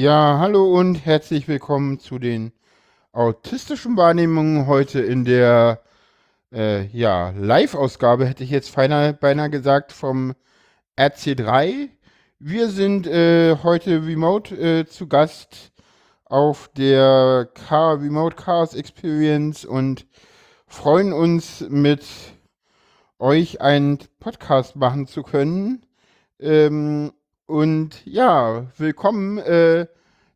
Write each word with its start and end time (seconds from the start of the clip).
Ja, 0.00 0.38
hallo 0.38 0.78
und 0.78 1.04
herzlich 1.06 1.48
willkommen 1.48 1.98
zu 1.98 2.20
den 2.20 2.52
autistischen 3.10 3.96
Wahrnehmungen 3.96 4.68
heute 4.68 5.00
in 5.00 5.24
der 5.24 5.82
äh, 6.52 6.86
ja, 6.96 7.30
Live-Ausgabe, 7.30 8.24
hätte 8.24 8.44
ich 8.44 8.50
jetzt 8.50 8.76
beinahe, 8.76 9.12
beinahe 9.12 9.50
gesagt, 9.50 9.90
vom 9.90 10.36
RC3. 10.96 11.88
Wir 12.38 12.68
sind 12.68 13.08
äh, 13.08 13.56
heute 13.64 14.06
remote 14.06 14.54
äh, 14.54 14.86
zu 14.86 15.08
Gast 15.08 15.72
auf 16.26 16.70
der 16.76 17.48
Car 17.52 18.00
Remote 18.00 18.36
Chaos 18.36 18.76
Experience 18.76 19.64
und 19.64 20.06
freuen 20.68 21.12
uns 21.12 21.66
mit 21.68 22.04
euch 23.18 23.60
einen 23.60 23.98
Podcast 24.20 24.76
machen 24.76 25.08
zu 25.08 25.24
können. 25.24 25.84
Ähm, 26.38 27.10
und 27.46 28.04
ja, 28.04 28.66
willkommen. 28.76 29.38
Äh, 29.38 29.86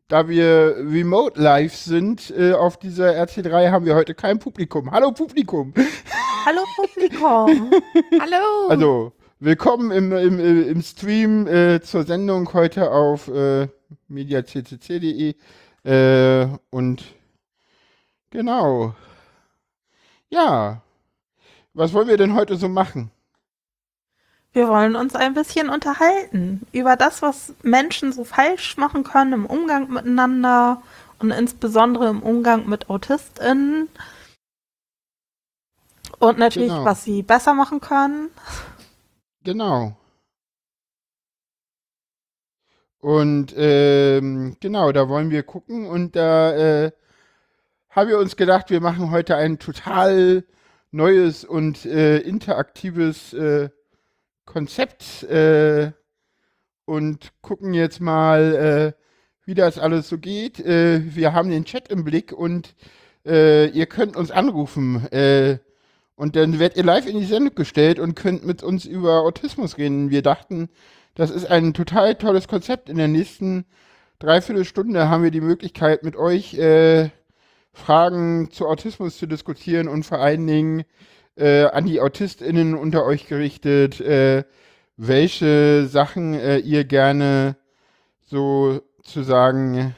da 0.07 0.27
wir 0.27 0.75
remote 0.77 1.41
live 1.41 1.75
sind 1.75 2.31
äh, 2.37 2.53
auf 2.53 2.77
dieser 2.77 3.11
RC3, 3.11 3.71
haben 3.71 3.85
wir 3.85 3.95
heute 3.95 4.13
kein 4.13 4.39
Publikum. 4.39 4.91
Hallo 4.91 5.11
Publikum. 5.11 5.73
Hallo 6.45 6.61
Publikum. 6.75 7.71
Hallo. 8.19 8.67
Also, 8.69 9.13
willkommen 9.39 9.91
im, 9.91 10.11
im, 10.11 10.39
im 10.39 10.81
Stream 10.81 11.47
äh, 11.47 11.81
zur 11.81 12.03
Sendung 12.03 12.51
heute 12.53 12.91
auf 12.91 13.29
äh, 13.29 13.67
mediaccc.de. 14.09 15.35
Äh, 15.85 16.47
und 16.69 17.03
genau. 18.29 18.95
Ja. 20.29 20.81
Was 21.73 21.93
wollen 21.93 22.07
wir 22.07 22.17
denn 22.17 22.35
heute 22.35 22.57
so 22.57 22.67
machen? 22.67 23.09
Wir 24.53 24.67
wollen 24.67 24.95
uns 24.95 25.15
ein 25.15 25.33
bisschen 25.33 25.67
unterhalten 25.69 26.61
über 26.71 26.95
das, 26.95 27.23
was 27.23 27.55
Menschen 27.63 28.13
so 28.13 28.23
falsch 28.23 28.77
machen 28.77 29.03
können 29.03 29.33
im 29.33 29.45
Umgang 29.47 29.89
miteinander 29.91 30.83
und 31.17 31.31
insbesondere 31.31 32.09
im 32.09 32.21
Umgang 32.21 32.69
mit 32.69 32.89
AutistInnen. 32.89 33.89
Und 36.19 36.37
natürlich, 36.37 36.69
Genau. 36.69 36.85
was 36.85 37.03
sie 37.03 37.23
besser 37.23 37.55
machen 37.55 37.81
können. 37.81 38.29
Genau. 39.43 39.97
Und 42.99 43.53
ähm, 43.57 44.55
genau, 44.61 44.91
da 44.93 45.09
wollen 45.09 45.31
wir 45.31 45.43
gucken 45.43 45.87
und 45.87 46.15
da 46.15 46.85
äh, 46.85 46.91
haben 47.89 48.07
wir 48.09 48.19
uns 48.19 48.37
gedacht, 48.37 48.69
wir 48.69 48.79
machen 48.79 49.11
heute 49.11 49.35
ein 49.35 49.59
total 49.59 50.45
neues 50.91 51.43
und 51.43 51.85
äh, 51.85 52.19
interaktives 52.19 53.33
äh, 53.33 53.69
Konzept 54.45 55.23
äh, 55.23 55.91
und 56.85 57.31
gucken 57.41 57.73
jetzt 57.73 58.01
mal, 58.01 58.95
äh, 58.95 59.03
wie 59.45 59.53
das 59.55 59.79
alles 59.79 60.09
so 60.09 60.17
geht. 60.17 60.59
Äh, 60.59 61.15
wir 61.15 61.33
haben 61.33 61.49
den 61.49 61.65
Chat 61.65 61.87
im 61.89 62.03
Blick 62.03 62.31
und 62.31 62.75
äh, 63.25 63.67
ihr 63.67 63.85
könnt 63.85 64.15
uns 64.15 64.31
anrufen. 64.31 65.05
Äh, 65.11 65.59
und 66.15 66.35
dann 66.35 66.59
werdet 66.59 66.77
ihr 66.77 66.83
live 66.83 67.07
in 67.07 67.19
die 67.19 67.25
Sendung 67.25 67.55
gestellt 67.55 67.99
und 67.99 68.15
könnt 68.15 68.45
mit 68.45 68.63
uns 68.63 68.85
über 68.85 69.21
Autismus 69.21 69.77
reden. 69.77 70.11
Wir 70.11 70.21
dachten, 70.21 70.69
das 71.15 71.31
ist 71.31 71.49
ein 71.49 71.73
total 71.73 72.15
tolles 72.15 72.47
Konzept. 72.47 72.89
In 72.89 72.97
der 72.97 73.07
nächsten 73.07 73.65
Dreiviertelstunde 74.19 75.09
haben 75.09 75.23
wir 75.23 75.31
die 75.31 75.41
Möglichkeit, 75.41 76.03
mit 76.03 76.15
euch 76.15 76.53
äh, 76.55 77.09
Fragen 77.73 78.51
zu 78.51 78.67
Autismus 78.67 79.17
zu 79.17 79.25
diskutieren 79.25 79.87
und 79.87 80.03
vor 80.05 80.19
allen 80.19 80.45
Dingen 80.45 80.83
äh, 81.35 81.65
an 81.65 81.85
die 81.85 81.99
AutistInnen 82.01 82.75
unter 82.75 83.05
euch 83.05 83.27
gerichtet, 83.27 83.99
äh, 84.01 84.43
welche 84.97 85.87
Sachen 85.87 86.33
äh, 86.33 86.57
ihr 86.57 86.83
gerne 86.85 87.55
sozusagen, 88.25 89.95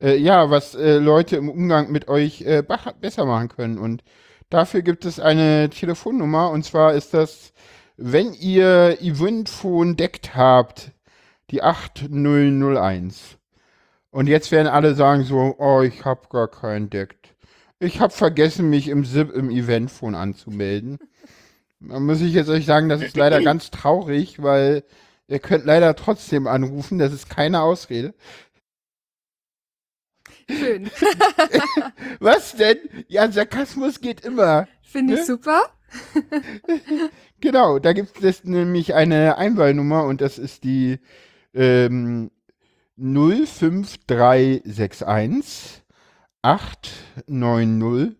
äh, 0.00 0.16
ja, 0.16 0.50
was 0.50 0.74
äh, 0.74 0.98
Leute 0.98 1.36
im 1.36 1.48
Umgang 1.48 1.90
mit 1.90 2.08
euch 2.08 2.42
äh, 2.42 2.62
besser 3.00 3.24
machen 3.26 3.48
können. 3.48 3.78
Und 3.78 4.02
dafür 4.50 4.82
gibt 4.82 5.04
es 5.04 5.20
eine 5.20 5.70
Telefonnummer 5.70 6.50
und 6.50 6.64
zwar 6.64 6.94
ist 6.94 7.14
das, 7.14 7.52
wenn 7.96 8.32
ihr 8.32 8.98
Eventphone 9.00 9.96
deckt 9.96 10.34
habt, 10.34 10.92
die 11.50 11.62
8001. 11.62 13.36
Und 14.10 14.26
jetzt 14.26 14.50
werden 14.50 14.68
alle 14.68 14.94
sagen 14.94 15.24
so, 15.24 15.54
oh, 15.58 15.82
ich 15.82 16.04
habe 16.04 16.22
gar 16.30 16.48
keinen 16.48 16.90
deckt. 16.90 17.19
Ich 17.80 17.98
habe 18.00 18.12
vergessen, 18.12 18.68
mich 18.70 18.88
im 18.88 19.04
SIP 19.06 19.32
im 19.32 19.48
Eventphone 19.50 20.14
anzumelden. 20.14 20.98
Da 21.80 21.98
muss 21.98 22.20
ich 22.20 22.34
jetzt 22.34 22.50
euch 22.50 22.66
sagen, 22.66 22.88
das 22.90 23.00
ist 23.02 23.16
leider 23.16 23.42
ganz 23.42 23.70
traurig, 23.70 24.42
weil 24.42 24.84
ihr 25.28 25.38
könnt 25.38 25.64
leider 25.64 25.96
trotzdem 25.96 26.46
anrufen. 26.46 26.98
Das 26.98 27.10
ist 27.12 27.30
keine 27.30 27.62
Ausrede. 27.62 28.12
Schön. 30.50 30.90
Was 32.20 32.54
denn? 32.56 32.76
Ja, 33.08 33.30
Sarkasmus 33.32 34.00
geht 34.00 34.24
immer. 34.26 34.68
Finde 34.82 35.14
ich 35.14 35.20
Ne? 35.20 35.26
super. 35.26 35.62
Genau, 37.40 37.78
da 37.78 37.94
gibt 37.94 38.22
es 38.22 38.44
nämlich 38.44 38.92
eine 38.94 39.38
Einwahlnummer 39.38 40.04
und 40.04 40.20
das 40.20 40.36
ist 40.38 40.62
die 40.62 40.98
ähm, 41.54 42.30
05361 42.98 45.79
890 46.42 48.16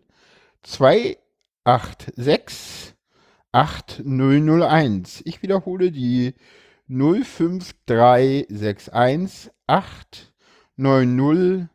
286 0.63 2.95
8001. 3.51 5.21
Ich 5.25 5.41
wiederhole 5.41 5.91
die 5.91 6.35
05361 6.87 9.51
890 9.67 11.67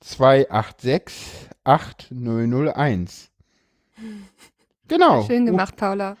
286 0.00 1.48
8001. 1.64 3.30
Genau. 4.88 5.22
Schön 5.24 5.46
gemacht, 5.46 5.76
Paula. 5.76 6.16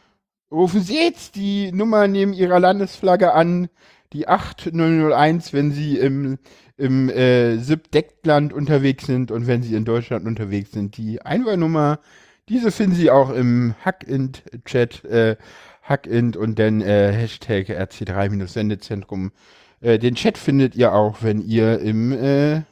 Rufen 0.50 0.82
Sie 0.82 0.96
jetzt 0.96 1.36
die 1.36 1.70
Nummer 1.72 2.08
neben 2.08 2.32
Ihrer 2.32 2.60
Landesflagge 2.60 3.32
an, 3.32 3.68
die 4.12 4.28
8001, 4.28 5.52
wenn 5.52 5.70
Sie 5.70 5.98
im, 5.98 6.38
im 6.80 7.08
äh, 7.08 7.56
SIP-Deckland 7.58 8.52
unterwegs 8.52 9.06
sind 9.06 9.30
und 9.30 9.46
wenn 9.46 9.62
Sie 9.62 9.74
in 9.74 9.84
Deutschland 9.84 10.26
unterwegs 10.26 10.72
sind. 10.72 10.96
Die 10.96 11.22
Einwahlnummer, 11.22 12.00
diese 12.48 12.70
finden 12.70 12.96
Sie 12.96 13.10
auch 13.10 13.30
im 13.30 13.74
Hackint-Chat, 13.84 15.04
äh, 15.04 15.36
Hackint 15.82 16.36
und 16.36 16.58
dann 16.58 16.80
äh, 16.80 17.12
Hashtag 17.12 17.68
RC3-Sendezentrum. 17.68 19.32
Äh, 19.80 19.98
den 19.98 20.14
Chat 20.14 20.38
findet 20.38 20.74
ihr 20.74 20.92
auch, 20.92 21.22
wenn 21.22 21.40
ihr 21.40 21.78
im, 21.80 22.12
äh, 22.12 22.62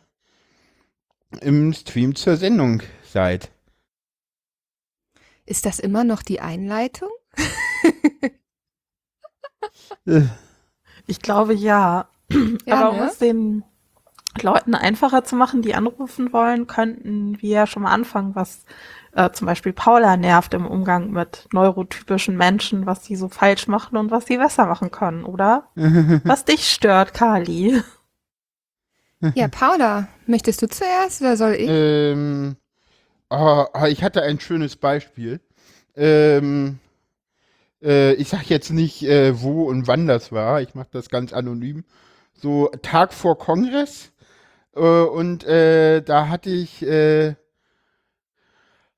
im 1.41 1.73
Stream 1.73 2.15
zur 2.15 2.37
Sendung 2.37 2.83
seid. 3.05 3.51
Ist 5.47 5.67
das 5.67 5.79
immer 5.79 6.05
noch 6.05 6.23
die 6.23 6.41
Einleitung? 6.41 7.11
Ich 11.07 11.21
glaube 11.21 11.55
ja. 11.55 12.09
Aber 12.69 12.91
um 12.91 12.97
ne? 12.99 13.09
es 13.11 13.19
den 13.19 13.65
Leuten 14.43 14.75
einfacher 14.75 15.25
zu 15.25 15.37
machen, 15.37 15.62
die 15.62 15.75
anrufen 15.75 16.32
wollen, 16.32 16.67
könnten 16.67 17.40
wir 17.40 17.67
schon 17.67 17.82
mal 17.82 17.93
anfangen, 17.93 18.35
was 18.35 18.64
äh, 19.12 19.31
zum 19.31 19.46
Beispiel 19.46 19.73
Paula 19.73 20.17
nervt 20.17 20.55
im 20.55 20.67
Umgang 20.67 21.11
mit 21.11 21.49
neurotypischen 21.52 22.37
Menschen, 22.37 22.87
was 22.87 23.05
sie 23.05 23.17
so 23.17 23.29
falsch 23.29 23.67
machen 23.69 23.96
und 23.96 24.11
was 24.11 24.26
sie 24.26 24.38
besser 24.38 24.67
machen 24.67 24.90
können, 24.90 25.25
oder? 25.25 25.69
was 26.25 26.44
dich 26.44 26.70
stört, 26.70 27.14
Kali. 27.14 27.82
Ja, 29.35 29.49
Paula, 29.49 30.08
möchtest 30.26 30.62
du 30.62 30.69
zuerst 30.69 31.20
oder 31.20 31.37
soll 31.37 31.55
ich? 31.55 31.69
Ähm, 31.69 32.56
ah, 33.31 33.67
ich 33.88 34.05
hatte 34.05 34.23
ein 34.23 34.38
schönes 34.38 34.76
Beispiel. 34.76 35.41
Ähm, 35.96 36.79
äh, 37.82 38.14
ich 38.14 38.29
sag 38.29 38.44
jetzt 38.49 38.70
nicht, 38.70 39.02
äh, 39.02 39.41
wo 39.41 39.64
und 39.64 39.88
wann 39.88 40.06
das 40.06 40.31
war. 40.31 40.62
Ich 40.62 40.75
mache 40.75 40.88
das 40.93 41.08
ganz 41.08 41.32
anonym. 41.32 41.84
So 42.34 42.69
Tag 42.82 43.12
vor 43.12 43.38
Kongress. 43.38 44.12
Äh, 44.75 44.81
und 44.81 45.44
äh, 45.44 46.03
da 46.03 46.29
hatte 46.29 46.50
ich, 46.50 46.82
äh, 46.82 47.35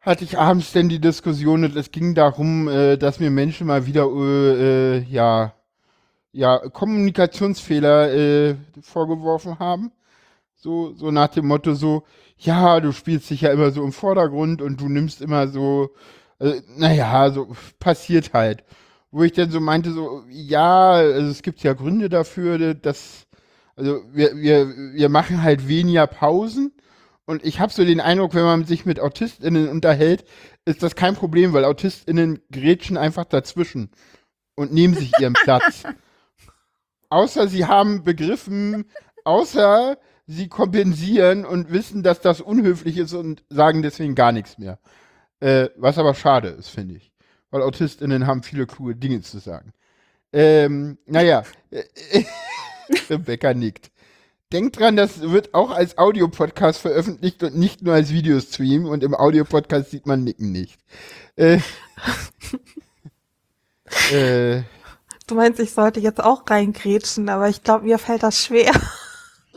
hatte 0.01 0.25
ich 0.25 0.39
abends 0.39 0.73
denn 0.73 0.89
die 0.89 1.01
Diskussion 1.01 1.65
und 1.65 1.77
es 1.77 1.91
ging 1.91 2.15
darum, 2.15 2.69
äh, 2.69 2.97
dass 2.97 3.21
mir 3.21 3.31
Menschen 3.31 3.67
mal 3.67 3.87
wieder, 3.87 4.07
äh, 4.07 4.99
äh, 4.99 5.03
ja, 5.09 5.55
ja, 6.33 6.59
Kommunikationsfehler 6.59 8.13
äh, 8.13 8.57
vorgeworfen 8.83 9.59
haben. 9.59 9.93
So, 10.57 10.93
so 10.95 11.11
nach 11.11 11.29
dem 11.29 11.47
Motto 11.47 11.75
so, 11.75 12.05
ja, 12.39 12.81
du 12.81 12.93
spielst 12.93 13.31
dich 13.31 13.43
ja 13.43 13.51
immer 13.53 13.71
so 13.71 13.83
im 13.85 13.93
Vordergrund 13.93 14.63
und 14.63 14.81
du 14.81 14.89
nimmst 14.89 15.21
immer 15.23 15.49
so, 15.49 15.91
äh, 16.39 16.61
naja, 16.77 17.31
so 17.31 17.55
passiert 17.79 18.33
halt. 18.35 18.65
Wo 19.11 19.23
ich 19.25 19.33
dann 19.33 19.51
so 19.51 19.61
meinte, 19.61 19.93
so, 19.93 20.25
ja, 20.31 20.93
also 20.93 21.31
es 21.31 21.43
gibt 21.43 21.63
ja 21.63 21.73
Gründe 21.75 22.09
dafür, 22.09 22.75
dass, 22.75 23.27
also 23.81 24.05
wir, 24.13 24.37
wir, 24.37 24.69
wir 24.93 25.09
machen 25.09 25.43
halt 25.43 25.67
weniger 25.67 26.07
Pausen 26.07 26.73
und 27.25 27.45
ich 27.47 27.61
habe 27.61 27.73
so 27.73 27.83
den 27.83 28.01
Eindruck, 28.01 28.35
wenn 28.35 28.45
man 28.45 28.67
sich 28.67 28.85
mit 28.85 29.01
AutistInnen 29.01 29.69
unterhält, 29.71 30.25
ist 30.67 30.83
das 30.83 30.95
kein 30.95 31.15
Problem, 31.15 31.55
weil 31.55 31.65
AutistInnen 31.65 32.41
grätschen 32.53 32.99
einfach 32.99 33.25
dazwischen 33.25 33.91
und 34.55 34.71
nehmen 34.71 34.95
sich 34.95 35.19
ihren 35.19 35.33
Platz. 35.45 35.85
Außer 37.09 37.49
sie 37.49 37.65
haben 37.65 38.05
begriffen, 38.05 38.85
außer 39.25 39.97
sie 40.27 40.49
kompensieren 40.49 41.47
und 41.47 41.73
wissen, 41.73 42.03
dass 42.03 42.21
das 42.21 42.43
unhöflich 42.43 42.99
ist 42.99 43.15
und 43.15 43.45
sagen 43.49 43.81
deswegen 43.81 44.15
gar 44.15 44.33
nichts 44.33 44.59
mehr. 44.59 44.79
Äh, 45.41 45.71
was 45.77 45.97
aber 45.97 46.13
schade 46.13 46.49
ist, 46.49 46.69
finde 46.69 46.97
ich. 46.97 47.13
Weil 47.51 47.63
AutistInnen 47.63 48.27
haben 48.27 48.43
viele 48.43 48.67
kluge 48.67 48.95
Dinge 48.95 49.23
zu 49.23 49.39
sagen. 49.39 49.73
Ähm, 50.35 50.99
naja. 51.07 51.45
Rebecca 53.09 53.55
nickt. 53.55 53.91
Denkt 54.53 54.81
dran, 54.81 54.97
das 54.97 55.21
wird 55.21 55.55
auch 55.55 55.71
als 55.71 55.97
Audiopodcast 55.97 56.81
veröffentlicht 56.81 57.43
und 57.45 57.57
nicht 57.57 57.83
nur 57.83 57.95
als 57.95 58.11
Videostream. 58.11 58.87
Und 58.87 59.05
im 59.05 59.15
Audiopodcast 59.15 59.91
sieht 59.91 60.07
man 60.07 60.25
Nicken 60.25 60.51
nicht. 60.51 60.79
Äh, 61.37 61.61
äh, 64.13 64.63
du 65.29 65.35
meinst, 65.37 65.61
ich 65.61 65.71
sollte 65.71 66.01
jetzt 66.01 66.23
auch 66.23 66.43
reingrätschen, 66.49 67.29
aber 67.29 67.49
ich 67.49 67.63
glaube, 67.63 67.85
mir 67.85 67.99
fällt 67.99 68.25
das 68.25 68.43
schwer. 68.43 68.73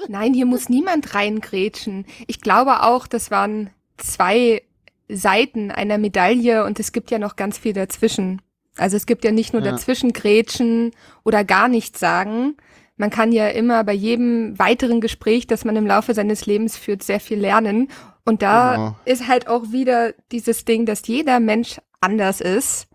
Nein, 0.08 0.34
hier 0.34 0.46
muss 0.46 0.70
niemand 0.70 1.16
reingrätschen. 1.16 2.06
Ich 2.28 2.42
glaube 2.42 2.84
auch, 2.84 3.08
das 3.08 3.32
waren 3.32 3.72
zwei 3.98 4.62
Seiten 5.10 5.72
einer 5.72 5.98
Medaille 5.98 6.66
und 6.66 6.80
es 6.80 6.92
gibt 6.92 7.10
ja 7.12 7.20
noch 7.20 7.36
ganz 7.36 7.58
viel 7.58 7.74
dazwischen. 7.74 8.42
Also 8.78 8.98
es 8.98 9.06
gibt 9.06 9.24
ja 9.24 9.32
nicht 9.32 9.54
nur 9.54 9.64
ja. 9.64 9.72
dazwischen 9.72 10.14
grätschen 10.14 10.92
oder 11.24 11.44
gar 11.44 11.68
nichts 11.68 12.00
sagen. 12.00 12.58
Man 13.04 13.10
kann 13.10 13.34
ja 13.34 13.50
immer 13.50 13.84
bei 13.84 13.92
jedem 13.92 14.58
weiteren 14.58 15.02
Gespräch, 15.02 15.46
das 15.46 15.66
man 15.66 15.76
im 15.76 15.86
Laufe 15.86 16.14
seines 16.14 16.46
Lebens 16.46 16.78
führt, 16.78 17.04
sehr 17.04 17.20
viel 17.20 17.38
lernen. 17.38 17.90
Und 18.24 18.42
da 18.42 18.76
genau. 18.76 18.96
ist 19.04 19.28
halt 19.28 19.50
auch 19.50 19.74
wieder 19.74 20.14
dieses 20.32 20.64
Ding, 20.64 20.86
dass 20.86 21.06
jeder 21.06 21.42
Mensch 21.42 21.82
anders 22.00 22.40
ist. 22.40 22.88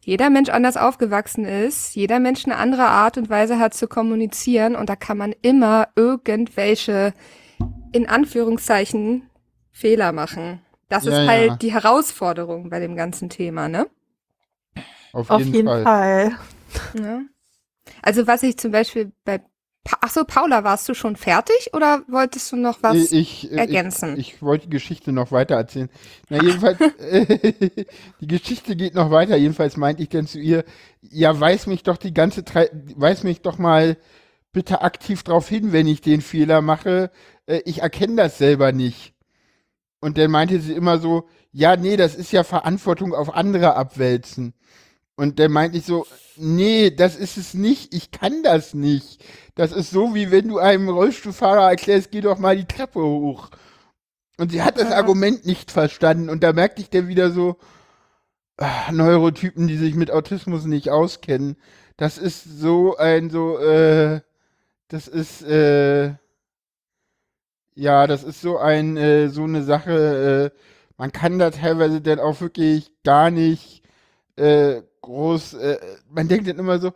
Jeder 0.00 0.30
Mensch 0.30 0.48
anders 0.48 0.78
aufgewachsen 0.78 1.44
ist, 1.44 1.94
jeder 1.94 2.18
Mensch 2.18 2.46
eine 2.46 2.56
andere 2.56 2.84
Art 2.84 3.18
und 3.18 3.28
Weise 3.28 3.58
hat 3.58 3.74
zu 3.74 3.88
kommunizieren 3.88 4.74
und 4.74 4.88
da 4.88 4.96
kann 4.96 5.18
man 5.18 5.34
immer 5.42 5.88
irgendwelche, 5.96 7.12
in 7.92 8.08
Anführungszeichen, 8.08 9.28
Fehler 9.70 10.12
machen. 10.12 10.62
Das 10.88 11.04
ja, 11.04 11.12
ist 11.12 11.28
halt 11.28 11.46
ja. 11.46 11.56
die 11.56 11.74
Herausforderung 11.74 12.70
bei 12.70 12.80
dem 12.80 12.96
ganzen 12.96 13.28
Thema, 13.28 13.68
ne? 13.68 13.86
Auf 15.12 15.28
jeden, 15.28 15.30
Auf 15.30 15.42
jeden 15.42 15.68
Fall. 15.68 15.82
Fall. 15.84 16.38
Ja. 16.94 17.20
Also 18.02 18.26
was 18.26 18.42
ich 18.42 18.56
zum 18.58 18.72
Beispiel 18.72 19.12
bei 19.24 19.40
Ach 20.00 20.10
so, 20.10 20.22
Paula, 20.24 20.62
warst 20.62 20.88
du 20.88 20.94
schon 20.94 21.16
fertig 21.16 21.70
oder 21.72 22.04
wolltest 22.06 22.52
du 22.52 22.56
noch 22.56 22.84
was 22.84 23.10
ich, 23.10 23.50
ergänzen? 23.50 24.16
Ich, 24.16 24.34
ich, 24.34 24.42
wollte 24.42 24.66
die 24.66 24.70
Geschichte 24.70 25.10
noch 25.10 25.32
weiter 25.32 25.56
erzählen. 25.56 25.88
Na, 26.28 26.40
jedenfalls, 26.40 26.78
die 28.20 28.26
Geschichte 28.28 28.76
geht 28.76 28.94
noch 28.94 29.10
weiter. 29.10 29.36
Jedenfalls 29.36 29.76
meinte 29.76 30.02
ich 30.02 30.08
dann 30.08 30.28
zu 30.28 30.38
ihr, 30.38 30.64
ja, 31.00 31.38
weiß 31.38 31.66
mich 31.66 31.82
doch 31.82 31.96
die 31.96 32.14
ganze, 32.14 32.44
weiß 32.44 33.24
mich 33.24 33.40
doch 33.40 33.58
mal 33.58 33.96
bitte 34.52 34.82
aktiv 34.82 35.24
darauf 35.24 35.48
hin, 35.48 35.72
wenn 35.72 35.88
ich 35.88 36.00
den 36.00 36.20
Fehler 36.20 36.60
mache. 36.60 37.10
Äh, 37.46 37.62
ich 37.64 37.82
erkenne 37.82 38.14
das 38.14 38.38
selber 38.38 38.70
nicht. 38.70 39.14
Und 40.00 40.16
dann 40.16 40.30
meinte 40.30 40.60
sie 40.60 40.74
immer 40.74 40.98
so, 40.98 41.28
ja, 41.50 41.76
nee, 41.76 41.96
das 41.96 42.14
ist 42.14 42.32
ja 42.32 42.44
Verantwortung 42.44 43.14
auf 43.14 43.34
andere 43.34 43.74
abwälzen. 43.74 44.54
Und 45.16 45.38
dann 45.38 45.52
meinte 45.52 45.78
ich 45.78 45.84
so, 45.84 46.06
nee, 46.36 46.90
das 46.90 47.16
ist 47.16 47.36
es 47.36 47.54
nicht, 47.54 47.94
ich 47.94 48.10
kann 48.10 48.42
das 48.42 48.74
nicht. 48.74 49.22
Das 49.54 49.72
ist 49.72 49.90
so, 49.90 50.14
wie 50.14 50.30
wenn 50.30 50.48
du 50.48 50.58
einem 50.58 50.88
Rollstuhlfahrer 50.88 51.70
erklärst, 51.70 52.10
geh 52.10 52.20
doch 52.20 52.38
mal 52.38 52.56
die 52.56 52.64
Treppe 52.64 53.00
hoch. 53.00 53.50
Und 54.38 54.52
sie 54.52 54.62
hat 54.62 54.78
das 54.78 54.90
Argument 54.90 55.44
nicht 55.46 55.70
verstanden. 55.70 56.30
Und 56.30 56.42
da 56.42 56.52
merkte 56.52 56.80
ich 56.82 56.90
dann 56.90 57.08
wieder 57.08 57.30
so, 57.30 57.56
ach, 58.56 58.90
Neurotypen, 58.90 59.68
die 59.68 59.76
sich 59.76 59.94
mit 59.94 60.10
Autismus 60.10 60.64
nicht 60.64 60.90
auskennen. 60.90 61.56
Das 61.96 62.18
ist 62.18 62.44
so 62.44 62.96
ein, 62.96 63.30
so, 63.30 63.58
äh, 63.58 64.22
das 64.88 65.08
ist, 65.08 65.42
äh, 65.42 66.14
ja, 67.74 68.06
das 68.06 68.24
ist 68.24 68.40
so 68.40 68.58
ein, 68.58 68.96
äh, 68.96 69.28
so 69.28 69.44
eine 69.44 69.62
Sache, 69.62 70.52
äh, 70.54 70.58
man 70.96 71.12
kann 71.12 71.38
da 71.38 71.50
teilweise 71.50 72.00
dann 72.00 72.20
auch 72.20 72.40
wirklich 72.40 72.92
gar 73.04 73.30
nicht 73.30 73.82
äh, 74.36 74.82
groß, 75.02 75.54
äh, 75.54 75.78
man 76.10 76.28
denkt 76.28 76.48
dann 76.48 76.58
immer 76.58 76.78
so, 76.78 76.92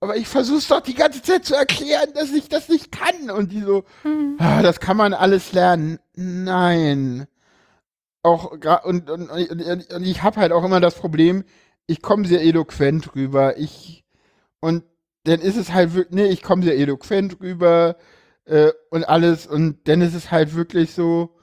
aber 0.00 0.16
ich 0.16 0.28
versuch's 0.28 0.68
doch 0.68 0.80
die 0.80 0.94
ganze 0.94 1.20
Zeit 1.22 1.44
zu 1.44 1.54
erklären, 1.54 2.12
dass 2.14 2.32
ich 2.32 2.48
das 2.48 2.68
nicht 2.68 2.90
kann. 2.90 3.30
Und 3.30 3.52
die 3.52 3.60
so, 3.60 3.84
hm. 4.02 4.36
ah, 4.38 4.62
das 4.62 4.80
kann 4.80 4.96
man 4.96 5.12
alles 5.12 5.52
lernen. 5.52 5.98
Nein. 6.14 7.26
Auch 8.22 8.52
und, 8.84 9.10
und, 9.10 9.30
und, 9.30 9.92
und 9.92 10.02
ich 10.02 10.22
habe 10.22 10.40
halt 10.40 10.52
auch 10.52 10.64
immer 10.64 10.80
das 10.80 10.94
Problem, 10.94 11.44
ich 11.86 12.02
komme 12.02 12.26
sehr 12.26 12.42
eloquent 12.42 13.14
rüber. 13.14 13.58
Ich 13.58 14.04
und 14.60 14.84
dann 15.24 15.40
ist 15.40 15.56
es 15.56 15.72
halt 15.72 15.94
wirklich, 15.94 16.14
nee, 16.14 16.28
ich 16.30 16.42
komme 16.42 16.62
sehr 16.62 16.78
eloquent 16.78 17.40
rüber 17.40 17.96
äh, 18.46 18.72
und 18.90 19.04
alles 19.04 19.46
und 19.46 19.88
dann 19.88 20.00
ist 20.00 20.14
es 20.14 20.30
halt 20.30 20.54
wirklich 20.54 20.92
so 20.92 21.36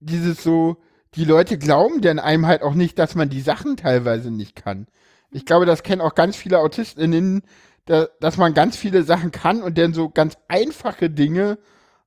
dieses 0.00 0.42
so, 0.42 0.78
die 1.14 1.24
Leute 1.24 1.58
glauben 1.58 2.00
denn 2.00 2.18
einem 2.18 2.46
halt 2.46 2.62
auch 2.62 2.74
nicht, 2.74 2.98
dass 2.98 3.14
man 3.14 3.28
die 3.28 3.40
Sachen 3.40 3.76
teilweise 3.76 4.30
nicht 4.30 4.56
kann. 4.56 4.86
Ich 5.30 5.44
glaube, 5.44 5.66
das 5.66 5.82
kennen 5.82 6.00
auch 6.00 6.14
ganz 6.14 6.36
viele 6.36 6.58
AutistInnen, 6.58 7.42
da, 7.86 8.08
dass 8.20 8.36
man 8.36 8.54
ganz 8.54 8.76
viele 8.76 9.02
Sachen 9.02 9.32
kann 9.32 9.62
und 9.62 9.76
dann 9.78 9.94
so 9.94 10.08
ganz 10.08 10.36
einfache 10.48 11.10
Dinge 11.10 11.58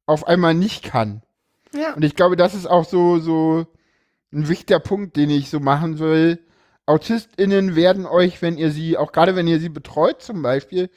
auf 0.06 0.28
einmal 0.28 0.54
nicht 0.54 0.84
kann. 0.84 1.22
Ja. 1.74 1.94
Und 1.94 2.04
ich 2.04 2.16
glaube, 2.16 2.36
das 2.36 2.54
ist 2.54 2.68
auch 2.68 2.86
so, 2.86 3.20
so 3.20 3.66
ein 4.32 4.48
wichtiger 4.48 4.80
Punkt, 4.80 5.16
den 5.16 5.30
ich 5.30 5.50
so 5.50 5.60
machen 5.60 6.00
will. 6.00 6.40
AutistInnen 6.86 7.76
werden 7.76 8.06
euch, 8.06 8.42
wenn 8.42 8.58
ihr 8.58 8.72
sie, 8.72 8.98
auch 8.98 9.12
gerade 9.12 9.36
wenn 9.36 9.48
ihr 9.48 9.60
sie 9.60 9.70
betreut 9.70 10.22
zum 10.22 10.42
Beispiel, 10.42 10.90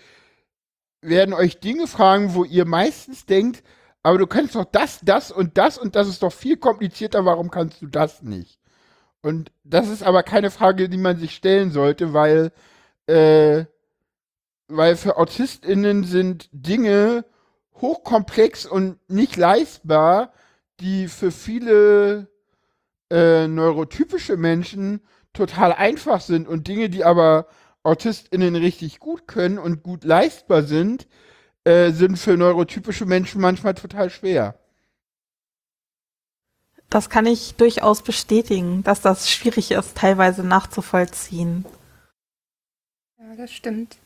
werden 1.00 1.34
euch 1.34 1.60
Dinge 1.60 1.86
fragen, 1.86 2.34
wo 2.34 2.44
ihr 2.44 2.64
meistens 2.64 3.26
denkt, 3.26 3.62
aber 4.06 4.18
du 4.18 4.28
kannst 4.28 4.54
doch 4.54 4.66
das, 4.66 5.00
das 5.02 5.32
und 5.32 5.58
das 5.58 5.78
und 5.78 5.96
das 5.96 6.06
ist 6.06 6.22
doch 6.22 6.32
viel 6.32 6.56
komplizierter, 6.58 7.24
warum 7.24 7.50
kannst 7.50 7.82
du 7.82 7.88
das 7.88 8.22
nicht? 8.22 8.60
Und 9.20 9.50
das 9.64 9.88
ist 9.88 10.04
aber 10.04 10.22
keine 10.22 10.52
Frage, 10.52 10.88
die 10.88 10.96
man 10.96 11.18
sich 11.18 11.34
stellen 11.34 11.72
sollte, 11.72 12.14
weil, 12.14 12.52
äh, 13.08 13.64
weil 14.68 14.94
für 14.94 15.16
AutistInnen 15.16 16.04
sind 16.04 16.48
Dinge 16.52 17.24
hochkomplex 17.80 18.64
und 18.64 19.00
nicht 19.10 19.36
leistbar, 19.36 20.32
die 20.78 21.08
für 21.08 21.32
viele 21.32 22.28
äh, 23.10 23.48
neurotypische 23.48 24.36
Menschen 24.36 25.00
total 25.32 25.72
einfach 25.72 26.20
sind 26.20 26.46
und 26.46 26.68
Dinge, 26.68 26.90
die 26.90 27.02
aber 27.02 27.48
AutistInnen 27.82 28.54
richtig 28.54 29.00
gut 29.00 29.26
können 29.26 29.58
und 29.58 29.82
gut 29.82 30.04
leistbar 30.04 30.62
sind, 30.62 31.08
äh, 31.66 31.90
sind 31.90 32.16
für 32.16 32.36
neurotypische 32.36 33.06
Menschen 33.06 33.40
manchmal 33.40 33.74
total 33.74 34.08
schwer. 34.08 34.54
Das 36.88 37.10
kann 37.10 37.26
ich 37.26 37.56
durchaus 37.56 38.02
bestätigen, 38.02 38.84
dass 38.84 39.00
das 39.00 39.28
schwierig 39.28 39.72
ist, 39.72 39.96
teilweise 39.96 40.44
nachzuvollziehen. 40.44 41.64
Ja, 43.18 43.34
das 43.36 43.52
stimmt. 43.52 43.96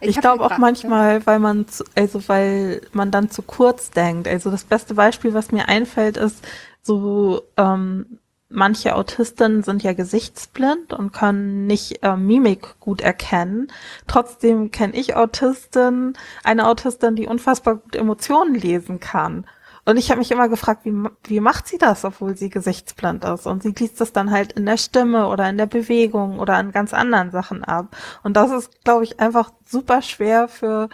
Ich, 0.00 0.10
ich 0.10 0.20
glaube 0.20 0.44
auch 0.44 0.58
manchmal, 0.58 1.26
weil 1.26 1.40
man 1.40 1.66
zu, 1.66 1.84
also 1.96 2.28
weil 2.28 2.80
man 2.92 3.10
dann 3.10 3.30
zu 3.30 3.42
kurz 3.42 3.90
denkt. 3.90 4.28
Also 4.28 4.52
das 4.52 4.62
beste 4.62 4.94
Beispiel, 4.94 5.34
was 5.34 5.50
mir 5.50 5.68
einfällt, 5.68 6.16
ist 6.16 6.46
so 6.82 7.42
ähm, 7.56 8.18
manche 8.52 8.94
Autisten 8.94 9.62
sind 9.62 9.82
ja 9.82 9.92
gesichtsblind 9.92 10.92
und 10.92 11.12
können 11.12 11.66
nicht 11.66 12.02
äh, 12.02 12.16
Mimik 12.16 12.78
gut 12.80 13.00
erkennen. 13.00 13.68
Trotzdem 14.06 14.70
kenne 14.70 14.94
ich 14.94 15.16
Autistin, 15.16 16.14
eine 16.44 16.68
Autistin, 16.68 17.16
die 17.16 17.26
unfassbar 17.26 17.76
gut 17.76 17.96
Emotionen 17.96 18.54
lesen 18.54 19.00
kann. 19.00 19.46
Und 19.84 19.96
ich 19.96 20.10
habe 20.10 20.20
mich 20.20 20.30
immer 20.30 20.48
gefragt, 20.48 20.84
wie, 20.84 20.94
wie 21.24 21.40
macht 21.40 21.66
sie 21.66 21.78
das, 21.78 22.04
obwohl 22.04 22.36
sie 22.36 22.50
gesichtsblind 22.50 23.24
ist? 23.24 23.46
Und 23.46 23.62
sie 23.64 23.72
liest 23.72 24.00
das 24.00 24.12
dann 24.12 24.30
halt 24.30 24.52
in 24.52 24.64
der 24.64 24.76
Stimme 24.76 25.26
oder 25.26 25.48
in 25.48 25.58
der 25.58 25.66
Bewegung 25.66 26.38
oder 26.38 26.54
an 26.54 26.70
ganz 26.70 26.94
anderen 26.94 27.32
Sachen 27.32 27.64
ab. 27.64 27.96
Und 28.22 28.36
das 28.36 28.52
ist, 28.52 28.84
glaube 28.84 29.02
ich, 29.04 29.18
einfach 29.18 29.50
super 29.64 30.00
schwer 30.02 30.46
für, 30.46 30.88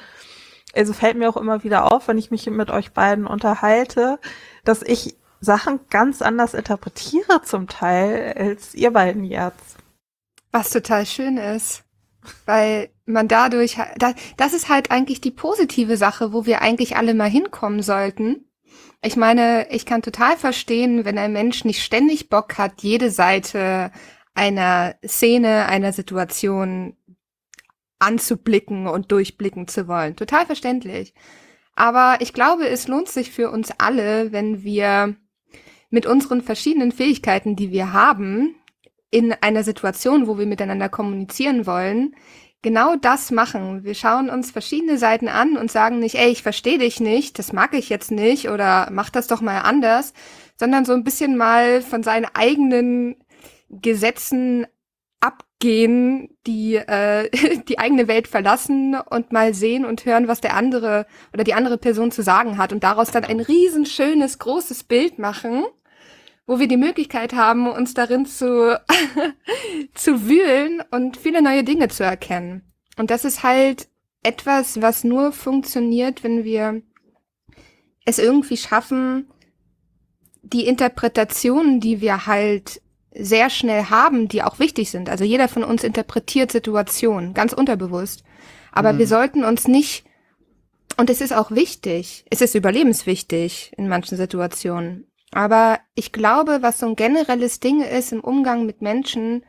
also 0.74 0.94
fällt 0.94 1.18
mir 1.18 1.28
auch 1.28 1.36
immer 1.36 1.64
wieder 1.64 1.92
auf, 1.92 2.08
wenn 2.08 2.16
ich 2.16 2.30
mich 2.30 2.48
mit 2.48 2.70
euch 2.70 2.92
beiden 2.92 3.26
unterhalte, 3.26 4.18
dass 4.64 4.82
ich 4.82 5.16
Sachen 5.40 5.80
ganz 5.90 6.22
anders 6.22 6.54
interpretiere 6.54 7.42
zum 7.42 7.68
Teil 7.68 8.34
als 8.36 8.74
ihr 8.74 8.90
beiden 8.90 9.24
jetzt. 9.24 9.76
Was 10.52 10.70
total 10.70 11.06
schön 11.06 11.36
ist. 11.36 11.84
Weil 12.44 12.90
man 13.06 13.28
dadurch, 13.28 13.78
das 14.36 14.52
ist 14.52 14.68
halt 14.68 14.90
eigentlich 14.90 15.20
die 15.20 15.30
positive 15.30 15.96
Sache, 15.96 16.32
wo 16.32 16.46
wir 16.46 16.60
eigentlich 16.60 16.96
alle 16.96 17.14
mal 17.14 17.30
hinkommen 17.30 17.82
sollten. 17.82 18.44
Ich 19.00 19.16
meine, 19.16 19.70
ich 19.70 19.86
kann 19.86 20.02
total 20.02 20.36
verstehen, 20.36 21.04
wenn 21.04 21.18
ein 21.18 21.32
Mensch 21.32 21.64
nicht 21.64 21.82
ständig 21.82 22.28
Bock 22.28 22.58
hat, 22.58 22.82
jede 22.82 23.10
Seite 23.10 23.92
einer 24.34 24.96
Szene, 25.06 25.66
einer 25.66 25.92
Situation 25.92 26.96
anzublicken 27.98 28.86
und 28.88 29.10
durchblicken 29.12 29.68
zu 29.68 29.88
wollen. 29.88 30.16
Total 30.16 30.46
verständlich. 30.46 31.14
Aber 31.74 32.16
ich 32.20 32.32
glaube, 32.32 32.68
es 32.68 32.88
lohnt 32.88 33.08
sich 33.08 33.30
für 33.30 33.50
uns 33.50 33.70
alle, 33.78 34.32
wenn 34.32 34.64
wir 34.64 35.16
mit 35.90 36.06
unseren 36.06 36.42
verschiedenen 36.42 36.92
Fähigkeiten, 36.92 37.56
die 37.56 37.70
wir 37.70 37.92
haben, 37.92 38.54
in 39.10 39.32
einer 39.32 39.64
Situation, 39.64 40.26
wo 40.26 40.38
wir 40.38 40.46
miteinander 40.46 40.88
kommunizieren 40.88 41.66
wollen, 41.66 42.14
genau 42.62 42.96
das 42.96 43.30
machen. 43.30 43.84
Wir 43.84 43.94
schauen 43.94 44.28
uns 44.28 44.50
verschiedene 44.50 44.98
Seiten 44.98 45.28
an 45.28 45.56
und 45.56 45.70
sagen 45.70 45.98
nicht, 45.98 46.16
ey, 46.16 46.28
ich 46.30 46.42
verstehe 46.42 46.78
dich 46.78 47.00
nicht, 47.00 47.38
das 47.38 47.52
mag 47.52 47.74
ich 47.74 47.88
jetzt 47.88 48.10
nicht 48.10 48.50
oder 48.50 48.88
mach 48.92 49.10
das 49.10 49.26
doch 49.26 49.40
mal 49.40 49.60
anders, 49.60 50.12
sondern 50.56 50.84
so 50.84 50.92
ein 50.92 51.04
bisschen 51.04 51.36
mal 51.36 51.82
von 51.82 52.02
seinen 52.02 52.26
eigenen 52.34 53.16
Gesetzen 53.70 54.66
abgehen, 55.20 56.36
die 56.46 56.76
äh, 56.76 57.30
die 57.68 57.78
eigene 57.78 58.08
Welt 58.08 58.28
verlassen 58.28 58.96
und 59.08 59.32
mal 59.32 59.54
sehen 59.54 59.84
und 59.84 60.04
hören, 60.04 60.28
was 60.28 60.40
der 60.40 60.54
andere 60.54 61.06
oder 61.32 61.44
die 61.44 61.54
andere 61.54 61.78
Person 61.78 62.10
zu 62.10 62.22
sagen 62.22 62.58
hat 62.58 62.72
und 62.72 62.82
daraus 62.82 63.10
dann 63.10 63.24
ein 63.24 63.40
riesenschönes, 63.40 64.38
großes 64.38 64.84
Bild 64.84 65.18
machen, 65.18 65.64
wo 66.48 66.58
wir 66.58 66.66
die 66.66 66.78
Möglichkeit 66.78 67.34
haben, 67.34 67.68
uns 67.68 67.92
darin 67.92 68.24
zu, 68.24 68.80
zu 69.94 70.26
wühlen 70.26 70.82
und 70.90 71.18
viele 71.18 71.42
neue 71.42 71.62
Dinge 71.62 71.88
zu 71.88 72.02
erkennen. 72.02 72.62
Und 72.96 73.10
das 73.10 73.26
ist 73.26 73.42
halt 73.42 73.88
etwas, 74.22 74.80
was 74.80 75.04
nur 75.04 75.30
funktioniert, 75.32 76.24
wenn 76.24 76.44
wir 76.44 76.80
es 78.06 78.18
irgendwie 78.18 78.56
schaffen, 78.56 79.28
die 80.42 80.66
Interpretationen, 80.66 81.80
die 81.80 82.00
wir 82.00 82.26
halt 82.26 82.80
sehr 83.14 83.50
schnell 83.50 83.84
haben, 83.84 84.28
die 84.28 84.42
auch 84.42 84.58
wichtig 84.58 84.90
sind. 84.90 85.10
Also 85.10 85.24
jeder 85.24 85.48
von 85.48 85.64
uns 85.64 85.84
interpretiert 85.84 86.50
Situationen, 86.50 87.34
ganz 87.34 87.52
unterbewusst. 87.52 88.24
Aber 88.72 88.94
mhm. 88.94 88.98
wir 88.98 89.06
sollten 89.06 89.44
uns 89.44 89.68
nicht, 89.68 90.04
und 90.96 91.10
es 91.10 91.20
ist 91.20 91.34
auch 91.34 91.50
wichtig, 91.50 92.24
es 92.30 92.40
ist 92.40 92.54
überlebenswichtig 92.54 93.72
in 93.76 93.86
manchen 93.86 94.16
Situationen. 94.16 95.08
Aber 95.32 95.80
ich 95.94 96.12
glaube, 96.12 96.58
was 96.62 96.78
so 96.78 96.86
ein 96.86 96.96
generelles 96.96 97.60
Ding 97.60 97.82
ist 97.82 98.12
im 98.12 98.20
Umgang 98.20 98.66
mit 98.66 98.80
Menschen, 98.82 99.44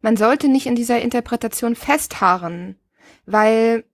man 0.00 0.16
sollte 0.16 0.48
nicht 0.48 0.66
in 0.66 0.76
dieser 0.76 1.00
Interpretation 1.00 1.74
festharren, 1.74 2.78
weil 3.26 3.84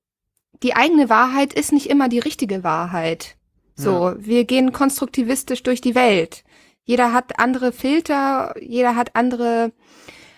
die 0.62 0.74
eigene 0.74 1.08
Wahrheit 1.08 1.52
ist 1.52 1.72
nicht 1.72 1.88
immer 1.88 2.08
die 2.08 2.18
richtige 2.18 2.62
Wahrheit. 2.64 3.36
So, 3.74 4.10
ja. 4.10 4.16
wir 4.18 4.44
gehen 4.44 4.72
konstruktivistisch 4.72 5.62
durch 5.62 5.80
die 5.80 5.94
Welt. 5.94 6.44
Jeder 6.84 7.12
hat 7.12 7.38
andere 7.38 7.72
Filter, 7.72 8.54
jeder 8.60 8.96
hat 8.96 9.14
andere 9.14 9.72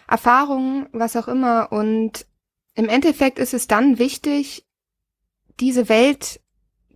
Erfahrungen, 0.07 0.87
was 0.93 1.17
auch 1.17 1.27
immer. 1.27 1.73
Und 1.73 2.27
im 2.75 2.89
Endeffekt 2.89 3.39
ist 3.39 3.55
es 3.55 3.67
dann 3.67 3.99
wichtig, 3.99 4.67
diese 5.59 5.89
Welt 5.89 6.41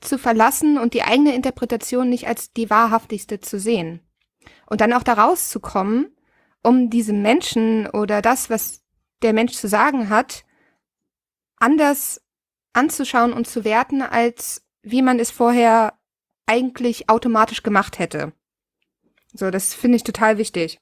zu 0.00 0.18
verlassen 0.18 0.78
und 0.78 0.94
die 0.94 1.02
eigene 1.02 1.34
Interpretation 1.34 2.08
nicht 2.08 2.26
als 2.26 2.52
die 2.52 2.70
wahrhaftigste 2.70 3.40
zu 3.40 3.58
sehen. 3.58 4.00
Und 4.66 4.80
dann 4.80 4.92
auch 4.92 5.02
da 5.02 5.14
rauszukommen, 5.14 6.16
um 6.62 6.90
diesem 6.90 7.22
Menschen 7.22 7.88
oder 7.88 8.22
das, 8.22 8.50
was 8.50 8.82
der 9.22 9.32
Mensch 9.32 9.54
zu 9.54 9.68
sagen 9.68 10.08
hat, 10.08 10.44
anders 11.58 12.20
anzuschauen 12.72 13.32
und 13.32 13.46
zu 13.46 13.64
werten, 13.64 14.02
als 14.02 14.66
wie 14.82 15.02
man 15.02 15.18
es 15.18 15.30
vorher 15.30 15.94
eigentlich 16.46 17.08
automatisch 17.08 17.62
gemacht 17.62 17.98
hätte. 17.98 18.32
So, 19.32 19.50
das 19.50 19.74
finde 19.74 19.96
ich 19.96 20.04
total 20.04 20.38
wichtig. 20.38 20.80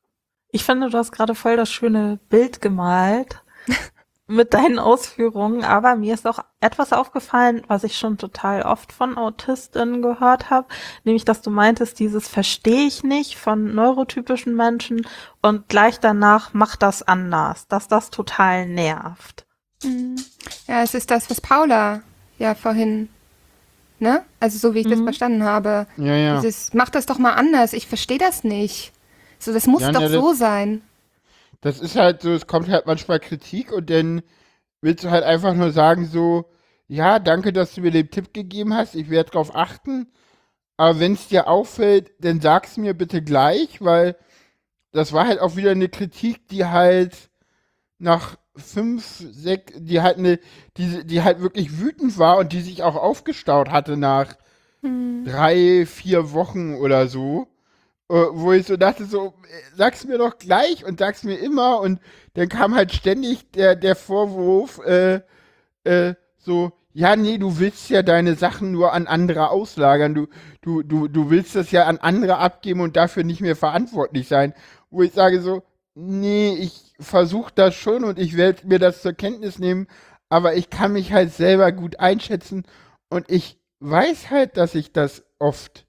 Ich 0.50 0.64
finde, 0.64 0.90
du 0.90 0.98
hast 0.98 1.12
gerade 1.12 1.34
voll 1.34 1.56
das 1.56 1.72
schöne 1.72 2.20
Bild 2.28 2.60
gemalt 2.60 3.42
mit 4.26 4.54
deinen 4.54 4.78
Ausführungen, 4.78 5.64
aber 5.64 5.96
mir 5.96 6.14
ist 6.14 6.26
auch 6.26 6.38
etwas 6.60 6.92
aufgefallen, 6.92 7.62
was 7.68 7.84
ich 7.84 7.98
schon 7.98 8.16
total 8.16 8.62
oft 8.62 8.92
von 8.92 9.18
Autistinnen 9.18 10.00
gehört 10.00 10.48
habe, 10.48 10.66
nämlich, 11.04 11.26
dass 11.26 11.42
du 11.42 11.50
meintest, 11.50 12.00
dieses 12.00 12.26
verstehe 12.26 12.86
ich 12.86 13.02
nicht 13.02 13.36
von 13.36 13.74
neurotypischen 13.74 14.56
Menschen 14.56 15.06
und 15.42 15.68
gleich 15.68 16.00
danach 16.00 16.54
mach 16.54 16.76
das 16.76 17.02
anders, 17.02 17.68
dass 17.68 17.86
das 17.86 18.10
total 18.10 18.66
nervt. 18.66 19.44
Mhm. 19.82 20.16
Ja, 20.66 20.82
es 20.82 20.94
ist 20.94 21.10
das, 21.10 21.28
was 21.28 21.40
Paula 21.40 22.00
ja 22.38 22.54
vorhin 22.54 23.10
Ne? 24.00 24.22
Also 24.40 24.58
so 24.58 24.74
wie 24.74 24.80
ich 24.80 24.86
mhm. 24.86 24.90
das 24.90 25.00
verstanden 25.00 25.44
habe. 25.44 25.86
Ja, 25.96 26.14
ja. 26.14 26.40
Dieses, 26.40 26.74
mach 26.74 26.90
das 26.90 27.06
doch 27.06 27.18
mal 27.18 27.32
anders, 27.32 27.72
ich 27.72 27.86
verstehe 27.86 28.18
das 28.18 28.44
nicht. 28.44 28.92
So, 29.38 29.52
das 29.52 29.66
muss 29.66 29.82
ja, 29.82 29.92
doch 29.92 30.02
ja, 30.02 30.08
so 30.08 30.30
das, 30.30 30.38
sein. 30.38 30.82
Das 31.64 31.80
ist 31.80 31.96
halt 31.96 32.20
so, 32.20 32.30
es 32.30 32.46
kommt 32.46 32.68
halt 32.68 32.84
manchmal 32.84 33.20
Kritik 33.20 33.72
und 33.72 33.88
dann 33.88 34.20
willst 34.82 35.02
du 35.02 35.10
halt 35.10 35.24
einfach 35.24 35.54
nur 35.54 35.72
sagen 35.72 36.04
so, 36.04 36.44
ja, 36.88 37.18
danke, 37.18 37.54
dass 37.54 37.74
du 37.74 37.80
mir 37.80 37.90
den 37.90 38.10
Tipp 38.10 38.34
gegeben 38.34 38.74
hast, 38.74 38.94
ich 38.94 39.08
werde 39.08 39.30
drauf 39.30 39.56
achten. 39.56 40.12
Aber 40.76 41.00
wenn 41.00 41.14
es 41.14 41.28
dir 41.28 41.48
auffällt, 41.48 42.12
dann 42.18 42.42
sag's 42.42 42.76
mir 42.76 42.92
bitte 42.92 43.22
gleich, 43.22 43.80
weil 43.80 44.14
das 44.92 45.14
war 45.14 45.26
halt 45.26 45.40
auch 45.40 45.56
wieder 45.56 45.70
eine 45.70 45.88
Kritik, 45.88 46.48
die 46.48 46.66
halt 46.66 47.30
nach 47.98 48.36
fünf, 48.54 49.24
sechs, 49.32 49.72
die 49.74 50.02
halt 50.02 50.18
eine, 50.18 50.38
die, 50.76 51.06
die 51.06 51.22
halt 51.22 51.40
wirklich 51.40 51.80
wütend 51.80 52.18
war 52.18 52.36
und 52.36 52.52
die 52.52 52.60
sich 52.60 52.82
auch 52.82 52.96
aufgestaut 52.96 53.70
hatte 53.70 53.96
nach 53.96 54.36
hm. 54.82 55.24
drei, 55.24 55.86
vier 55.86 56.32
Wochen 56.32 56.74
oder 56.74 57.08
so. 57.08 57.48
Äh, 58.10 58.14
wo 58.32 58.52
ich 58.52 58.66
so 58.66 58.76
dachte, 58.76 59.06
so, 59.06 59.34
sag's 59.76 60.04
mir 60.04 60.18
doch 60.18 60.38
gleich 60.38 60.84
und 60.84 60.98
sag's 60.98 61.24
mir 61.24 61.38
immer. 61.38 61.80
Und 61.80 62.00
dann 62.34 62.48
kam 62.48 62.74
halt 62.74 62.92
ständig 62.92 63.50
der, 63.52 63.76
der 63.76 63.96
Vorwurf, 63.96 64.78
äh, 64.84 65.20
äh, 65.84 66.14
so, 66.38 66.72
ja, 66.92 67.16
nee, 67.16 67.38
du 67.38 67.58
willst 67.58 67.90
ja 67.90 68.02
deine 68.02 68.36
Sachen 68.36 68.70
nur 68.72 68.92
an 68.92 69.06
andere 69.06 69.50
auslagern. 69.50 70.14
Du, 70.14 70.28
du, 70.62 70.82
du, 70.82 71.08
du 71.08 71.30
willst 71.30 71.56
das 71.56 71.70
ja 71.72 71.84
an 71.86 71.98
andere 71.98 72.38
abgeben 72.38 72.80
und 72.80 72.96
dafür 72.96 73.24
nicht 73.24 73.40
mehr 73.40 73.56
verantwortlich 73.56 74.28
sein. 74.28 74.54
Wo 74.90 75.02
ich 75.02 75.12
sage 75.12 75.40
so, 75.40 75.62
nee, 75.94 76.54
ich 76.54 76.94
versuche 77.00 77.52
das 77.54 77.74
schon 77.74 78.04
und 78.04 78.18
ich 78.18 78.36
werde 78.36 78.66
mir 78.66 78.78
das 78.78 79.02
zur 79.02 79.12
Kenntnis 79.12 79.58
nehmen, 79.58 79.88
aber 80.28 80.54
ich 80.54 80.70
kann 80.70 80.92
mich 80.92 81.12
halt 81.12 81.32
selber 81.32 81.72
gut 81.72 81.98
einschätzen 82.00 82.64
und 83.08 83.30
ich 83.30 83.58
weiß 83.80 84.30
halt, 84.30 84.56
dass 84.56 84.74
ich 84.74 84.92
das 84.92 85.24
oft 85.38 85.83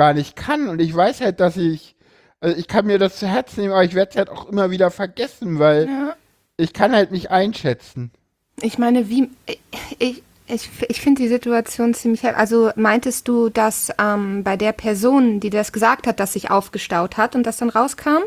gar 0.00 0.14
nicht 0.14 0.34
kann 0.34 0.66
und 0.70 0.80
ich 0.80 0.96
weiß 0.96 1.20
halt, 1.20 1.40
dass 1.40 1.58
ich, 1.58 1.94
also 2.40 2.56
ich 2.56 2.68
kann 2.68 2.86
mir 2.86 2.98
das 2.98 3.18
zu 3.18 3.26
Herzen 3.26 3.60
nehmen, 3.60 3.74
aber 3.74 3.84
ich 3.84 3.92
werde 3.92 4.12
es 4.12 4.16
halt 4.16 4.30
auch 4.30 4.48
immer 4.48 4.70
wieder 4.70 4.90
vergessen, 4.90 5.58
weil 5.58 5.88
ja. 5.88 6.16
ich 6.56 6.72
kann 6.72 6.92
halt 6.92 7.12
nicht 7.12 7.30
einschätzen. 7.30 8.10
Ich 8.62 8.78
meine, 8.78 9.10
wie, 9.10 9.28
ich, 9.98 10.22
ich, 10.46 10.70
ich 10.88 11.00
finde 11.02 11.20
die 11.20 11.28
Situation 11.28 11.92
ziemlich, 11.92 12.24
also 12.24 12.70
meintest 12.76 13.28
du, 13.28 13.50
dass 13.50 13.92
ähm, 14.00 14.42
bei 14.42 14.56
der 14.56 14.72
Person, 14.72 15.38
die 15.38 15.50
das 15.50 15.70
gesagt 15.70 16.06
hat, 16.06 16.18
dass 16.18 16.32
sich 16.32 16.50
aufgestaut 16.50 17.18
hat 17.18 17.36
und 17.36 17.42
das 17.42 17.58
dann 17.58 17.68
rauskam? 17.68 18.22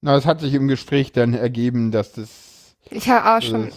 Na, 0.00 0.14
es 0.14 0.26
hat 0.26 0.40
sich 0.40 0.54
im 0.54 0.68
Gespräch 0.68 1.10
dann 1.10 1.34
ergeben, 1.34 1.90
dass 1.90 2.12
das. 2.12 2.76
Ich 2.88 3.08
habe 3.08 3.36
auch 3.36 3.42
schon, 3.42 3.72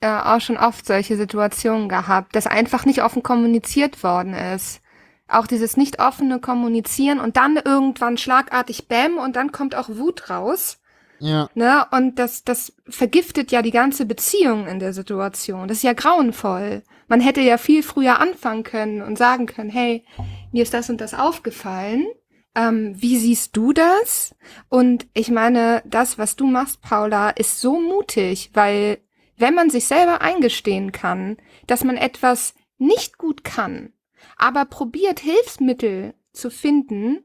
äh, 0.00 0.08
auch 0.08 0.42
schon 0.42 0.58
oft 0.58 0.84
solche 0.84 1.16
Situationen 1.16 1.88
gehabt, 1.88 2.36
dass 2.36 2.46
einfach 2.46 2.84
nicht 2.84 3.02
offen 3.02 3.22
kommuniziert 3.22 4.02
worden 4.02 4.34
ist. 4.34 4.82
Auch 5.28 5.46
dieses 5.46 5.76
nicht 5.76 6.00
offene 6.00 6.40
Kommunizieren 6.40 7.20
und 7.20 7.36
dann 7.36 7.56
irgendwann 7.56 8.16
schlagartig 8.16 8.88
Bäm 8.88 9.18
und 9.18 9.36
dann 9.36 9.52
kommt 9.52 9.74
auch 9.74 9.88
Wut 9.90 10.30
raus. 10.30 10.78
Ja. 11.20 11.48
Ne? 11.54 11.84
Und 11.90 12.18
das, 12.18 12.44
das 12.44 12.72
vergiftet 12.88 13.50
ja 13.52 13.62
die 13.62 13.70
ganze 13.70 14.06
Beziehung 14.06 14.66
in 14.66 14.78
der 14.78 14.92
Situation. 14.92 15.68
Das 15.68 15.78
ist 15.78 15.82
ja 15.82 15.92
grauenvoll. 15.92 16.82
Man 17.08 17.20
hätte 17.20 17.40
ja 17.40 17.58
viel 17.58 17.82
früher 17.82 18.20
anfangen 18.20 18.62
können 18.62 19.02
und 19.02 19.18
sagen 19.18 19.46
können, 19.46 19.70
hey, 19.70 20.04
mir 20.52 20.62
ist 20.62 20.74
das 20.74 20.90
und 20.90 21.00
das 21.00 21.14
aufgefallen. 21.14 22.06
Ähm, 22.54 22.94
wie 22.96 23.18
siehst 23.18 23.56
du 23.56 23.72
das? 23.72 24.34
Und 24.68 25.06
ich 25.14 25.30
meine, 25.30 25.82
das, 25.86 26.18
was 26.18 26.36
du 26.36 26.46
machst, 26.46 26.82
Paula, 26.82 27.30
ist 27.30 27.60
so 27.60 27.80
mutig, 27.80 28.50
weil 28.54 28.98
wenn 29.36 29.54
man 29.54 29.70
sich 29.70 29.86
selber 29.86 30.20
eingestehen 30.20 30.92
kann, 30.92 31.36
dass 31.66 31.84
man 31.84 31.96
etwas 31.96 32.54
nicht 32.78 33.18
gut 33.18 33.44
kann, 33.44 33.92
aber 34.36 34.64
probiert 34.64 35.20
Hilfsmittel 35.20 36.14
zu 36.32 36.50
finden, 36.50 37.24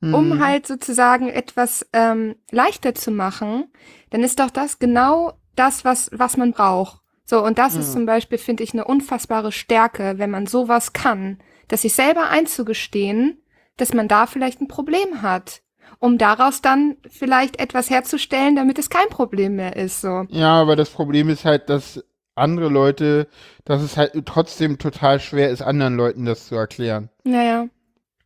um 0.00 0.30
mhm. 0.30 0.44
halt 0.44 0.66
sozusagen 0.66 1.28
etwas 1.28 1.86
ähm, 1.92 2.36
leichter 2.50 2.94
zu 2.94 3.10
machen, 3.10 3.68
dann 4.10 4.22
ist 4.22 4.38
doch 4.38 4.50
das 4.50 4.78
genau 4.78 5.32
das, 5.56 5.84
was, 5.84 6.10
was 6.12 6.36
man 6.36 6.52
braucht. 6.52 7.00
So, 7.24 7.42
und 7.42 7.58
das 7.58 7.74
mhm. 7.74 7.80
ist 7.80 7.92
zum 7.92 8.06
Beispiel, 8.06 8.38
finde 8.38 8.62
ich, 8.64 8.74
eine 8.74 8.84
unfassbare 8.84 9.52
Stärke, 9.52 10.14
wenn 10.18 10.30
man 10.30 10.46
sowas 10.46 10.92
kann, 10.92 11.38
dass 11.68 11.82
sich 11.82 11.94
selber 11.94 12.28
einzugestehen, 12.28 13.42
dass 13.76 13.94
man 13.94 14.08
da 14.08 14.26
vielleicht 14.26 14.60
ein 14.60 14.68
Problem 14.68 15.22
hat, 15.22 15.62
um 16.00 16.18
daraus 16.18 16.60
dann 16.60 16.96
vielleicht 17.08 17.58
etwas 17.58 17.88
herzustellen, 17.88 18.56
damit 18.56 18.78
es 18.78 18.90
kein 18.90 19.08
Problem 19.08 19.56
mehr 19.56 19.76
ist. 19.76 20.02
So. 20.02 20.26
Ja, 20.28 20.60
aber 20.60 20.76
das 20.76 20.90
Problem 20.90 21.30
ist 21.30 21.44
halt, 21.44 21.70
dass 21.70 22.04
andere 22.34 22.68
Leute, 22.68 23.28
dass 23.64 23.82
es 23.82 23.96
halt 23.96 24.12
trotzdem 24.26 24.78
total 24.78 25.20
schwer 25.20 25.50
ist, 25.50 25.62
anderen 25.62 25.96
Leuten 25.96 26.24
das 26.24 26.48
zu 26.48 26.56
erklären. 26.56 27.10
Naja. 27.24 27.68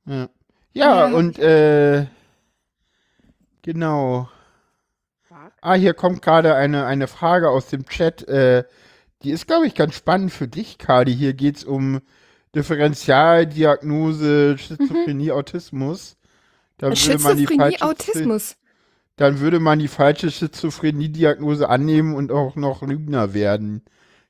Ja, 0.06 0.28
ja, 0.72 1.08
ja. 1.08 1.14
und 1.14 1.38
äh, 1.38 2.06
genau. 3.62 4.28
Ah, 5.60 5.74
hier 5.74 5.94
kommt 5.94 6.22
gerade 6.22 6.54
eine, 6.54 6.86
eine 6.86 7.08
Frage 7.08 7.50
aus 7.50 7.66
dem 7.66 7.86
Chat. 7.86 8.26
Äh, 8.28 8.64
die 9.22 9.30
ist, 9.30 9.46
glaube 9.46 9.66
ich, 9.66 9.74
ganz 9.74 9.94
spannend 9.94 10.32
für 10.32 10.46
dich, 10.46 10.78
Kadi. 10.78 11.14
Hier 11.14 11.34
geht 11.34 11.56
es 11.56 11.64
um 11.64 12.00
Differentialdiagnose, 12.54 14.56
Schizophrenie, 14.56 15.26
mhm. 15.26 15.32
Autismus. 15.32 16.16
Da 16.78 16.94
Schizophrenie, 16.94 17.82
Autismus. 17.82 18.56
dann 19.16 19.40
würde 19.40 19.58
man 19.58 19.80
die 19.80 19.88
falsche 19.88 20.30
Schizophrenie-Diagnose 20.30 21.68
annehmen 21.68 22.14
und 22.14 22.30
auch 22.30 22.54
noch 22.54 22.82
Lügner 22.82 23.34
werden. 23.34 23.82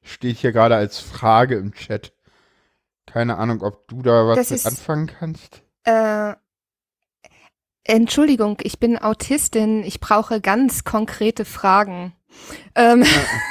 Steht 0.09 0.39
hier 0.39 0.53
gerade 0.53 0.75
als 0.77 0.99
Frage 0.99 1.57
im 1.57 1.73
Chat. 1.75 2.13
Keine 3.07 3.37
Ahnung, 3.37 3.63
ob 3.63 3.87
du 3.89 4.03
da 4.03 4.27
was 4.27 4.37
Das 4.39 4.51
mit 4.51 4.59
ist- 4.61 4.67
anfangen 4.67 5.07
kannst. 5.07 5.63
Äh, 5.85 6.35
Entschuldigung, 7.85 8.59
ich 8.63 8.79
bin 8.79 8.99
Autistin. 8.99 9.83
Ich 9.83 10.01
brauche 10.01 10.41
ganz 10.41 10.85
konkrete 10.85 11.45
Fragen. 11.45 12.15
Ähm, 12.75 13.05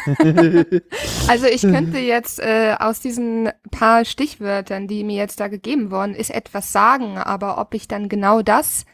also 1.28 1.48
ich 1.48 1.62
könnte 1.62 1.98
jetzt 1.98 2.40
äh, 2.40 2.76
aus 2.80 3.00
diesen 3.00 3.50
paar 3.72 4.06
Stichwörtern, 4.06 4.88
die 4.88 5.04
mir 5.04 5.18
jetzt 5.18 5.40
da 5.40 5.48
gegeben 5.48 5.90
worden 5.90 6.14
ist, 6.14 6.30
etwas 6.30 6.72
sagen, 6.72 7.18
aber 7.18 7.58
ob 7.58 7.74
ich 7.74 7.88
dann 7.88 8.10
genau 8.10 8.44
das 8.44 8.86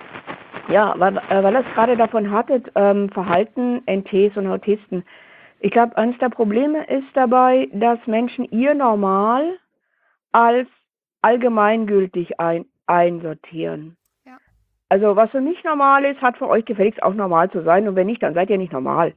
Ja, 0.69 0.93
weil, 0.97 1.17
äh, 1.17 1.43
weil 1.43 1.53
das 1.53 1.65
gerade 1.73 1.97
davon 1.97 2.31
hattet, 2.31 2.71
ähm, 2.75 3.09
Verhalten 3.09 3.81
NTs 3.87 4.37
und 4.37 4.47
Autisten. 4.47 5.03
Ich 5.59 5.71
glaube, 5.71 5.97
eines 5.97 6.17
der 6.19 6.29
Probleme 6.29 6.85
ist 6.85 7.07
dabei, 7.15 7.67
dass 7.73 7.99
Menschen 8.05 8.45
ihr 8.45 8.73
Normal 8.75 9.57
als 10.31 10.67
allgemeingültig 11.21 12.39
ein, 12.39 12.65
einsortieren. 12.85 13.97
Also 14.89 15.15
was 15.15 15.29
für 15.29 15.41
mich 15.41 15.63
normal 15.63 16.03
ist, 16.05 16.21
hat 16.21 16.37
für 16.37 16.47
euch 16.47 16.65
gefälligst 16.65 17.03
auch 17.03 17.13
normal 17.13 17.51
zu 17.51 17.63
sein. 17.63 17.87
Und 17.87 17.95
wenn 17.95 18.07
nicht, 18.07 18.23
dann 18.23 18.33
seid 18.33 18.49
ihr 18.49 18.57
nicht 18.57 18.73
normal. 18.73 19.13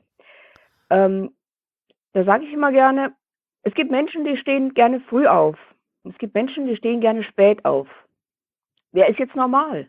Ähm, 0.91 1.35
da 2.13 2.25
sage 2.25 2.45
ich 2.45 2.53
immer 2.53 2.71
gerne, 2.73 3.15
es 3.63 3.75
gibt 3.75 3.91
Menschen, 3.91 4.25
die 4.25 4.37
stehen 4.37 4.75
gerne 4.75 5.01
früh 5.01 5.27
auf. 5.27 5.57
Es 6.05 6.19
gibt 6.19 6.35
Menschen, 6.35 6.67
die 6.67 6.77
stehen 6.77 7.01
gerne 7.01 7.23
spät 7.25 7.65
auf. 7.65 7.89
Wer 8.93 9.09
ist 9.09 9.19
jetzt 9.19 9.35
normal? 9.35 9.89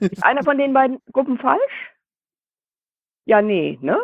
Ist 0.00 0.24
einer 0.24 0.44
von 0.44 0.58
den 0.58 0.72
beiden 0.72 0.98
Gruppen 1.12 1.38
falsch? 1.38 1.92
Ja, 3.24 3.42
nee, 3.42 3.78
ne? 3.82 3.98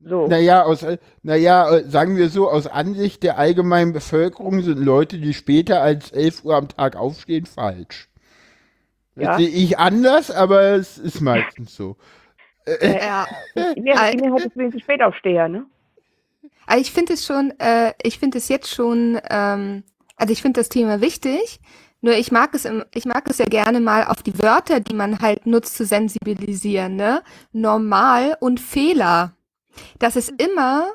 So. 0.00 0.28
Naja, 0.28 0.62
aus, 0.62 0.86
naja, 1.22 1.80
sagen 1.84 2.16
wir 2.16 2.28
so, 2.28 2.48
aus 2.48 2.68
Ansicht 2.68 3.24
der 3.24 3.36
allgemeinen 3.36 3.92
Bevölkerung 3.92 4.60
sind 4.60 4.78
Leute, 4.78 5.18
die 5.18 5.34
später 5.34 5.82
als 5.82 6.12
11 6.12 6.44
Uhr 6.44 6.54
am 6.56 6.68
Tag 6.68 6.94
aufstehen, 6.94 7.46
falsch. 7.46 8.08
Ja. 9.18 9.36
sehe 9.36 9.48
ich 9.48 9.78
anders, 9.78 10.30
aber 10.30 10.62
es 10.74 10.98
ist 10.98 11.20
meistens 11.20 11.74
so. 11.74 11.96
ja. 12.80 13.26
Ich 13.54 13.74
bin 13.74 13.86
ich 13.86 14.16
bin 14.22 14.32
heute 14.32 14.50
wenigstens 14.54 14.82
Spätaufsteher, 14.82 15.48
ne? 15.48 15.66
Aber 16.66 16.78
ich 16.78 16.92
finde 16.92 17.14
es 17.14 17.24
schon, 17.24 17.52
äh, 17.58 17.94
ich 18.02 18.18
finde 18.18 18.38
es 18.38 18.48
jetzt 18.48 18.72
schon, 18.72 19.18
ähm, 19.30 19.84
also 20.16 20.32
ich 20.32 20.42
finde 20.42 20.60
das 20.60 20.68
Thema 20.68 21.00
wichtig. 21.00 21.60
Nur 22.00 22.14
ich 22.14 22.30
mag 22.30 22.54
es, 22.54 22.64
im, 22.64 22.84
ich 22.94 23.06
mag 23.06 23.28
es 23.28 23.38
ja 23.38 23.46
gerne 23.46 23.80
mal 23.80 24.04
auf 24.04 24.22
die 24.22 24.38
Wörter, 24.38 24.80
die 24.80 24.94
man 24.94 25.20
halt 25.20 25.46
nutzt, 25.46 25.76
zu 25.76 25.84
sensibilisieren. 25.84 26.94
Ne? 26.94 27.22
Normal 27.52 28.36
und 28.40 28.60
Fehler. 28.60 29.32
Das 29.98 30.14
ist 30.14 30.32
immer, 30.40 30.88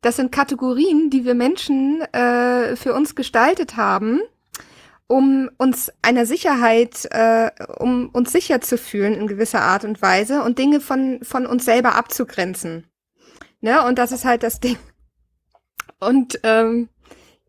das 0.00 0.16
sind 0.16 0.32
Kategorien, 0.32 1.10
die 1.10 1.24
wir 1.24 1.34
Menschen 1.34 2.00
äh, 2.12 2.76
für 2.76 2.94
uns 2.94 3.14
gestaltet 3.14 3.76
haben, 3.76 4.20
um 5.08 5.50
uns 5.58 5.92
einer 6.02 6.26
Sicherheit, 6.26 7.08
äh, 7.10 7.50
um 7.78 8.10
uns 8.10 8.30
sicher 8.30 8.60
zu 8.60 8.78
fühlen 8.78 9.14
in 9.14 9.26
gewisser 9.26 9.62
Art 9.62 9.84
und 9.84 10.00
Weise 10.00 10.42
und 10.44 10.58
Dinge 10.58 10.80
von 10.80 11.20
von 11.22 11.46
uns 11.46 11.64
selber 11.64 11.96
abzugrenzen. 11.96 12.86
Ne? 13.60 13.84
Und 13.84 13.98
das 13.98 14.12
ist 14.12 14.24
halt 14.24 14.42
das 14.42 14.60
Ding. 14.60 14.76
Und 15.98 16.38
ähm, 16.44 16.88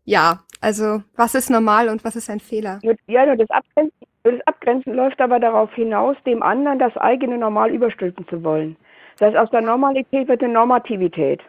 ja, 0.04 0.40
also 0.60 1.02
was 1.14 1.34
ist 1.34 1.50
normal 1.50 1.88
und 1.88 2.04
was 2.04 2.16
ist 2.16 2.30
ein 2.30 2.40
Fehler? 2.40 2.80
Ja, 3.06 3.26
nur 3.26 3.36
das 3.36 3.50
Abgrenzen, 3.50 4.06
nur 4.24 4.32
das 4.34 4.46
Abgrenzen 4.46 4.94
läuft 4.94 5.20
aber 5.20 5.38
darauf 5.38 5.72
hinaus, 5.74 6.16
dem 6.26 6.42
anderen 6.42 6.78
das 6.78 6.96
eigene 6.96 7.38
Normal 7.38 7.70
überstülpen 7.70 8.26
zu 8.28 8.42
wollen. 8.42 8.76
Das 9.18 9.28
heißt, 9.28 9.36
aus 9.36 9.50
der 9.50 9.60
Normalität 9.60 10.28
wird 10.28 10.42
eine 10.42 10.52
Normativität. 10.52 11.40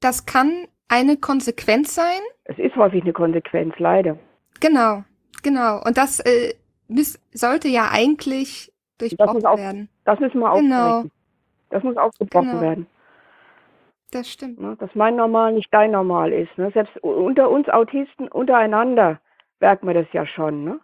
Das 0.00 0.26
kann 0.26 0.66
eine 0.88 1.16
Konsequenz 1.16 1.94
sein. 1.94 2.20
Es 2.44 2.58
ist 2.58 2.74
häufig 2.76 3.02
eine 3.02 3.12
Konsequenz, 3.12 3.74
leider. 3.78 4.18
Genau, 4.60 5.04
genau. 5.42 5.82
Und 5.84 5.96
das 5.96 6.20
äh, 6.20 6.54
müß, 6.88 7.18
sollte 7.32 7.68
ja 7.68 7.88
eigentlich 7.90 8.72
durchbrochen 8.98 9.44
auch- 9.46 9.58
werden. 9.58 9.88
Das 10.04 10.18
müssen 10.20 10.40
wir 10.40 10.52
Genau. 10.54 10.86
aufbrechen. 10.98 11.10
Das 11.70 11.82
muss 11.82 11.96
aufgebrochen 11.96 12.48
Genau. 12.50 12.60
werden. 12.60 12.86
Das 14.10 14.28
stimmt. 14.28 14.60
Ne? 14.60 14.76
Dass 14.78 14.94
mein 14.94 15.16
Normal 15.16 15.52
nicht 15.54 15.72
dein 15.72 15.92
Normal 15.92 16.32
ist. 16.32 16.56
Ne? 16.58 16.70
Selbst 16.72 16.96
unter 16.98 17.48
uns 17.50 17.68
Autisten 17.68 18.28
untereinander 18.28 19.20
merkt 19.60 19.84
man 19.84 19.94
das 19.94 20.06
ja 20.12 20.26
schon. 20.26 20.64
Ne? 20.64 20.80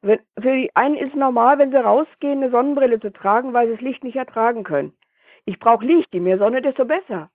Wenn, 0.00 0.20
für 0.40 0.52
die 0.56 0.70
einen 0.74 0.96
ist 0.96 1.14
normal, 1.14 1.58
wenn 1.58 1.70
sie 1.70 1.76
rausgehen, 1.82 2.42
eine 2.42 2.50
Sonnenbrille 2.50 2.98
zu 3.00 3.12
tragen, 3.12 3.52
weil 3.52 3.66
sie 3.66 3.72
das 3.74 3.82
Licht 3.82 4.04
nicht 4.04 4.16
ertragen 4.16 4.64
können. 4.64 4.92
Ich 5.44 5.58
brauche 5.58 5.84
Licht, 5.84 6.12
je 6.14 6.20
mehr 6.20 6.38
Sonne, 6.38 6.62
desto 6.62 6.84
besser. 6.86 7.28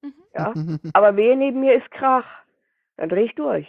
Mhm. 0.00 0.14
Ja? 0.34 0.52
Aber 0.94 1.16
wer 1.16 1.36
neben 1.36 1.60
mir 1.60 1.74
ist 1.74 1.90
Krach, 1.90 2.26
dann 2.96 3.08
drehe 3.10 3.24
ich 3.24 3.34
durch. 3.34 3.66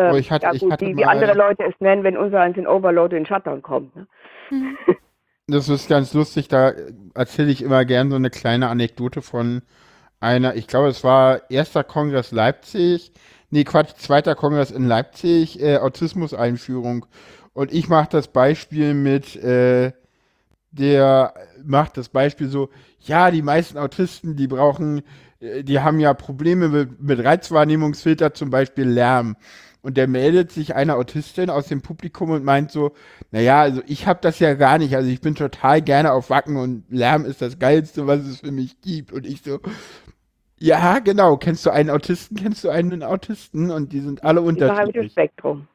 Ähm, 0.00 0.14
Oh, 0.14 0.16
ich 0.16 0.30
hatte- 0.30 0.46
ja, 0.46 0.52
ich 0.54 0.60
gut, 0.60 0.72
hatte 0.72 0.86
wie, 0.86 0.96
wie 0.96 1.04
andere 1.04 1.34
Leute 1.34 1.64
es 1.64 1.74
nennen, 1.80 2.02
wenn 2.04 2.16
unser 2.16 2.40
eins 2.40 2.56
in 2.56 2.66
Overload 2.66 3.16
in 3.16 3.26
Shutdown 3.26 3.62
kommt. 3.62 3.94
Ne? 3.96 4.06
Mhm. 4.50 4.76
Das 5.46 5.68
ist 5.68 5.88
ganz 5.88 6.14
lustig, 6.14 6.46
da 6.46 6.72
erzähle 7.12 7.50
ich 7.50 7.60
immer 7.60 7.84
gern 7.84 8.08
so 8.08 8.14
eine 8.14 8.30
kleine 8.30 8.68
Anekdote 8.68 9.20
von 9.20 9.62
einer, 10.20 10.54
ich 10.54 10.68
glaube, 10.68 10.86
es 10.86 11.02
war 11.02 11.50
erster 11.50 11.82
Kongress 11.82 12.30
Leipzig, 12.30 13.10
nee, 13.50 13.64
Quatsch, 13.64 13.96
zweiter 13.96 14.36
Kongress 14.36 14.70
in 14.70 14.86
Leipzig, 14.86 15.60
äh, 15.60 15.78
Autismus-Einführung. 15.78 17.04
Und 17.52 17.72
ich 17.72 17.88
mache 17.88 18.08
das 18.12 18.28
Beispiel 18.28 18.94
mit, 18.94 19.34
äh, 19.42 19.90
der 20.70 21.34
macht 21.64 21.96
das 21.96 22.10
Beispiel 22.10 22.46
so, 22.46 22.68
ja, 23.00 23.32
die 23.32 23.42
meisten 23.42 23.76
Autisten, 23.76 24.36
die 24.36 24.46
brauchen, 24.46 25.02
äh, 25.40 25.64
die 25.64 25.80
haben 25.80 25.98
ja 25.98 26.14
Probleme 26.14 26.68
mit, 26.68 27.02
mit 27.02 27.24
Reizwahrnehmungsfilter, 27.24 28.34
zum 28.34 28.50
Beispiel 28.50 28.84
Lärm. 28.88 29.34
Und 29.82 29.96
der 29.96 30.08
meldet 30.08 30.52
sich 30.52 30.74
eine 30.74 30.96
Autistin 30.96 31.48
aus 31.48 31.68
dem 31.68 31.80
Publikum 31.80 32.30
und 32.30 32.44
meint 32.44 32.70
so, 32.70 32.92
naja, 33.30 33.60
also 33.60 33.82
ich 33.86 34.06
habe 34.06 34.20
das 34.22 34.38
ja 34.38 34.54
gar 34.54 34.78
nicht. 34.78 34.94
Also 34.94 35.08
ich 35.08 35.20
bin 35.20 35.34
total 35.34 35.80
gerne 35.80 36.12
auf 36.12 36.28
Wacken 36.28 36.56
und 36.56 36.84
Lärm 36.90 37.24
ist 37.24 37.40
das 37.40 37.58
Geilste, 37.58 38.06
was 38.06 38.20
es 38.20 38.40
für 38.40 38.52
mich 38.52 38.80
gibt. 38.82 39.12
Und 39.12 39.24
ich 39.26 39.42
so, 39.42 39.58
ja, 40.58 40.98
genau. 40.98 41.38
Kennst 41.38 41.64
du 41.64 41.70
einen 41.70 41.88
Autisten? 41.88 42.36
Kennst 42.36 42.64
du 42.64 42.68
einen 42.68 43.02
Autisten? 43.02 43.70
Und 43.70 43.92
die 43.92 44.00
sind 44.00 44.22
alle 44.22 44.42
unterschiedlich. 44.42 45.12
Spektrum. 45.12 45.66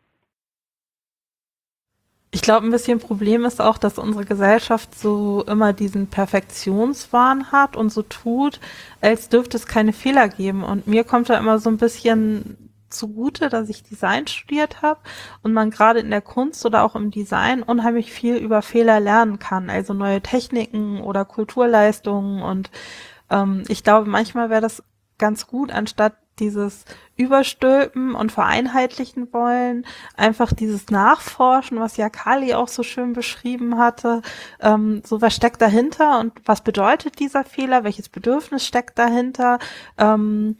Ich 2.35 2.41
glaube, 2.41 2.67
ein 2.67 2.71
bisschen 2.71 2.99
Problem 2.99 3.45
ist 3.45 3.61
auch, 3.61 3.77
dass 3.77 3.97
unsere 3.97 4.25
Gesellschaft 4.25 4.93
so 4.93 5.43
immer 5.47 5.71
diesen 5.71 6.07
Perfektionswahn 6.07 7.51
hat 7.53 7.77
und 7.77 7.91
so 7.91 8.01
tut, 8.01 8.59
als 8.99 9.29
dürfte 9.29 9.55
es 9.55 9.67
keine 9.67 9.93
Fehler 9.93 10.27
geben. 10.27 10.61
Und 10.63 10.85
mir 10.85 11.05
kommt 11.05 11.29
da 11.29 11.39
immer 11.39 11.59
so 11.59 11.69
ein 11.69 11.77
bisschen 11.77 12.65
zugute, 12.97 13.49
dass 13.49 13.69
ich 13.69 13.83
Design 13.83 14.27
studiert 14.27 14.81
habe 14.81 14.99
und 15.43 15.53
man 15.53 15.71
gerade 15.71 15.99
in 15.99 16.09
der 16.09 16.21
Kunst 16.21 16.65
oder 16.65 16.83
auch 16.83 16.95
im 16.95 17.11
Design 17.11 17.63
unheimlich 17.63 18.11
viel 18.11 18.35
über 18.35 18.61
Fehler 18.61 18.99
lernen 18.99 19.39
kann, 19.39 19.69
also 19.69 19.93
neue 19.93 20.21
Techniken 20.21 21.01
oder 21.01 21.25
Kulturleistungen. 21.25 22.41
Und 22.41 22.71
ähm, 23.29 23.63
ich 23.67 23.83
glaube, 23.83 24.09
manchmal 24.09 24.49
wäre 24.49 24.61
das 24.61 24.83
ganz 25.17 25.47
gut, 25.47 25.71
anstatt 25.71 26.13
dieses 26.39 26.83
Überstülpen 27.15 28.13
und 28.13 28.31
vereinheitlichen 28.31 29.31
wollen, 29.31 29.85
einfach 30.17 30.51
dieses 30.51 30.89
Nachforschen, 30.89 31.79
was 31.79 31.97
ja 31.97 32.09
Kali 32.09 32.53
auch 32.53 32.67
so 32.67 32.83
schön 32.83 33.13
beschrieben 33.13 33.77
hatte, 33.77 34.21
ähm, 34.59 35.01
so 35.05 35.21
was 35.21 35.35
steckt 35.35 35.61
dahinter 35.61 36.19
und 36.19 36.33
was 36.45 36.61
bedeutet 36.61 37.19
dieser 37.19 37.45
Fehler, 37.45 37.83
welches 37.83 38.09
Bedürfnis 38.09 38.65
steckt 38.65 38.99
dahinter? 38.99 39.59
Ähm, 39.97 40.57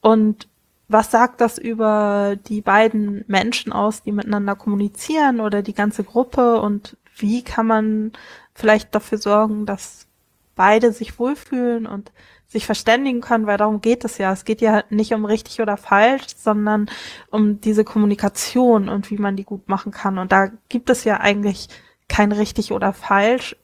und 0.00 0.48
was 0.88 1.10
sagt 1.10 1.40
das 1.40 1.58
über 1.58 2.36
die 2.48 2.60
beiden 2.60 3.24
Menschen 3.26 3.72
aus, 3.72 4.02
die 4.02 4.12
miteinander 4.12 4.54
kommunizieren 4.54 5.40
oder 5.40 5.62
die 5.62 5.74
ganze 5.74 6.04
Gruppe 6.04 6.60
und 6.60 6.96
wie 7.16 7.42
kann 7.42 7.66
man 7.66 8.12
vielleicht 8.54 8.94
dafür 8.94 9.18
sorgen, 9.18 9.66
dass 9.66 10.06
beide 10.54 10.92
sich 10.92 11.18
wohlfühlen 11.18 11.86
und 11.86 12.12
sich 12.48 12.66
verständigen 12.66 13.20
können, 13.20 13.46
weil 13.46 13.58
darum 13.58 13.80
geht 13.80 14.04
es 14.04 14.18
ja. 14.18 14.32
Es 14.32 14.44
geht 14.44 14.60
ja 14.60 14.84
nicht 14.88 15.12
um 15.12 15.24
richtig 15.24 15.60
oder 15.60 15.76
falsch, 15.76 16.26
sondern 16.36 16.88
um 17.30 17.60
diese 17.60 17.84
Kommunikation 17.84 18.88
und 18.88 19.10
wie 19.10 19.18
man 19.18 19.36
die 19.36 19.44
gut 19.44 19.68
machen 19.68 19.92
kann. 19.92 20.18
Und 20.18 20.30
da 20.32 20.50
gibt 20.68 20.88
es 20.88 21.04
ja 21.04 21.18
eigentlich 21.18 21.68
kein 22.08 22.30
richtig 22.30 22.72
oder 22.72 22.92
falsch, 22.92 23.56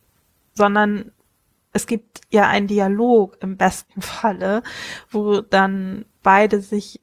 sondern 0.55 1.12
es 1.73 1.87
gibt 1.87 2.21
ja 2.31 2.49
einen 2.49 2.67
Dialog 2.67 3.37
im 3.41 3.57
besten 3.57 4.03
Falle, 4.03 4.63
wo 5.11 5.41
dann 5.41 6.05
beide 6.23 6.61
sich 6.61 7.01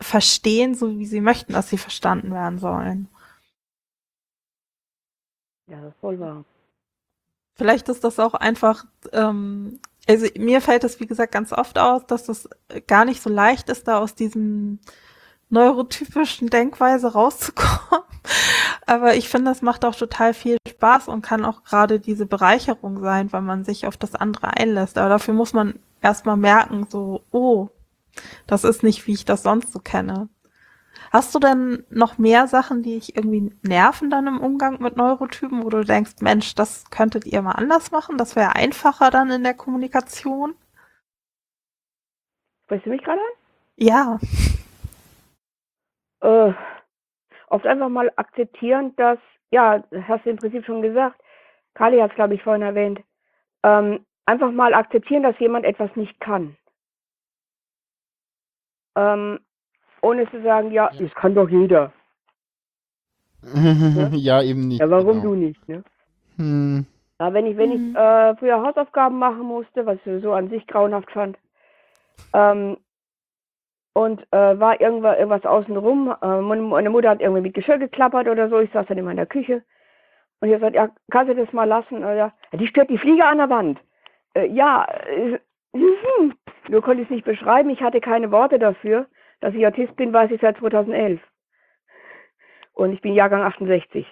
verstehen, 0.00 0.74
so 0.74 0.98
wie 0.98 1.06
sie 1.06 1.20
möchten, 1.20 1.52
dass 1.52 1.70
sie 1.70 1.78
verstanden 1.78 2.32
werden 2.32 2.58
sollen. 2.58 3.08
Ja, 5.66 5.80
das 5.80 5.92
ist 5.92 6.00
voll 6.00 6.18
wahr. 6.20 6.44
Vielleicht 7.54 7.88
ist 7.88 8.04
das 8.04 8.20
auch 8.20 8.34
einfach, 8.34 8.84
ähm, 9.12 9.80
also 10.08 10.26
mir 10.38 10.60
fällt 10.60 10.84
es 10.84 11.00
wie 11.00 11.06
gesagt 11.06 11.32
ganz 11.32 11.52
oft 11.52 11.78
aus, 11.78 12.06
dass 12.06 12.24
das 12.24 12.48
gar 12.86 13.04
nicht 13.04 13.20
so 13.20 13.28
leicht 13.28 13.68
ist, 13.68 13.88
da 13.88 13.98
aus 13.98 14.14
diesem 14.14 14.78
neurotypischen 15.50 16.50
Denkweise 16.50 17.12
rauszukommen. 17.12 18.04
Aber 18.86 19.14
ich 19.16 19.28
finde, 19.28 19.50
das 19.50 19.62
macht 19.62 19.84
auch 19.84 19.94
total 19.94 20.34
viel 20.34 20.56
Spaß 20.66 21.08
und 21.08 21.22
kann 21.22 21.44
auch 21.44 21.62
gerade 21.62 22.00
diese 22.00 22.26
Bereicherung 22.26 23.00
sein, 23.00 23.32
weil 23.32 23.42
man 23.42 23.64
sich 23.64 23.86
auf 23.86 23.96
das 23.96 24.14
andere 24.14 24.56
einlässt. 24.56 24.98
Aber 24.98 25.08
dafür 25.08 25.34
muss 25.34 25.52
man 25.52 25.78
erstmal 26.00 26.36
merken, 26.36 26.86
so, 26.88 27.22
oh, 27.30 27.68
das 28.46 28.64
ist 28.64 28.82
nicht, 28.82 29.06
wie 29.06 29.12
ich 29.12 29.24
das 29.24 29.42
sonst 29.42 29.72
so 29.72 29.78
kenne. 29.78 30.28
Hast 31.10 31.34
du 31.34 31.38
denn 31.38 31.84
noch 31.90 32.18
mehr 32.18 32.48
Sachen, 32.48 32.82
die 32.82 32.98
dich 32.98 33.16
irgendwie 33.16 33.54
nerven 33.62 34.10
dann 34.10 34.26
im 34.26 34.40
Umgang 34.40 34.82
mit 34.82 34.96
Neurotypen, 34.96 35.64
wo 35.64 35.70
du 35.70 35.84
denkst, 35.84 36.16
Mensch, 36.20 36.54
das 36.54 36.90
könntet 36.90 37.24
ihr 37.24 37.40
mal 37.40 37.52
anders 37.52 37.90
machen? 37.90 38.18
Das 38.18 38.36
wäre 38.36 38.56
einfacher 38.56 39.10
dann 39.10 39.30
in 39.30 39.42
der 39.42 39.54
Kommunikation? 39.54 40.54
Sprichst 42.64 42.86
du 42.86 42.90
mich 42.90 43.02
gerade 43.02 43.20
an? 43.20 43.26
Ja. 43.76 44.18
Äh, 46.20 46.52
oft 47.48 47.66
einfach 47.66 47.88
mal 47.88 48.12
akzeptieren, 48.16 48.94
dass, 48.96 49.18
ja, 49.50 49.82
hast 50.06 50.26
du 50.26 50.30
im 50.30 50.36
Prinzip 50.36 50.64
schon 50.64 50.82
gesagt, 50.82 51.20
Kali 51.74 51.98
hat 51.98 52.10
es, 52.10 52.16
glaube 52.16 52.34
ich, 52.34 52.42
vorhin 52.42 52.62
erwähnt, 52.62 53.00
ähm, 53.62 54.04
einfach 54.26 54.50
mal 54.50 54.74
akzeptieren, 54.74 55.22
dass 55.22 55.38
jemand 55.38 55.64
etwas 55.64 55.94
nicht 55.96 56.20
kann. 56.20 56.56
Ähm, 58.96 59.40
ohne 60.02 60.30
zu 60.30 60.42
sagen, 60.42 60.70
ja, 60.72 60.90
das 60.98 61.14
kann 61.14 61.34
doch 61.34 61.48
jeder. 61.48 61.92
ja, 64.12 64.42
eben 64.42 64.68
nicht. 64.68 64.80
Ja, 64.80 64.90
warum 64.90 65.22
genau. 65.22 65.22
du 65.22 65.34
nicht, 65.34 65.68
ne? 65.68 65.84
Hm. 66.36 66.86
Ja, 67.20 67.32
wenn 67.32 67.46
ich, 67.46 67.56
wenn 67.56 67.70
Mhm. 67.70 67.76
ich 67.76 67.96
äh, 67.96 68.36
früher 68.36 68.62
Hausaufgaben 68.62 69.18
machen 69.18 69.42
musste, 69.42 69.86
was 69.86 69.96
ich 69.96 70.04
sowieso 70.04 70.32
an 70.32 70.50
sich 70.50 70.66
grauenhaft 70.66 71.10
fand, 71.10 71.36
ähm, 72.32 72.76
und 73.98 74.22
äh, 74.32 74.60
war 74.60 74.80
irgendwas, 74.80 75.18
irgendwas 75.18 75.44
außenrum, 75.44 76.14
äh, 76.22 76.40
meine, 76.40 76.62
meine 76.62 76.88
Mutter 76.90 77.10
hat 77.10 77.20
irgendwie 77.20 77.40
mit 77.40 77.54
Geschirr 77.54 77.78
geklappert 77.78 78.28
oder 78.28 78.48
so, 78.48 78.60
ich 78.60 78.70
saß 78.70 78.86
dann 78.86 78.96
in 78.96 79.04
meiner 79.04 79.26
Küche 79.26 79.64
und 80.40 80.48
ich 80.48 80.54
hab 80.54 80.60
gesagt, 80.60 80.76
ja, 80.76 80.88
kannst 81.10 81.32
du 81.32 81.34
das 81.34 81.52
mal 81.52 81.64
lassen? 81.64 81.98
Oder, 81.98 82.14
ja, 82.14 82.32
die 82.52 82.68
stört 82.68 82.90
die 82.90 82.98
Fliege 82.98 83.24
an 83.24 83.38
der 83.38 83.50
Wand. 83.50 83.80
Äh, 84.34 84.46
ja, 84.46 84.86
äh, 85.08 85.40
nur 86.68 86.82
konnte 86.82 87.02
ich 87.02 87.08
es 87.08 87.10
nicht 87.10 87.24
beschreiben, 87.24 87.70
ich 87.70 87.80
hatte 87.80 88.00
keine 88.00 88.30
Worte 88.30 88.60
dafür. 88.60 89.06
Dass 89.40 89.54
ich 89.54 89.66
Autist 89.66 89.94
bin, 89.96 90.12
weiß 90.12 90.30
ich 90.30 90.40
seit 90.40 90.58
2011. 90.58 91.20
Und 92.74 92.92
ich 92.92 93.00
bin 93.00 93.14
Jahrgang 93.14 93.42
68. 93.42 94.06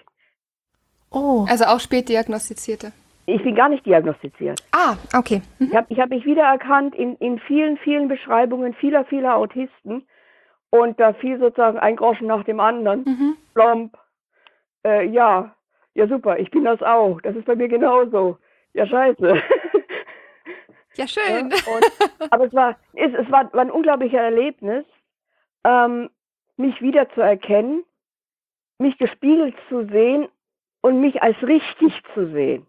Oh. 1.11 1.45
Also 1.49 1.65
auch 1.65 1.79
spät 1.79 2.09
diagnostizierte. 2.09 2.91
Ich 3.27 3.43
bin 3.43 3.55
gar 3.55 3.69
nicht 3.69 3.85
diagnostiziert. 3.85 4.63
Ah, 4.71 4.95
okay. 5.15 5.41
Ich 5.59 5.75
habe 5.75 5.85
ich 5.89 5.99
hab 5.99 6.09
mich 6.09 6.25
wiedererkannt 6.25 6.95
in, 6.95 7.15
in 7.17 7.39
vielen, 7.39 7.77
vielen 7.77 8.07
Beschreibungen 8.07 8.73
vieler, 8.73 9.05
vieler 9.05 9.35
Autisten. 9.35 10.07
Und 10.69 10.99
da 10.99 11.13
fiel 11.13 11.37
sozusagen 11.37 11.77
ein 11.77 11.95
Groschen 11.95 12.27
nach 12.27 12.43
dem 12.45 12.59
anderen. 12.59 13.03
Mhm. 13.03 13.37
Plomp. 13.53 13.97
Äh, 14.85 15.07
ja, 15.09 15.53
ja 15.93 16.07
super, 16.07 16.39
ich 16.39 16.49
bin 16.51 16.63
das 16.63 16.81
auch. 16.81 17.21
Das 17.21 17.35
ist 17.35 17.45
bei 17.45 17.55
mir 17.55 17.67
genauso. 17.67 18.37
Ja, 18.73 18.87
scheiße. 18.87 19.27
Ja, 19.27 19.41
Ja, 20.97 21.07
schön. 21.07 21.45
und, 21.51 22.31
aber 22.31 22.45
es 22.45 22.53
war, 22.53 22.75
es, 22.93 23.13
es 23.13 23.31
war, 23.31 23.51
war 23.53 23.61
ein 23.61 23.71
unglaublicher 23.71 24.19
Erlebnis, 24.19 24.85
ähm, 25.63 26.09
mich 26.57 26.81
wiederzuerkennen, 26.81 27.83
mich 28.79 28.97
gespiegelt 28.97 29.55
zu 29.69 29.85
sehen 29.85 30.27
und 30.81 30.99
mich 30.99 31.21
als 31.21 31.41
richtig 31.43 31.93
zu 32.13 32.31
sehen. 32.31 32.65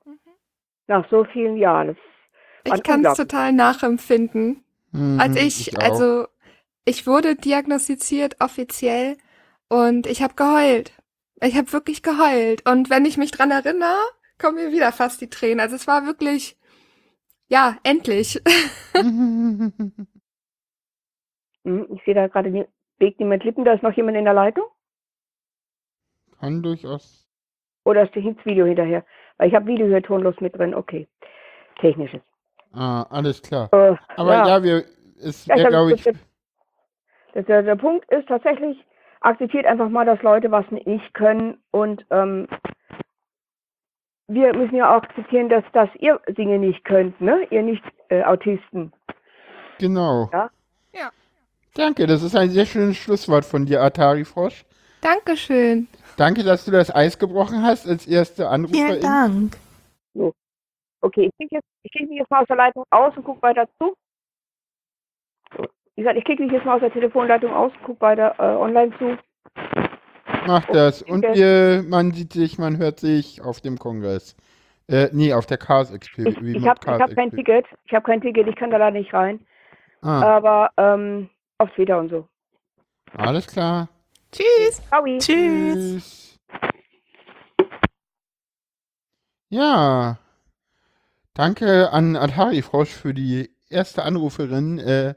Nach 0.88 1.08
so 1.10 1.24
vielen 1.24 1.56
Jahren. 1.56 1.96
Ich 2.64 2.82
kann 2.82 3.04
es 3.04 3.16
total 3.16 3.52
nachempfinden. 3.52 4.64
Mhm, 4.92 5.20
Als 5.20 5.36
ich, 5.36 5.78
auch. 5.78 5.82
also 5.82 6.26
ich 6.84 7.06
wurde 7.06 7.36
diagnostiziert 7.36 8.40
offiziell 8.40 9.16
und 9.68 10.06
ich 10.06 10.22
habe 10.22 10.34
geheult. 10.34 10.92
Ich 11.40 11.56
habe 11.56 11.72
wirklich 11.72 12.02
geheult. 12.02 12.68
Und 12.68 12.90
wenn 12.90 13.04
ich 13.04 13.16
mich 13.16 13.30
dran 13.30 13.50
erinnere, 13.50 13.96
kommen 14.38 14.56
mir 14.56 14.72
wieder 14.72 14.90
fast 14.92 15.20
die 15.20 15.30
Tränen. 15.30 15.60
Also 15.60 15.76
es 15.76 15.86
war 15.86 16.04
wirklich, 16.06 16.56
ja, 17.48 17.76
endlich. 17.84 18.40
Hm, 21.64 21.86
Ich 21.92 22.02
sehe 22.04 22.14
da 22.14 22.28
gerade, 22.28 22.50
nie- 22.50 22.66
bewegt 22.98 23.20
niemand 23.20 23.44
Lippen, 23.44 23.64
da 23.64 23.74
ist 23.74 23.82
noch 23.82 23.92
jemand 23.92 24.16
in 24.16 24.24
der 24.24 24.32
Leitung? 24.32 24.64
Kann 26.38 26.62
durchaus. 26.62 27.28
Oder 27.84 28.04
ist 28.04 28.14
das 28.14 28.24
Video 28.46 28.64
hinterher? 28.64 29.04
Weil 29.38 29.48
ich 29.48 29.54
habe 29.54 29.66
Video 29.66 29.86
hier 29.86 30.02
tonlos 30.02 30.34
mit 30.40 30.56
drin, 30.56 30.74
okay. 30.74 31.08
Technisches. 31.80 32.20
Ah, 32.74 33.02
alles 33.10 33.40
klar. 33.40 33.68
Äh, 33.72 33.96
Aber 34.16 34.34
ja, 34.34 34.62
wir, 34.62 34.84
es 35.22 35.46
Ja, 35.46 35.56
wäre, 35.56 35.68
glaube 35.68 35.92
ich, 35.94 36.02
das- 36.04 36.14
das- 37.34 37.46
der, 37.46 37.62
der 37.62 37.76
Punkt 37.76 38.10
ist 38.12 38.28
tatsächlich, 38.28 38.84
akzeptiert 39.20 39.64
einfach 39.66 39.88
mal, 39.88 40.04
dass 40.04 40.20
Leute 40.22 40.50
was 40.50 40.64
nicht 40.70 41.14
können 41.14 41.58
und 41.70 42.04
ähm, 42.10 42.48
wir 44.26 44.54
müssen 44.54 44.74
ja 44.76 44.90
auch 44.96 45.02
akzeptieren, 45.02 45.48
dass, 45.48 45.64
dass 45.72 45.88
ihr 45.98 46.20
Dinge 46.28 46.58
nicht 46.58 46.84
könnt, 46.84 47.18
ne? 47.20 47.46
Ihr 47.50 47.62
nicht 47.62 47.82
äh, 48.10 48.22
Autisten. 48.24 48.92
genau. 49.78 50.28
Ja? 50.32 50.50
Ja. 50.92 51.10
Danke, 51.74 52.06
das 52.06 52.22
ist 52.22 52.36
ein 52.36 52.50
sehr 52.50 52.66
schönes 52.66 52.96
Schlusswort 52.96 53.44
von 53.44 53.64
dir, 53.66 53.82
Atari 53.82 54.24
Frosch. 54.24 54.64
Dankeschön. 55.00 55.88
Danke, 56.16 56.42
dass 56.42 56.64
du 56.64 56.70
das 56.70 56.94
Eis 56.94 57.18
gebrochen 57.18 57.62
hast 57.62 57.86
als 57.86 58.06
erste 58.06 58.48
Anruferin. 58.48 58.86
Vielen 58.86 59.00
Dank. 59.00 59.56
Okay, 61.00 61.26
ich 61.26 61.36
klicke 61.36 61.54
jetzt, 61.56 61.68
ich 61.84 61.92
klicke 61.92 62.08
mich 62.08 62.18
jetzt 62.18 62.30
mal 62.30 62.42
aus 62.42 62.48
der 62.48 62.56
Leitung 62.56 62.84
aus 62.90 63.16
und 63.16 63.24
gucke 63.24 63.42
weiter 63.42 63.68
zu. 63.78 63.94
So. 65.56 65.64
Wie 65.94 66.02
gesagt, 66.02 66.18
ich 66.18 66.24
klicke 66.24 66.42
mich 66.42 66.52
jetzt 66.52 66.64
mal 66.64 66.74
aus 66.74 66.80
der 66.80 66.92
Telefonleitung 66.92 67.52
aus 67.52 67.72
und 67.72 67.82
gucke 67.84 68.00
weiter 68.00 68.34
äh, 68.38 68.56
online 68.56 68.92
zu. 68.98 69.16
Mach 70.46 70.64
das. 70.66 71.02
Und 71.02 71.22
wir, 71.22 71.84
man 71.88 72.12
sieht 72.12 72.32
sich, 72.32 72.58
man 72.58 72.78
hört 72.78 73.00
sich 73.00 73.42
auf 73.42 73.60
dem 73.60 73.78
Kongress. 73.78 74.36
Äh, 74.88 75.08
nee, 75.12 75.32
auf 75.32 75.46
der 75.46 75.58
Chaos 75.58 75.92
XP. 75.92 76.20
Ich, 76.20 76.36
ich 76.38 76.66
habe 76.66 76.80
hab 76.86 77.14
kein 77.14 77.30
Ticket. 77.30 77.66
Ich 77.84 77.92
habe 77.92 78.04
kein 78.04 78.20
Ticket, 78.20 78.48
ich 78.48 78.56
kann 78.56 78.70
da 78.70 78.78
leider 78.78 78.98
nicht 78.98 79.12
rein. 79.12 79.40
Ah, 80.00 80.36
Aber 80.36 80.70
ähm, 80.76 81.28
auf 81.58 81.70
Twitter 81.72 81.98
und 81.98 82.08
so. 82.08 82.26
alles 83.14 83.46
klar. 83.46 83.88
Tschüss. 84.32 84.82
Ciao. 84.88 85.04
Tschüss. 85.04 85.24
Tschüss. 85.24 86.38
Ja. 89.50 90.18
Danke 91.34 91.92
an 91.92 92.16
Atari 92.16 92.62
Frosch 92.62 92.90
für 92.90 93.14
die 93.14 93.50
erste 93.70 94.02
Anruferin. 94.02 94.78
Äh, 94.78 95.14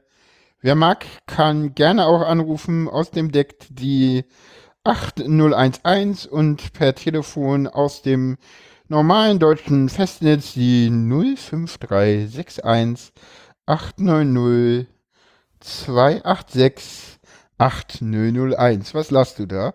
wer 0.60 0.74
mag, 0.74 1.04
kann 1.26 1.74
gerne 1.74 2.06
auch 2.06 2.22
anrufen 2.22 2.88
aus 2.88 3.10
dem 3.10 3.32
Deck 3.32 3.66
die 3.70 4.24
8011 4.84 6.26
und 6.26 6.72
per 6.72 6.94
Telefon 6.94 7.66
aus 7.66 8.02
dem 8.02 8.38
normalen 8.88 9.38
deutschen 9.38 9.88
Festnetz 9.88 10.54
die 10.54 10.90
05361 10.90 13.12
890 13.66 14.88
286 15.60 17.11
8001. 17.62 18.94
Was 18.94 19.10
lachst 19.10 19.38
du 19.38 19.46
da? 19.46 19.74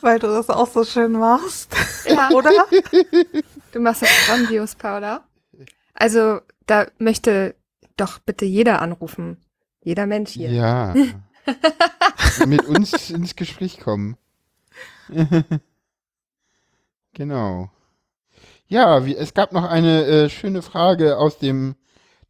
Weil 0.00 0.18
du 0.18 0.26
das 0.28 0.50
auch 0.50 0.68
so 0.68 0.84
schön 0.84 1.12
machst. 1.12 1.74
Ja. 2.08 2.30
Oder? 2.32 2.50
Du 3.72 3.80
machst 3.80 4.02
das 4.02 4.26
grandios, 4.26 4.76
Paula. 4.76 5.24
Also, 5.94 6.40
da 6.66 6.86
möchte 6.98 7.56
doch 7.96 8.20
bitte 8.20 8.44
jeder 8.44 8.80
anrufen. 8.80 9.38
Jeder 9.82 10.06
Mensch 10.06 10.30
hier. 10.30 10.50
Ja. 10.50 10.94
Mit 12.46 12.66
uns 12.66 13.10
ins 13.10 13.34
Gespräch 13.34 13.80
kommen. 13.80 14.16
genau. 17.14 17.68
Ja, 18.68 19.04
wie, 19.06 19.16
es 19.16 19.34
gab 19.34 19.52
noch 19.52 19.64
eine 19.64 20.04
äh, 20.04 20.30
schöne 20.30 20.62
Frage 20.62 21.18
aus 21.18 21.38
dem 21.38 21.74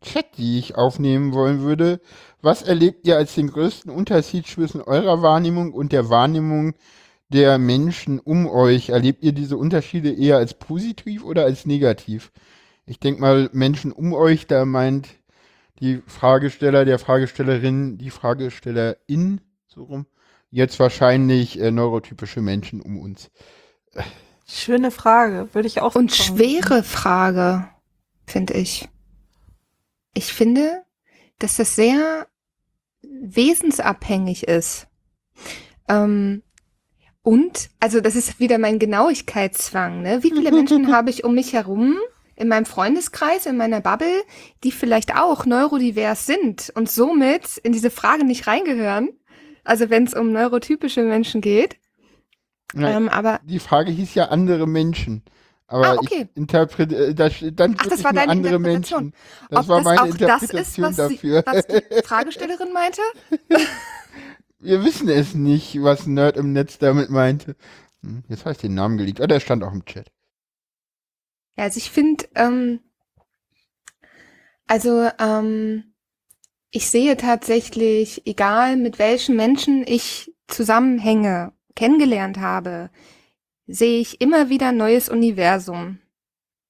Chat, 0.04 0.26
die 0.38 0.58
ich 0.58 0.76
aufnehmen 0.76 1.32
wollen 1.32 1.60
würde. 1.62 2.00
Was 2.42 2.62
erlebt 2.62 3.06
ihr 3.06 3.16
als 3.16 3.34
den 3.34 3.48
größten 3.48 3.90
Unterschied 3.90 4.46
zwischen 4.46 4.80
eurer 4.80 5.22
Wahrnehmung 5.22 5.72
und 5.72 5.92
der 5.92 6.10
Wahrnehmung 6.10 6.74
der 7.30 7.58
Menschen 7.58 8.20
um 8.20 8.46
euch? 8.46 8.90
Erlebt 8.90 9.24
ihr 9.24 9.32
diese 9.32 9.56
Unterschiede 9.56 10.12
eher 10.12 10.36
als 10.36 10.54
positiv 10.54 11.24
oder 11.24 11.44
als 11.44 11.66
negativ? 11.66 12.30
Ich 12.86 13.00
denke 13.00 13.20
mal, 13.20 13.48
Menschen 13.52 13.92
um 13.92 14.12
euch, 14.12 14.46
da 14.46 14.64
meint 14.64 15.08
die 15.80 16.02
Fragesteller, 16.06 16.84
der 16.84 16.98
Fragestellerin, 16.98 17.98
die 17.98 18.10
Fragestellerin, 18.10 19.40
so 19.66 19.84
rum, 19.84 20.06
jetzt 20.50 20.78
wahrscheinlich 20.78 21.58
äh, 21.60 21.70
neurotypische 21.70 22.40
Menschen 22.42 22.80
um 22.80 22.98
uns. 23.00 23.30
Schöne 24.46 24.90
Frage, 24.90 25.48
würde 25.52 25.66
ich 25.66 25.80
auch 25.80 25.94
Und 25.94 26.12
sagen. 26.12 26.36
schwere 26.38 26.82
Frage, 26.82 27.68
finde 28.26 28.54
ich. 28.54 28.88
Ich 30.14 30.32
finde, 30.32 30.84
dass 31.38 31.56
das 31.56 31.76
sehr 31.76 32.28
wesensabhängig 33.02 34.44
ist. 34.48 34.86
Ähm, 35.88 36.42
und, 37.22 37.70
also 37.80 38.00
das 38.00 38.16
ist 38.16 38.38
wieder 38.38 38.58
mein 38.58 38.78
Genauigkeitszwang, 38.78 40.02
ne? 40.02 40.22
Wie 40.22 40.30
viele 40.30 40.52
Menschen 40.52 40.92
habe 40.92 41.10
ich 41.10 41.24
um 41.24 41.34
mich 41.34 41.52
herum, 41.52 41.96
in 42.36 42.48
meinem 42.48 42.66
Freundeskreis, 42.66 43.46
in 43.46 43.56
meiner 43.56 43.80
Bubble, 43.80 44.22
die 44.62 44.72
vielleicht 44.72 45.16
auch 45.16 45.46
neurodivers 45.46 46.26
sind 46.26 46.72
und 46.74 46.90
somit 46.90 47.58
in 47.58 47.72
diese 47.72 47.90
Frage 47.90 48.24
nicht 48.24 48.46
reingehören? 48.46 49.10
Also 49.64 49.88
wenn 49.88 50.04
es 50.04 50.14
um 50.14 50.32
neurotypische 50.32 51.02
Menschen 51.02 51.40
geht. 51.40 51.76
Ja, 52.74 52.96
Ähm, 52.96 53.08
aber 53.08 53.40
die 53.44 53.60
Frage 53.60 53.90
hieß 53.90 54.14
ja 54.14 54.26
andere 54.26 54.66
Menschen. 54.66 55.22
Aber 55.74 55.90
Ah, 55.90 55.96
okay. 55.98 56.28
ich 56.30 56.36
interpretiere, 56.36 57.06
äh, 57.08 57.14
da 57.14 57.68
Ach, 57.78 57.86
das 57.86 58.04
war 58.04 58.12
deine 58.12 58.32
andere. 58.32 58.58
Menschen. 58.58 59.12
Das 59.50 59.60
ob 59.60 59.68
war 59.68 59.78
das 59.78 59.84
meine 59.84 60.08
ist, 60.08 60.20
Interpretation 60.20 60.92
sie, 60.92 61.20
dafür. 61.20 61.42
was 61.44 61.66
die 61.66 61.82
Fragestellerin 62.02 62.72
meinte? 62.72 63.02
Wir 64.60 64.84
wissen 64.84 65.08
es 65.08 65.34
nicht, 65.34 65.82
was 65.82 66.06
Nerd 66.06 66.36
im 66.36 66.52
Netz 66.52 66.78
damit 66.78 67.10
meinte. 67.10 67.56
Hm, 68.02 68.24
Jetzt 68.28 68.40
habe 68.44 68.52
ich 68.52 68.58
den 68.58 68.74
Namen 68.74 68.98
geleakt. 68.98 69.20
Oh, 69.20 69.26
der 69.26 69.40
stand 69.40 69.62
auch 69.64 69.72
im 69.72 69.84
Chat. 69.84 70.10
Ja, 71.56 71.64
also 71.64 71.78
ich 71.78 71.90
finde, 71.90 72.26
ähm, 72.34 72.80
also 74.66 75.08
ähm, 75.18 75.94
ich 76.70 76.88
sehe 76.90 77.16
tatsächlich, 77.16 78.26
egal 78.26 78.76
mit 78.76 78.98
welchen 78.98 79.36
Menschen 79.36 79.84
ich 79.86 80.32
zusammenhänge, 80.48 81.52
kennengelernt 81.76 82.38
habe, 82.38 82.90
sehe 83.66 84.00
ich 84.00 84.20
immer 84.20 84.48
wieder 84.48 84.72
neues 84.72 85.08
Universum. 85.08 85.98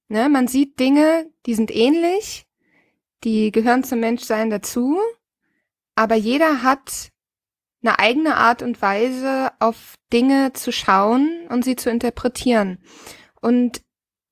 Ne, 0.08 0.28
man 0.28 0.48
sieht 0.48 0.78
Dinge, 0.78 1.30
die 1.46 1.54
sind 1.54 1.74
ähnlich, 1.74 2.46
die 3.24 3.50
gehören 3.50 3.84
zum 3.84 4.00
Menschsein 4.00 4.50
dazu, 4.50 4.98
aber 5.94 6.14
jeder 6.14 6.62
hat 6.62 7.10
eine 7.82 7.98
eigene 7.98 8.36
Art 8.36 8.62
und 8.62 8.80
Weise, 8.80 9.52
auf 9.60 9.94
Dinge 10.12 10.52
zu 10.52 10.72
schauen 10.72 11.46
und 11.48 11.64
sie 11.64 11.76
zu 11.76 11.90
interpretieren. 11.90 12.78
Und 13.40 13.82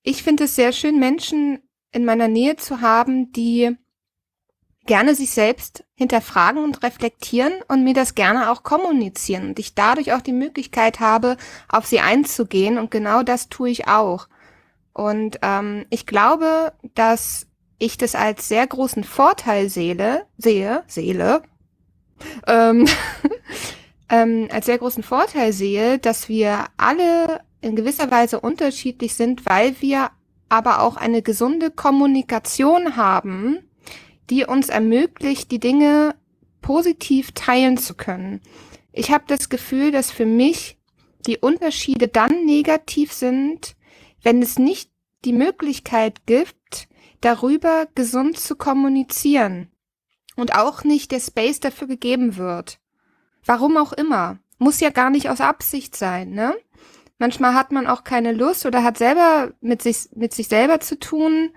ich 0.02 0.22
finde 0.22 0.44
es 0.44 0.56
sehr 0.56 0.72
schön, 0.72 0.98
Menschen 0.98 1.62
in 1.92 2.04
meiner 2.04 2.28
Nähe 2.28 2.56
zu 2.56 2.80
haben, 2.80 3.30
die 3.32 3.76
gerne 4.86 5.14
sich 5.14 5.30
selbst 5.30 5.84
hinterfragen 5.94 6.62
und 6.62 6.82
reflektieren 6.82 7.52
und 7.68 7.84
mir 7.84 7.94
das 7.94 8.14
gerne 8.14 8.50
auch 8.50 8.62
kommunizieren 8.62 9.48
und 9.48 9.58
ich 9.58 9.74
dadurch 9.74 10.12
auch 10.12 10.22
die 10.22 10.32
Möglichkeit 10.32 11.00
habe, 11.00 11.36
auf 11.68 11.86
sie 11.86 12.00
einzugehen 12.00 12.78
und 12.78 12.90
genau 12.90 13.22
das 13.22 13.48
tue 13.48 13.70
ich 13.70 13.88
auch. 13.88 14.28
Und 14.92 15.38
ähm, 15.42 15.86
ich 15.90 16.06
glaube, 16.06 16.72
dass 16.94 17.46
ich 17.78 17.96
das 17.96 18.14
als 18.14 18.48
sehr 18.48 18.66
großen 18.66 19.04
Vorteil 19.04 19.68
sehe, 19.68 20.26
sehe, 20.36 20.82
sehe, 20.86 21.42
ähm, 22.46 22.86
ähm, 24.08 24.48
als 24.52 24.66
sehr 24.66 24.78
großen 24.78 25.02
Vorteil 25.02 25.52
sehe, 25.52 25.98
dass 25.98 26.28
wir 26.28 26.66
alle 26.76 27.40
in 27.60 27.76
gewisser 27.76 28.10
Weise 28.10 28.40
unterschiedlich 28.40 29.14
sind, 29.14 29.46
weil 29.46 29.80
wir 29.80 30.10
aber 30.48 30.82
auch 30.82 30.96
eine 30.96 31.22
gesunde 31.22 31.70
Kommunikation 31.70 32.96
haben, 32.96 33.60
die 34.30 34.44
uns 34.44 34.68
ermöglicht, 34.68 35.50
die 35.50 35.60
Dinge 35.60 36.14
positiv 36.60 37.32
teilen 37.32 37.76
zu 37.76 37.94
können. 37.94 38.40
Ich 38.92 39.10
habe 39.10 39.24
das 39.26 39.48
Gefühl, 39.48 39.90
dass 39.90 40.10
für 40.10 40.26
mich 40.26 40.78
die 41.26 41.38
Unterschiede 41.38 42.08
dann 42.08 42.44
negativ 42.44 43.12
sind, 43.12 43.76
wenn 44.22 44.42
es 44.42 44.58
nicht 44.58 44.90
die 45.24 45.32
Möglichkeit 45.32 46.26
gibt, 46.26 46.88
darüber 47.20 47.86
gesund 47.94 48.38
zu 48.38 48.56
kommunizieren 48.56 49.70
und 50.36 50.54
auch 50.54 50.84
nicht 50.84 51.12
der 51.12 51.20
Space 51.20 51.60
dafür 51.60 51.86
gegeben 51.86 52.36
wird. 52.36 52.78
Warum 53.44 53.76
auch 53.76 53.92
immer. 53.92 54.38
Muss 54.58 54.80
ja 54.80 54.90
gar 54.90 55.10
nicht 55.10 55.28
aus 55.28 55.40
Absicht 55.40 55.96
sein, 55.96 56.30
ne? 56.30 56.54
Manchmal 57.18 57.54
hat 57.54 57.72
man 57.72 57.86
auch 57.86 58.04
keine 58.04 58.32
Lust 58.32 58.66
oder 58.66 58.82
hat 58.82 58.98
selber 58.98 59.52
mit 59.60 59.82
sich, 59.82 60.08
mit 60.14 60.34
sich 60.34 60.48
selber 60.48 60.80
zu 60.80 60.98
tun. 60.98 61.50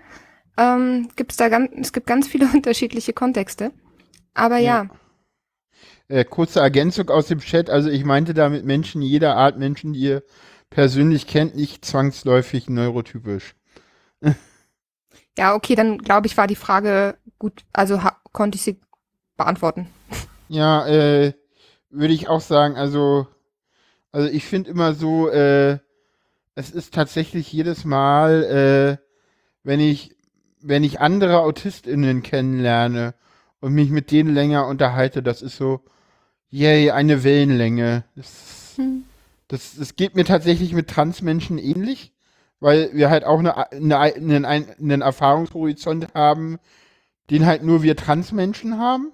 Ähm, 0.56 1.08
gibt's 1.16 1.36
da 1.36 1.48
ganz, 1.48 1.70
es 1.80 1.92
gibt 1.92 2.06
ganz 2.06 2.28
viele 2.28 2.46
unterschiedliche 2.54 3.12
Kontexte. 3.12 3.72
Aber 4.34 4.58
ja, 4.58 4.88
Äh, 6.08 6.24
kurze 6.24 6.60
Ergänzung 6.60 7.10
aus 7.10 7.28
dem 7.28 7.40
Chat. 7.40 7.70
Also 7.70 7.88
ich 7.90 8.04
meinte 8.04 8.34
damit 8.34 8.64
Menschen 8.64 9.02
jeder 9.02 9.36
Art, 9.36 9.58
Menschen, 9.58 9.92
die 9.92 10.00
ihr 10.00 10.22
persönlich 10.70 11.26
kennt, 11.26 11.54
nicht 11.56 11.84
zwangsläufig 11.84 12.68
neurotypisch. 12.68 13.54
ja, 15.38 15.54
okay, 15.54 15.74
dann 15.74 15.98
glaube 15.98 16.26
ich, 16.26 16.36
war 16.36 16.46
die 16.46 16.56
Frage 16.56 17.16
gut, 17.38 17.64
also 17.72 18.00
konnte 18.32 18.56
ich 18.56 18.62
sie 18.62 18.80
beantworten. 19.36 19.88
Ja, 20.48 20.86
äh, 20.86 21.32
würde 21.90 22.14
ich 22.14 22.28
auch 22.28 22.40
sagen, 22.40 22.76
also, 22.76 23.26
also 24.12 24.28
ich 24.28 24.46
finde 24.46 24.70
immer 24.70 24.94
so, 24.94 25.28
äh, 25.30 25.78
es 26.56 26.70
ist 26.72 26.94
tatsächlich 26.94 27.52
jedes 27.52 27.84
Mal, 27.84 28.44
äh, 28.44 29.04
wenn 29.64 29.80
ich, 29.80 30.15
wenn 30.68 30.84
ich 30.84 31.00
andere 31.00 31.40
AutistInnen 31.40 32.22
kennenlerne 32.22 33.14
und 33.60 33.72
mich 33.72 33.90
mit 33.90 34.10
denen 34.10 34.34
länger 34.34 34.66
unterhalte, 34.66 35.22
das 35.22 35.42
ist 35.42 35.56
so, 35.56 35.80
yay, 36.50 36.90
eine 36.90 37.24
Wellenlänge. 37.24 38.04
Das, 38.14 38.74
Hm. 38.76 39.04
das, 39.48 39.76
das 39.76 39.96
geht 39.96 40.14
mir 40.14 40.24
tatsächlich 40.24 40.72
mit 40.72 40.88
Transmenschen 40.88 41.58
ähnlich, 41.58 42.12
weil 42.60 42.90
wir 42.92 43.10
halt 43.10 43.24
auch 43.24 43.38
eine, 43.38 43.72
eine, 43.72 43.98
einen, 43.98 44.44
einen 44.44 45.00
Erfahrungshorizont 45.02 46.14
haben, 46.14 46.58
den 47.30 47.46
halt 47.46 47.62
nur 47.62 47.82
wir 47.82 47.96
Transmenschen 47.96 48.78
haben. 48.78 49.12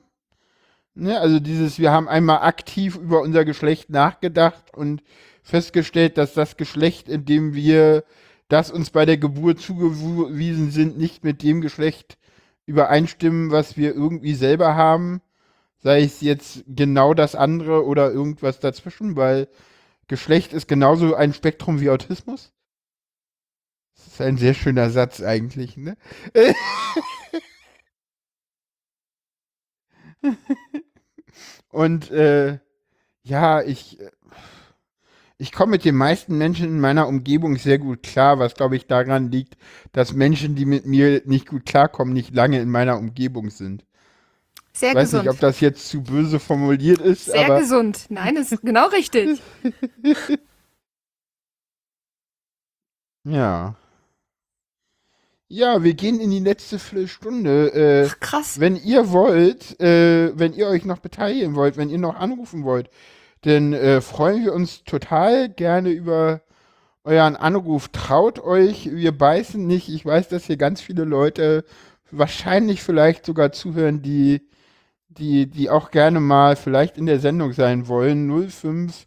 Ne, 0.94 1.18
also 1.18 1.40
dieses, 1.40 1.78
wir 1.78 1.90
haben 1.90 2.08
einmal 2.08 2.42
aktiv 2.42 2.96
über 2.96 3.22
unser 3.22 3.44
Geschlecht 3.46 3.88
nachgedacht 3.88 4.74
und 4.74 5.02
festgestellt, 5.42 6.18
dass 6.18 6.34
das 6.34 6.56
Geschlecht, 6.58 7.08
in 7.08 7.24
dem 7.24 7.54
wir, 7.54 8.04
das 8.52 8.70
uns 8.70 8.90
bei 8.90 9.06
der 9.06 9.16
Geburt 9.16 9.60
zugewiesen 9.60 10.70
sind, 10.70 10.98
nicht 10.98 11.24
mit 11.24 11.42
dem 11.42 11.62
Geschlecht 11.62 12.18
übereinstimmen, 12.66 13.50
was 13.50 13.78
wir 13.78 13.94
irgendwie 13.94 14.34
selber 14.34 14.74
haben. 14.74 15.22
Sei 15.78 16.02
es 16.02 16.20
jetzt 16.20 16.62
genau 16.68 17.14
das 17.14 17.34
andere 17.34 17.86
oder 17.86 18.12
irgendwas 18.12 18.60
dazwischen, 18.60 19.16
weil 19.16 19.48
Geschlecht 20.06 20.52
ist 20.52 20.68
genauso 20.68 21.14
ein 21.14 21.32
Spektrum 21.32 21.80
wie 21.80 21.88
Autismus. 21.88 22.52
Das 23.94 24.08
ist 24.08 24.20
ein 24.20 24.36
sehr 24.36 24.52
schöner 24.52 24.90
Satz 24.90 25.22
eigentlich, 25.22 25.78
ne? 25.78 25.96
Und 31.70 32.10
äh, 32.10 32.58
ja, 33.22 33.62
ich, 33.62 33.98
äh, 33.98 34.10
ich 35.42 35.50
komme 35.50 35.72
mit 35.72 35.84
den 35.84 35.96
meisten 35.96 36.38
Menschen 36.38 36.66
in 36.66 36.78
meiner 36.78 37.08
Umgebung 37.08 37.56
sehr 37.56 37.78
gut 37.78 38.04
klar, 38.04 38.38
was 38.38 38.54
glaube 38.54 38.76
ich 38.76 38.86
daran 38.86 39.32
liegt, 39.32 39.56
dass 39.90 40.12
Menschen, 40.12 40.54
die 40.54 40.64
mit 40.64 40.86
mir 40.86 41.20
nicht 41.24 41.48
gut 41.48 41.66
klarkommen, 41.66 42.14
nicht 42.14 42.32
lange 42.32 42.60
in 42.60 42.70
meiner 42.70 42.96
Umgebung 42.96 43.50
sind. 43.50 43.84
Sehr 44.72 44.90
Ich 44.90 44.94
weiß 44.94 45.10
gesund. 45.10 45.24
nicht, 45.24 45.32
ob 45.34 45.40
das 45.40 45.58
jetzt 45.58 45.88
zu 45.88 46.00
böse 46.02 46.38
formuliert 46.38 47.00
ist, 47.00 47.24
Sehr 47.24 47.46
aber 47.46 47.58
gesund. 47.58 48.06
Nein, 48.08 48.36
das 48.36 48.52
ist 48.52 48.62
genau 48.62 48.86
richtig. 48.90 49.42
ja. 53.24 53.74
Ja, 55.48 55.82
wir 55.82 55.94
gehen 55.94 56.20
in 56.20 56.30
die 56.30 56.38
letzte 56.38 56.78
Viertelstunde. 56.78 57.72
Äh, 57.74 58.08
Ach, 58.08 58.20
krass. 58.20 58.60
Wenn 58.60 58.76
ihr 58.76 59.10
wollt, 59.10 59.78
äh, 59.80 60.38
wenn 60.38 60.52
ihr 60.54 60.68
euch 60.68 60.84
noch 60.84 60.98
beteiligen 61.00 61.56
wollt, 61.56 61.76
wenn 61.76 61.90
ihr 61.90 61.98
noch 61.98 62.14
anrufen 62.14 62.62
wollt, 62.62 62.88
dann 63.42 63.72
äh, 63.72 64.00
freuen 64.00 64.44
wir 64.44 64.52
uns 64.54 64.84
total 64.84 65.48
gerne 65.48 65.90
über 65.90 66.42
euren 67.04 67.36
Anruf. 67.36 67.88
Traut 67.88 68.38
euch, 68.40 68.90
wir 68.92 69.16
beißen 69.16 69.66
nicht. 69.66 69.88
Ich 69.88 70.06
weiß, 70.06 70.28
dass 70.28 70.46
hier 70.46 70.56
ganz 70.56 70.80
viele 70.80 71.04
Leute 71.04 71.64
wahrscheinlich 72.10 72.82
vielleicht 72.82 73.26
sogar 73.26 73.52
zuhören, 73.52 74.02
die, 74.02 74.48
die, 75.08 75.48
die 75.50 75.70
auch 75.70 75.90
gerne 75.90 76.20
mal 76.20 76.56
vielleicht 76.56 76.98
in 76.98 77.06
der 77.06 77.18
Sendung 77.20 77.52
sein 77.52 77.88
wollen. 77.88 78.28
05 78.50 79.06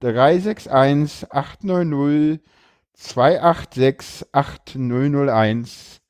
361 0.00 1.32
890 1.32 2.40
286 2.94 4.26
8001. 4.32 6.00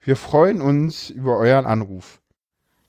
Wir 0.00 0.16
freuen 0.16 0.60
uns 0.60 1.10
über 1.10 1.38
euren 1.38 1.66
Anruf. 1.66 2.20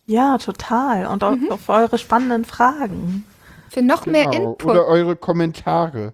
Ja, 0.05 0.37
total. 0.37 1.07
Und 1.07 1.23
auch 1.23 1.35
Mhm. 1.35 1.51
auf 1.51 1.69
eure 1.69 1.97
spannenden 1.97 2.45
Fragen, 2.45 3.25
Für 3.69 3.81
noch 3.81 4.05
mehr 4.05 4.25
Genau. 4.25 4.51
Input. 4.51 4.71
Oder 4.71 4.85
eure 4.87 5.15
Kommentare. 5.15 6.13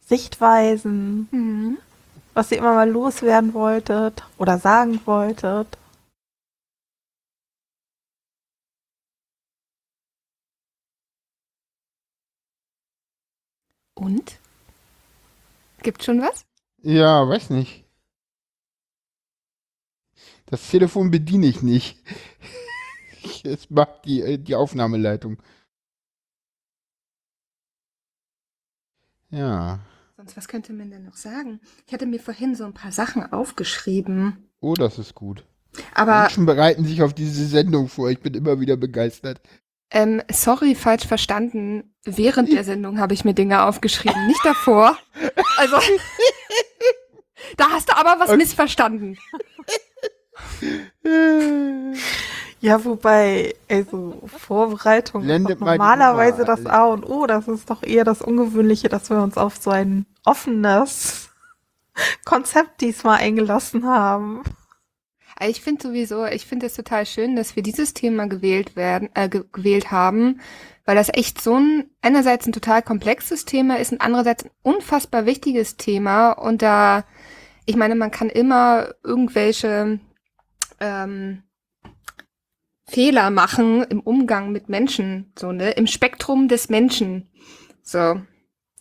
Sichtweisen, 0.00 1.28
Mhm. 1.30 1.78
was 2.34 2.50
ihr 2.52 2.58
immer 2.58 2.74
mal 2.74 2.88
loswerden 2.88 3.54
wolltet 3.54 4.22
oder 4.38 4.58
sagen 4.58 5.00
wolltet. 5.04 5.66
Und? 13.94 14.38
Gibt 15.82 16.02
schon 16.04 16.20
was? 16.20 16.44
Ja, 16.82 17.28
weiß 17.28 17.50
nicht. 17.50 17.84
Das 20.46 20.68
Telefon 20.70 21.10
bediene 21.10 21.46
ich 21.46 21.62
nicht. 21.62 21.98
Es 23.42 23.70
macht 23.70 24.04
die, 24.04 24.22
äh, 24.22 24.38
die 24.38 24.54
Aufnahmeleitung. 24.54 25.38
Ja. 29.30 29.80
Sonst, 30.16 30.36
was 30.36 30.48
könnte 30.48 30.72
man 30.72 30.90
denn 30.90 31.04
noch 31.04 31.16
sagen? 31.16 31.60
Ich 31.86 31.92
hatte 31.92 32.06
mir 32.06 32.20
vorhin 32.20 32.54
so 32.54 32.64
ein 32.64 32.72
paar 32.74 32.92
Sachen 32.92 33.32
aufgeschrieben. 33.32 34.48
Oh, 34.60 34.74
das 34.74 34.98
ist 34.98 35.14
gut. 35.14 35.44
Aber, 35.94 36.20
Menschen 36.22 36.46
bereiten 36.46 36.84
sich 36.86 37.02
auf 37.02 37.12
diese 37.12 37.46
Sendung 37.46 37.88
vor. 37.88 38.08
Ich 38.10 38.20
bin 38.20 38.32
immer 38.34 38.60
wieder 38.60 38.76
begeistert. 38.78 39.40
ähm, 39.90 40.22
sorry, 40.32 40.74
falsch 40.74 41.06
verstanden. 41.06 41.94
Während 42.04 42.50
der 42.52 42.64
Sendung 42.70 42.98
habe 42.98 43.12
ich 43.14 43.24
mir 43.24 43.34
Dinge 43.34 43.64
aufgeschrieben, 43.64 44.26
nicht 44.26 44.40
davor. 44.44 44.96
Also, 45.58 45.76
da 47.58 47.70
hast 47.70 47.90
du 47.90 47.96
aber 47.96 48.18
was 48.18 48.28
Okay. 48.30 48.38
missverstanden. 48.38 49.18
Ja, 52.60 52.84
wobei, 52.84 53.54
also 53.70 54.22
Vorbereitung 54.26 55.22
ist 55.22 55.26
Blendet 55.26 55.60
die 55.60 55.64
normalerweise 55.64 56.44
das 56.44 56.64
A 56.66 56.86
und 56.86 57.04
O. 57.04 57.26
Das 57.26 57.48
ist 57.48 57.68
doch 57.68 57.82
eher 57.82 58.04
das 58.04 58.22
Ungewöhnliche, 58.22 58.88
dass 58.88 59.10
wir 59.10 59.22
uns 59.22 59.36
auf 59.36 59.56
so 59.56 59.70
ein 59.70 60.06
offenes 60.24 61.28
Konzept 62.24 62.80
diesmal 62.80 63.18
eingelassen 63.18 63.86
haben. 63.86 64.42
Ich 65.40 65.60
finde 65.60 65.88
sowieso, 65.88 66.24
ich 66.24 66.46
finde 66.46 66.66
es 66.66 66.74
total 66.74 67.04
schön, 67.04 67.36
dass 67.36 67.56
wir 67.56 67.62
dieses 67.62 67.92
Thema 67.92 68.26
gewählt 68.26 68.74
werden, 68.74 69.10
äh, 69.14 69.28
ge 69.28 69.44
gewählt 69.52 69.90
haben, 69.90 70.40
weil 70.86 70.96
das 70.96 71.10
echt 71.12 71.42
so 71.42 71.56
ein, 71.56 71.90
einerseits 72.00 72.46
ein 72.46 72.52
total 72.52 72.80
komplexes 72.80 73.44
Thema 73.44 73.78
ist 73.78 73.92
und 73.92 74.00
andererseits 74.00 74.44
ein 74.44 74.50
unfassbar 74.62 75.26
wichtiges 75.26 75.76
Thema 75.76 76.32
und 76.32 76.62
da, 76.62 77.04
ich 77.66 77.76
meine, 77.76 77.96
man 77.96 78.10
kann 78.10 78.30
immer 78.30 78.94
irgendwelche 79.04 80.00
ähm, 80.80 81.42
Fehler 82.88 83.30
machen 83.30 83.82
im 83.84 84.00
Umgang 84.00 84.52
mit 84.52 84.68
Menschen, 84.68 85.32
so, 85.38 85.52
ne, 85.52 85.72
im 85.72 85.86
Spektrum 85.86 86.48
des 86.48 86.68
Menschen, 86.68 87.28
so. 87.82 88.20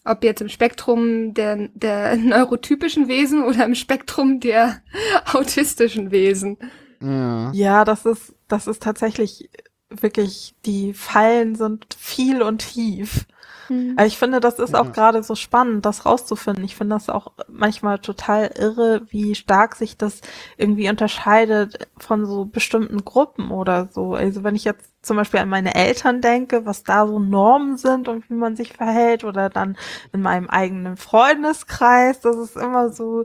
Ob 0.08 0.24
jetzt 0.24 0.42
im 0.42 0.50
Spektrum 0.50 1.34
der, 1.34 1.70
der 1.74 2.16
neurotypischen 2.18 3.08
Wesen 3.08 3.44
oder 3.44 3.66
im 3.66 3.76
Spektrum 3.76 4.40
der 4.40 4.82
autistischen 5.34 6.12
Wesen. 6.12 6.58
Ja. 7.02 7.52
Ja, 7.54 7.86
das 7.86 8.06
ist, 8.06 8.36
das 8.48 8.68
ist 8.68 8.84
tatsächlich 8.84 9.50
wirklich, 9.90 10.56
die 10.66 10.94
Fallen 10.94 11.56
sind 11.56 11.88
viel 11.98 12.42
und 12.42 12.60
tief. 12.60 13.26
Aber 13.70 14.06
ich 14.06 14.18
finde, 14.18 14.40
das 14.40 14.60
ist 14.60 14.74
Ja. 14.74 14.82
auch 14.82 14.92
gerade 14.92 15.24
so 15.24 15.36
spannend, 15.36 15.86
das 15.86 16.06
rauszufinden. 16.06 16.64
Ich 16.64 16.76
finde 16.76 16.96
das 16.96 17.10
auch 17.10 17.32
manchmal 17.48 18.00
total 18.00 18.52
irre, 18.58 19.02
wie 19.10 19.36
stark 19.36 19.76
sich 19.76 19.98
das 19.98 20.22
irgendwie 20.58 20.90
unterscheidet 20.90 21.88
von 21.98 22.26
so 22.26 22.46
bestimmten 22.46 23.04
Gruppen 23.06 23.52
oder 23.52 23.90
so. 23.92 24.14
Also 24.14 24.44
wenn 24.44 24.56
ich 24.56 24.64
jetzt 24.64 24.92
zum 25.02 25.18
Beispiel 25.18 25.40
an 25.40 25.50
meine 25.50 25.76
Eltern 25.76 26.22
denke, 26.22 26.66
was 26.66 26.84
da 26.84 27.06
so 27.08 27.20
Normen 27.20 27.78
sind 27.78 28.08
und 28.08 28.30
wie 28.30 28.34
man 28.34 28.56
sich 28.56 28.74
verhält 28.74 29.24
oder 29.24 29.50
dann 29.50 29.78
in 30.14 30.22
meinem 30.22 30.50
eigenen 30.50 30.98
Freundeskreis, 30.98 32.20
das 32.22 32.36
ist 32.38 32.56
immer 32.58 32.90
so, 32.90 33.24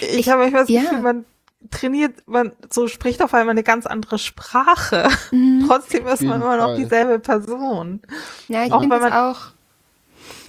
ich, 0.00 0.18
Ich- 0.20 0.28
habe 0.28 0.42
manchmal 0.42 0.62
das 0.62 0.70
ja. 0.70 0.82
Gefühl, 0.82 1.00
man 1.00 1.24
trainiert, 1.70 2.26
man 2.26 2.52
so 2.70 2.86
spricht 2.88 3.20
auf 3.22 3.34
einmal 3.34 3.50
eine 3.52 3.62
ganz 3.64 3.86
andere 3.86 4.18
Sprache. 4.18 5.08
Mhm. 5.30 5.64
Trotzdem 5.66 6.06
ist 6.06 6.22
man 6.22 6.40
immer 6.40 6.56
noch 6.56 6.76
dieselbe 6.76 7.18
Person. 7.18 8.00
Ja, 8.48 8.64
ich 8.64 8.72
Auch 8.72 8.80
finde 8.80 8.96
wenn 8.96 9.02
das 9.02 9.10
man- 9.10 9.32
auch. 9.32 9.38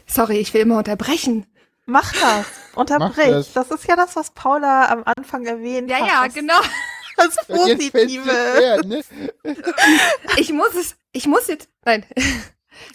Sorry, 0.07 0.37
ich 0.37 0.53
will 0.53 0.61
immer 0.61 0.77
unterbrechen. 0.79 1.45
Mach 1.85 2.11
das. 2.13 2.45
Unterbrich. 2.75 3.27
das. 3.27 3.53
das. 3.53 3.71
ist 3.71 3.87
ja 3.87 3.95
das, 3.95 4.15
was 4.15 4.31
Paula 4.31 4.85
am 4.89 5.03
Anfang 5.05 5.45
erwähnt 5.45 5.89
Ja, 5.89 5.97
hat. 5.99 6.07
ja, 6.07 6.25
das- 6.25 6.33
genau. 6.33 6.59
Das 7.17 7.35
jetzt 7.35 7.45
fällt's 7.47 7.65
dir 7.83 7.91
Positive. 7.91 8.23
schwer, 8.23 8.85
ne? 8.85 9.01
Ich 10.37 10.53
muss 10.53 10.73
es, 10.73 10.95
ich 11.11 11.27
muss 11.27 11.47
jetzt, 11.47 11.67
nein. 11.83 12.05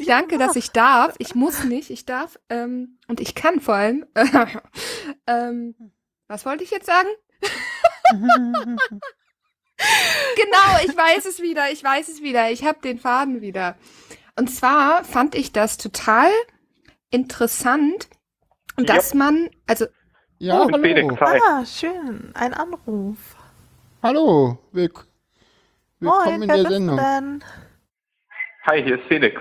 Danke, 0.07 0.39
dass 0.39 0.57
ich 0.57 0.71
darf. 0.71 1.15
Ich 1.19 1.35
muss 1.35 1.65
nicht, 1.65 1.91
ich 1.91 2.07
darf. 2.07 2.39
Ähm, 2.49 2.97
und 3.07 3.21
ich 3.21 3.35
kann 3.35 3.61
vor 3.61 3.75
allem. 3.75 4.07
ähm, 5.27 5.75
was 6.27 6.47
wollte 6.47 6.65
ich 6.65 6.71
jetzt 6.71 6.87
sagen? 6.87 7.09
Genau, 10.37 10.85
ich 10.85 10.97
weiß 10.97 11.27
es 11.27 11.41
wieder, 11.41 11.71
ich 11.71 11.83
weiß 11.83 12.09
es 12.09 12.23
wieder. 12.23 12.51
Ich 12.51 12.65
habe 12.65 12.79
den 12.81 12.99
Faden 12.99 13.41
wieder. 13.41 13.77
Und 14.37 14.49
zwar 14.49 15.05
fand 15.05 15.35
ich 15.35 15.53
das 15.53 15.77
total 15.77 16.31
interessant, 17.11 18.09
dass 18.77 19.15
man, 19.15 19.51
also 19.67 19.87
Ja, 20.39 20.63
Oh, 20.63 20.71
hallo. 20.71 21.43
Ah, 21.47 21.65
schön. 21.65 22.31
Ein 22.35 22.55
Anruf. 22.55 23.19
Hallo. 24.03 24.59
Willk 24.73 25.07
willkommen 26.01 26.39
Moin, 26.39 26.43
in 26.43 26.49
der 26.49 26.71
Sendung. 26.71 26.97
du 26.97 27.03
denn? 27.03 27.45
Hi, 28.67 28.83
hier 28.83 28.99
ist 29.01 29.07
Felix. 29.09 29.41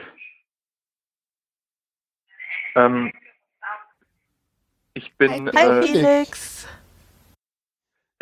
Ähm, 2.76 3.12
ich 4.94 5.16
bin, 5.18 5.52
Hi, 5.54 5.80
äh, 5.80 5.84
Felix. 5.84 6.53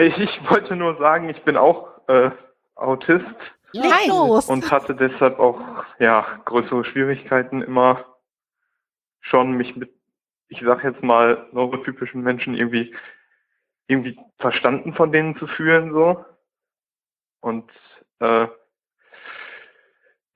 Ich, 0.01 0.17
ich 0.17 0.49
wollte 0.49 0.75
nur 0.75 0.97
sagen, 0.97 1.29
ich 1.29 1.41
bin 1.43 1.57
auch 1.57 2.07
äh, 2.07 2.31
Autist 2.75 3.25
los. 4.07 4.49
und 4.49 4.71
hatte 4.71 4.95
deshalb 4.95 5.39
auch 5.39 5.59
ja 5.99 6.25
größere 6.45 6.83
Schwierigkeiten 6.85 7.61
immer 7.61 8.05
schon 9.21 9.53
mich 9.53 9.75
mit, 9.75 9.91
ich 10.49 10.61
sag 10.65 10.83
jetzt 10.83 11.03
mal 11.03 11.47
neurotypischen 11.51 12.21
Menschen 12.21 12.55
irgendwie 12.55 12.93
irgendwie 13.87 14.17
verstanden 14.39 14.93
von 14.93 15.11
denen 15.11 15.37
zu 15.37 15.47
fühlen 15.47 15.91
so 15.91 16.23
und 17.41 17.69
äh, 18.19 18.47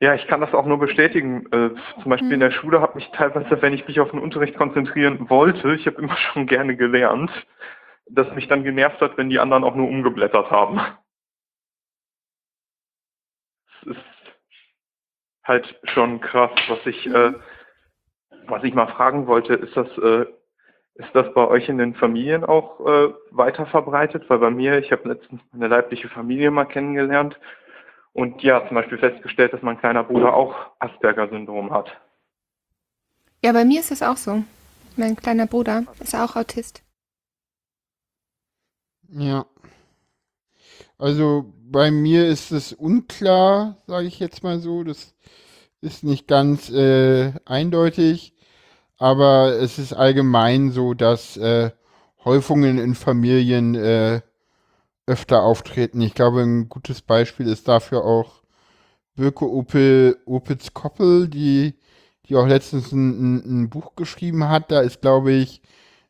ja, 0.02 0.14
ich 0.14 0.28
kann 0.28 0.42
das 0.42 0.54
auch 0.54 0.66
nur 0.66 0.78
bestätigen. 0.78 1.46
Äh, 1.52 1.70
zum 2.02 2.10
Beispiel 2.10 2.34
in 2.34 2.42
der 2.42 2.52
Schule 2.52 2.82
habe 2.82 2.96
mich 2.96 3.10
teilweise, 3.12 3.62
wenn 3.62 3.74
ich 3.74 3.88
mich 3.88 4.00
auf 4.02 4.12
den 4.12 4.20
Unterricht 4.20 4.58
konzentrieren 4.58 5.30
wollte, 5.30 5.74
ich 5.74 5.88
habe 5.88 6.02
immer 6.02 6.18
schon 6.34 6.48
gerne 6.48 6.76
gelernt, 6.76 7.32
dass 8.08 8.34
mich 8.36 8.48
dann 8.48 8.64
genervt 8.64 9.02
hat, 9.02 9.18
wenn 9.18 9.30
die 9.30 9.40
anderen 9.40 9.64
auch 9.64 9.76
nur 9.76 9.88
umgeblättert 9.88 10.52
haben. 10.52 10.80
Es 13.82 13.88
ist 13.88 14.06
halt 15.44 15.80
schon 15.86 16.22
krass, 16.22 16.52
was 16.68 16.86
ich, 16.86 17.06
äh, 17.08 17.34
was 18.48 18.64
ich 18.64 18.74
mal 18.74 18.88
fragen 18.88 19.28
wollte, 19.28 19.54
ist 19.54 19.76
das, 19.76 19.88
äh, 19.98 20.26
ist 20.96 21.14
das 21.14 21.34
bei 21.34 21.48
euch 21.48 21.68
in 21.68 21.78
den 21.78 21.96
Familien 21.96 22.44
auch 22.44 22.80
äh, 22.80 23.14
weiter 23.32 23.66
verbreitet? 23.66 24.30
Weil 24.30 24.40
bei 24.40 24.50
mir, 24.50 24.80
ich 24.80 24.92
habe 24.92 25.10
letztens 25.10 25.42
eine 25.54 25.68
leibliche 25.68 26.10
Familie 26.10 26.52
mal 26.52 26.66
kennengelernt 26.66 27.38
und 28.14 28.42
hat 28.44 28.68
zum 28.68 28.76
Beispiel 28.76 28.98
festgestellt, 28.98 29.52
dass 29.52 29.62
mein 29.62 29.78
kleiner 29.78 30.04
Bruder 30.04 30.34
auch 30.34 30.56
Asperger-Syndrom 30.80 31.72
hat. 31.72 31.92
ja, 33.44 33.52
bei 33.52 33.66
mir 33.66 33.82
ist 33.82 33.92
es 33.92 34.02
auch 34.02 34.18
so. 34.18 34.44
Mein 34.96 35.18
kleiner 35.18 35.48
Bruder 35.48 35.84
ist 36.00 36.16
auch 36.16 36.38
Autist. 36.38 36.85
Ja. 39.10 39.46
Also 40.98 41.54
bei 41.70 41.92
mir 41.92 42.28
ist 42.28 42.52
es 42.52 42.74
unklar, 42.74 43.78
sage 43.88 44.08
ich 44.08 44.20
jetzt 44.20 44.44
mal 44.44 44.60
so. 44.60 44.84
Das 44.84 45.16
ist 45.82 46.04
nicht 46.04 46.28
ganz 46.28 46.70
äh, 46.70 47.34
eindeutig, 47.46 48.34
aber 48.98 49.60
es 49.60 49.78
ist 49.78 49.94
allgemein 49.94 50.72
so, 50.72 50.94
dass 50.94 51.38
äh, 51.38 51.72
Häufungen 52.24 52.78
in 52.78 52.96
Familien 52.96 53.76
äh, 53.76 54.22
öfter 55.06 55.44
auftreten. 55.44 56.02
Ich 56.02 56.16
glaube, 56.16 56.42
ein 56.42 56.70
gutes 56.70 57.02
Beispiel 57.02 57.48
ist 57.48 57.68
dafür 57.68 58.04
auch 58.06 58.42
Birke 59.16 59.50
Opel, 59.50 60.18
Opitz-Koppel, 60.26 61.28
die, 61.28 61.76
die 62.28 62.36
auch 62.36 62.48
letztens 62.48 62.92
ein, 62.92 63.10
ein, 63.10 63.62
ein 63.64 63.70
Buch 63.70 63.96
geschrieben 63.96 64.50
hat. 64.50 64.72
Da 64.72 64.82
ist, 64.82 65.02
glaube 65.02 65.32
ich, 65.34 65.62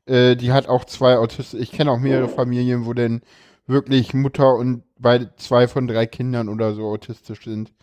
äh, 0.07 0.35
die 0.35 0.51
hat 0.51 0.67
auch 0.67 0.85
zwei 0.85 1.17
Autisten. 1.17 1.61
Ich 1.61 1.71
kenne 1.71 1.91
auch 1.91 1.99
mehrere 1.99 2.27
Familien, 2.29 2.85
wo 2.85 2.93
denn 2.93 3.21
wirklich 3.67 4.13
Mutter 4.13 4.55
und 4.55 4.83
beide 4.99 5.35
zwei 5.37 5.67
von 5.67 5.87
drei 5.87 6.05
Kindern 6.05 6.49
oder 6.49 6.73
so 6.73 6.85
autistisch 6.87 7.43
sind. 7.45 7.73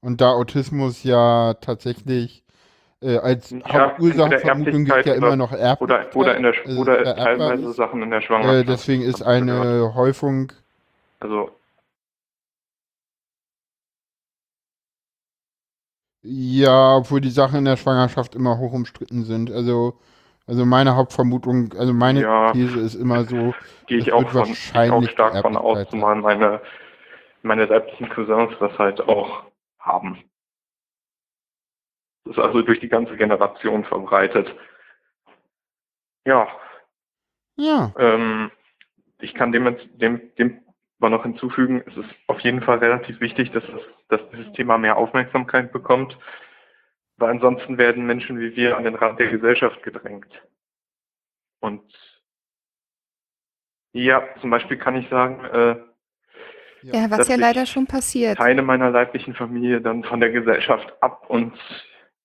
Und 0.00 0.20
da 0.20 0.32
Autismus 0.32 1.02
ja 1.04 1.54
tatsächlich 1.54 2.44
äh, 3.02 3.18
als 3.18 3.56
Ja, 3.64 3.64
Hauptursachenvermutung 3.72 4.84
gilt 4.86 5.06
ja 5.06 5.14
immer 5.14 5.36
noch 5.36 5.52
Erb 5.52 5.80
Oder, 5.80 6.14
oder 6.14 6.36
in 6.36 6.42
der, 6.42 6.54
also 6.66 6.80
oder 6.80 6.98
ererbbar 7.04 7.52
teilweise 7.52 7.72
ist. 7.72 7.82
Sachen 7.82 8.02
in 8.02 8.10
der 8.10 8.20
Äh, 8.40 8.64
Schwangerschaft. 8.64 8.64
deswegen 8.64 9.02
ist 9.02 9.22
gehört. 9.46 9.68
eine 9.68 9.94
Häufung 9.94 10.52
Also 11.20 11.50
Ja, 16.22 16.96
obwohl 16.96 17.20
die 17.20 17.30
Sachen 17.30 17.58
in 17.60 17.64
der 17.64 17.76
Schwangerschaft 17.76 18.34
immer 18.34 18.58
hoch 18.58 18.72
umstritten 18.72 19.24
sind. 19.24 19.50
Also, 19.50 19.98
also 20.50 20.66
meine 20.66 20.96
Hauptvermutung, 20.96 21.72
also 21.78 21.94
meine 21.94 22.22
Ja. 22.22 22.50
These 22.52 22.80
ist 22.80 22.96
immer 22.96 23.22
so, 23.24 23.54
gehe 23.86 23.98
ich 23.98 24.12
auch 24.12 24.28
von, 24.28 24.50
ich 24.50 24.72
auch 24.72 24.74
wahrscheinlich 24.74 25.10
stark 25.12 25.40
von 25.42 25.56
aus, 25.56 25.88
zumal 25.88 26.16
meine, 26.16 26.60
meine 27.42 27.66
leiblichen 27.66 28.08
Cousins 28.08 28.52
das 28.58 28.76
halt 28.76 29.00
auch 29.00 29.44
haben. 29.78 30.18
Das 32.24 32.36
ist 32.36 32.42
also 32.42 32.62
durch 32.62 32.80
die 32.80 32.88
ganze 32.88 33.16
Generation 33.16 33.84
verbreitet. 33.84 34.52
Ja, 36.26 36.48
ja, 37.56 37.92
ähm, 37.96 38.50
ich 39.20 39.34
kann 39.34 39.52
dem, 39.52 39.76
dem, 39.94 40.34
dem 40.36 40.62
aber 40.98 41.10
noch 41.10 41.22
hinzufügen, 41.22 41.82
es 41.86 41.96
ist 41.96 42.10
auf 42.26 42.40
jeden 42.40 42.60
Fall 42.60 42.78
relativ 42.78 43.20
wichtig, 43.20 43.52
dass, 43.52 43.62
es, 43.62 43.80
dass 44.08 44.20
dieses 44.32 44.52
Thema 44.52 44.78
mehr 44.78 44.96
Aufmerksamkeit 44.96 45.72
bekommt, 45.72 46.18
weil 47.20 47.30
ansonsten 47.30 47.76
werden 47.78 48.06
Menschen 48.06 48.40
wie 48.40 48.56
wir 48.56 48.76
an 48.76 48.84
den 48.84 48.94
Rand 48.94 49.20
der 49.20 49.28
Gesellschaft 49.28 49.82
gedrängt. 49.82 50.30
Und 51.60 51.82
ja, 53.92 54.22
zum 54.40 54.50
Beispiel 54.50 54.78
kann 54.78 54.96
ich 54.96 55.08
sagen, 55.10 55.44
äh, 55.44 55.76
Ja, 56.82 57.10
was 57.10 57.18
dass 57.18 57.28
ja 57.28 57.36
leider 57.36 57.66
schon 57.66 57.86
passiert. 57.86 58.38
Teile 58.38 58.62
meiner 58.62 58.90
leiblichen 58.90 59.34
Familie 59.34 59.82
dann 59.82 60.02
von 60.04 60.20
der 60.20 60.30
Gesellschaft 60.30 60.90
ab 61.02 61.28
und 61.28 61.52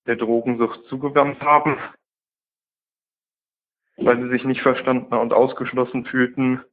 der 0.06 0.16
Drogensucht 0.16 0.84
zugewandt 0.86 1.40
haben, 1.42 1.76
weil 3.98 4.22
sie 4.22 4.30
sich 4.30 4.44
nicht 4.44 4.62
verstanden 4.62 5.12
und 5.12 5.34
ausgeschlossen 5.34 6.06
fühlten, 6.06 6.64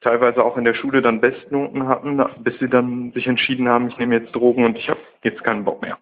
teilweise 0.00 0.42
auch 0.42 0.56
in 0.56 0.64
der 0.64 0.74
Schule 0.74 1.02
dann 1.02 1.20
Bestnoten 1.20 1.88
hatten, 1.88 2.24
bis 2.42 2.58
sie 2.58 2.68
dann 2.68 3.12
sich 3.12 3.26
entschieden 3.26 3.68
haben, 3.68 3.88
ich 3.88 3.98
nehme 3.98 4.16
jetzt 4.16 4.34
Drogen 4.34 4.64
und 4.64 4.78
ich 4.78 4.88
habe 4.88 5.00
jetzt 5.22 5.42
keinen 5.44 5.64
Bock 5.64 5.82
mehr. 5.82 5.98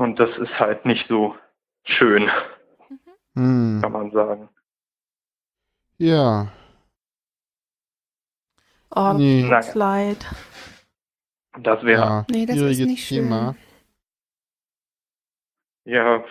Und 0.00 0.18
das 0.18 0.30
ist 0.38 0.58
halt 0.58 0.86
nicht 0.86 1.06
so 1.08 1.36
schön, 1.84 2.30
hm, 3.34 3.80
kann 3.82 3.92
man 3.92 4.10
sagen. 4.12 4.48
ja, 5.98 6.50
Oh, 8.96 9.12
Nee. 9.12 9.46
tut's 9.46 9.74
leid. 9.74 10.26
Das 11.60 11.82
wäre, 11.84 12.00
ja, 12.00 12.26
Nee, 12.30 12.46
das 12.46 12.56
ist 12.56 12.78
nicht 12.80 13.04
schön. 13.06 13.24
Thema. 13.24 13.54
ja, 15.84 16.24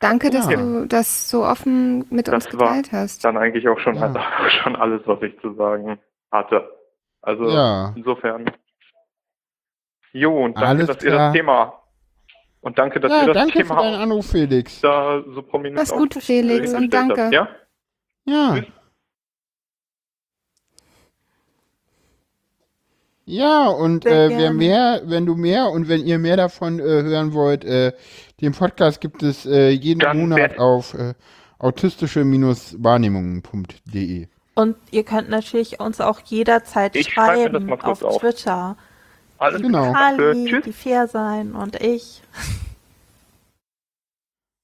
Danke, 0.00 0.30
dass 0.30 0.50
Ja. 0.50 0.56
du 0.56 0.88
das 0.88 1.30
so 1.30 1.44
offen 1.44 2.04
mit 2.10 2.28
uns 2.28 2.46
Das 2.46 2.58
war 2.58 2.70
geteilt 2.70 2.90
hast. 2.92 3.24
dann 3.24 3.36
eigentlich 3.36 3.68
auch 3.68 3.78
schon, 3.78 3.94
Ja. 3.94 4.50
schon 4.50 4.74
alles, 4.74 5.00
was 5.06 5.22
ich 5.22 5.38
zu 5.40 5.54
sagen 5.54 6.00
hatte. 6.32 6.68
Also 7.20 7.48
Ja, 7.48 7.92
insofern. 7.94 8.50
Jo, 10.12 10.44
und 10.44 10.54
danke, 10.56 10.66
Alles 10.66 10.86
dass 10.88 11.04
ihr 11.04 11.10
klar. 11.12 11.26
das 11.28 11.32
Thema 11.34 11.81
und 12.62 12.78
danke, 12.78 13.00
dass 13.00 13.12
ja 13.12 13.20
ihr 13.20 13.26
das 13.26 13.36
danke 13.36 13.52
für 13.52 13.58
Thema 13.68 13.82
deinen 13.82 14.00
Anruf, 14.00 14.30
Felix. 14.30 14.80
da 14.80 15.22
so 15.34 15.42
prominent 15.42 15.76
Mach's 15.76 15.92
gut, 15.92 16.14
Felix, 16.14 16.72
und 16.72 16.92
danke. 16.92 17.30
Ja? 17.32 17.48
Ja. 18.24 18.54
Tschüss. 18.56 18.66
Ja, 23.24 23.68
und 23.68 24.04
äh, 24.04 24.30
wer 24.30 24.52
mehr, 24.52 25.02
wenn 25.04 25.26
du 25.26 25.36
mehr 25.36 25.70
und 25.70 25.88
wenn 25.88 26.04
ihr 26.04 26.18
mehr 26.18 26.36
davon 26.36 26.80
äh, 26.80 26.82
hören 26.82 27.32
wollt, 27.32 27.64
äh, 27.64 27.92
den 28.40 28.50
Podcast 28.52 29.00
gibt 29.00 29.22
es 29.22 29.46
äh, 29.46 29.68
jeden 29.70 30.00
Dann 30.00 30.18
Monat 30.18 30.58
auf 30.58 30.94
äh, 30.94 31.14
autistische-wahrnehmungen.de. 31.58 34.26
Und 34.54 34.76
ihr 34.90 35.04
könnt 35.04 35.30
natürlich 35.30 35.80
uns 35.80 35.98
auch 36.00 36.20
jederzeit 36.20 36.96
Ich 36.96 37.10
schreiben 37.10 37.66
mal 37.66 37.78
kurz 37.78 38.02
auf 38.02 38.16
auf. 38.16 38.20
Twitter. 38.20 38.76
Alles 39.42 39.60
Genau. 39.60 39.92
Kali, 39.92 40.44
Tschüss. 40.48 40.64
die 40.64 40.72
Fair 40.72 41.08
sein 41.08 41.54
und 41.56 41.74
ich. 41.82 42.22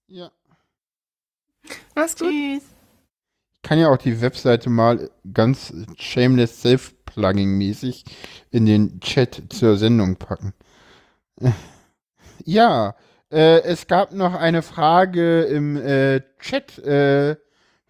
Ja. 0.07 0.31
Mach's 1.97 2.17
gut. 2.17 2.29
Tschüss. 2.29 2.63
Ich 3.57 3.69
kann 3.69 3.81
ja 3.81 3.89
auch 3.89 3.97
die 3.97 4.21
Webseite 4.21 4.71
mal 4.71 5.11
ganz 5.35 5.75
shameless 5.99 6.63
self-plugging-mäßig 6.63 8.05
in 8.53 8.67
den 8.67 9.01
Chat 9.01 9.43
zur 9.51 9.77
Sendung 9.77 10.17
packen. 10.17 10.55
Ja, 12.45 12.95
äh, 13.31 13.61
es 13.63 13.89
gab 13.89 14.13
noch 14.13 14.35
eine 14.35 14.63
Frage 14.63 15.43
im 15.43 15.77
äh, 15.77 16.23
Chat. 16.39 16.79
Äh, 16.79 17.37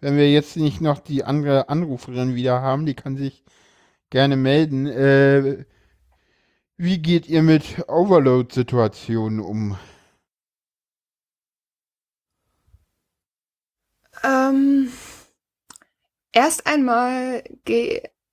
wenn 0.01 0.17
wir 0.17 0.33
jetzt 0.33 0.57
nicht 0.57 0.81
noch 0.81 0.99
die 0.99 1.23
andere 1.23 1.69
Anruferin 1.69 2.35
wieder 2.35 2.61
haben, 2.63 2.87
die 2.87 2.95
kann 2.95 3.17
sich 3.17 3.45
gerne 4.11 4.37
melden. 4.37 4.87
Wie 6.81 6.99
geht 7.03 7.27
ihr 7.27 7.43
mit 7.43 7.89
Overload-Situationen 7.89 9.41
um? 9.41 9.77
Ähm, 14.23 14.89
erst 16.31 16.69
einmal 16.69 17.43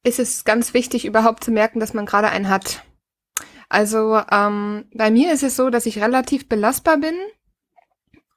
ist 0.04 0.20
es 0.20 0.44
ganz 0.44 0.76
wichtig, 0.76 1.06
überhaupt 1.06 1.44
zu 1.44 1.50
merken, 1.50 1.80
dass 1.80 1.96
man 1.96 2.06
gerade 2.06 2.30
einen 2.30 2.48
hat. 2.48 2.84
Also 3.68 4.22
ähm, 4.32 4.86
bei 4.94 5.10
mir 5.10 5.34
ist 5.34 5.42
es 5.42 5.56
so, 5.56 5.72
dass 5.72 5.88
ich 5.88 6.00
relativ 6.00 6.48
belastbar 6.48 6.98
bin. 6.98 7.16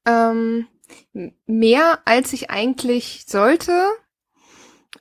Ähm, 0.06 0.68
mehr 1.44 2.00
als 2.06 2.32
ich 2.32 2.48
eigentlich 2.48 3.26
sollte. 3.28 3.90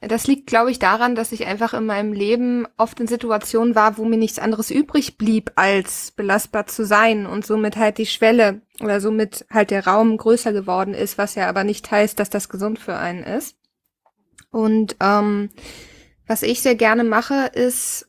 Das 0.02 0.28
liegt, 0.28 0.48
glaube 0.48 0.70
ich, 0.70 0.78
daran, 0.78 1.16
dass 1.16 1.32
ich 1.32 1.48
einfach 1.48 1.74
in 1.74 1.86
meinem 1.86 2.14
Leben 2.14 2.68
oft 2.78 3.00
in 3.00 3.08
Situationen 3.08 3.74
war, 3.74 3.98
wo 3.98 4.06
mir 4.06 4.18
nichts 4.18 4.38
anderes 4.38 4.70
übrig 4.70 5.18
blieb, 5.18 5.52
als 5.56 6.12
belastbar 6.12 6.68
zu 6.68 6.86
sein 6.86 7.26
und 7.26 7.46
somit 7.46 7.78
halt 7.78 7.98
die 7.98 8.06
Schwelle 8.06 8.62
oder 8.80 9.02
somit 9.02 9.46
halt 9.52 9.72
der 9.72 9.88
Raum 9.88 10.18
größer 10.18 10.54
geworden 10.54 10.94
ist, 10.94 11.18
was 11.18 11.36
ja 11.36 11.50
aber 11.50 11.64
nicht 11.64 11.90
heißt, 11.90 12.20
dass 12.20 12.30
das 12.30 12.50
gesund 12.50 12.78
für 12.78 12.96
einen 12.96 13.24
ist. 13.24 13.58
Und 14.52 14.96
ähm, 15.00 15.50
was 16.28 16.44
ich 16.44 16.62
sehr 16.62 16.76
gerne 16.76 17.04
mache, 17.04 17.52
ist 17.54 18.08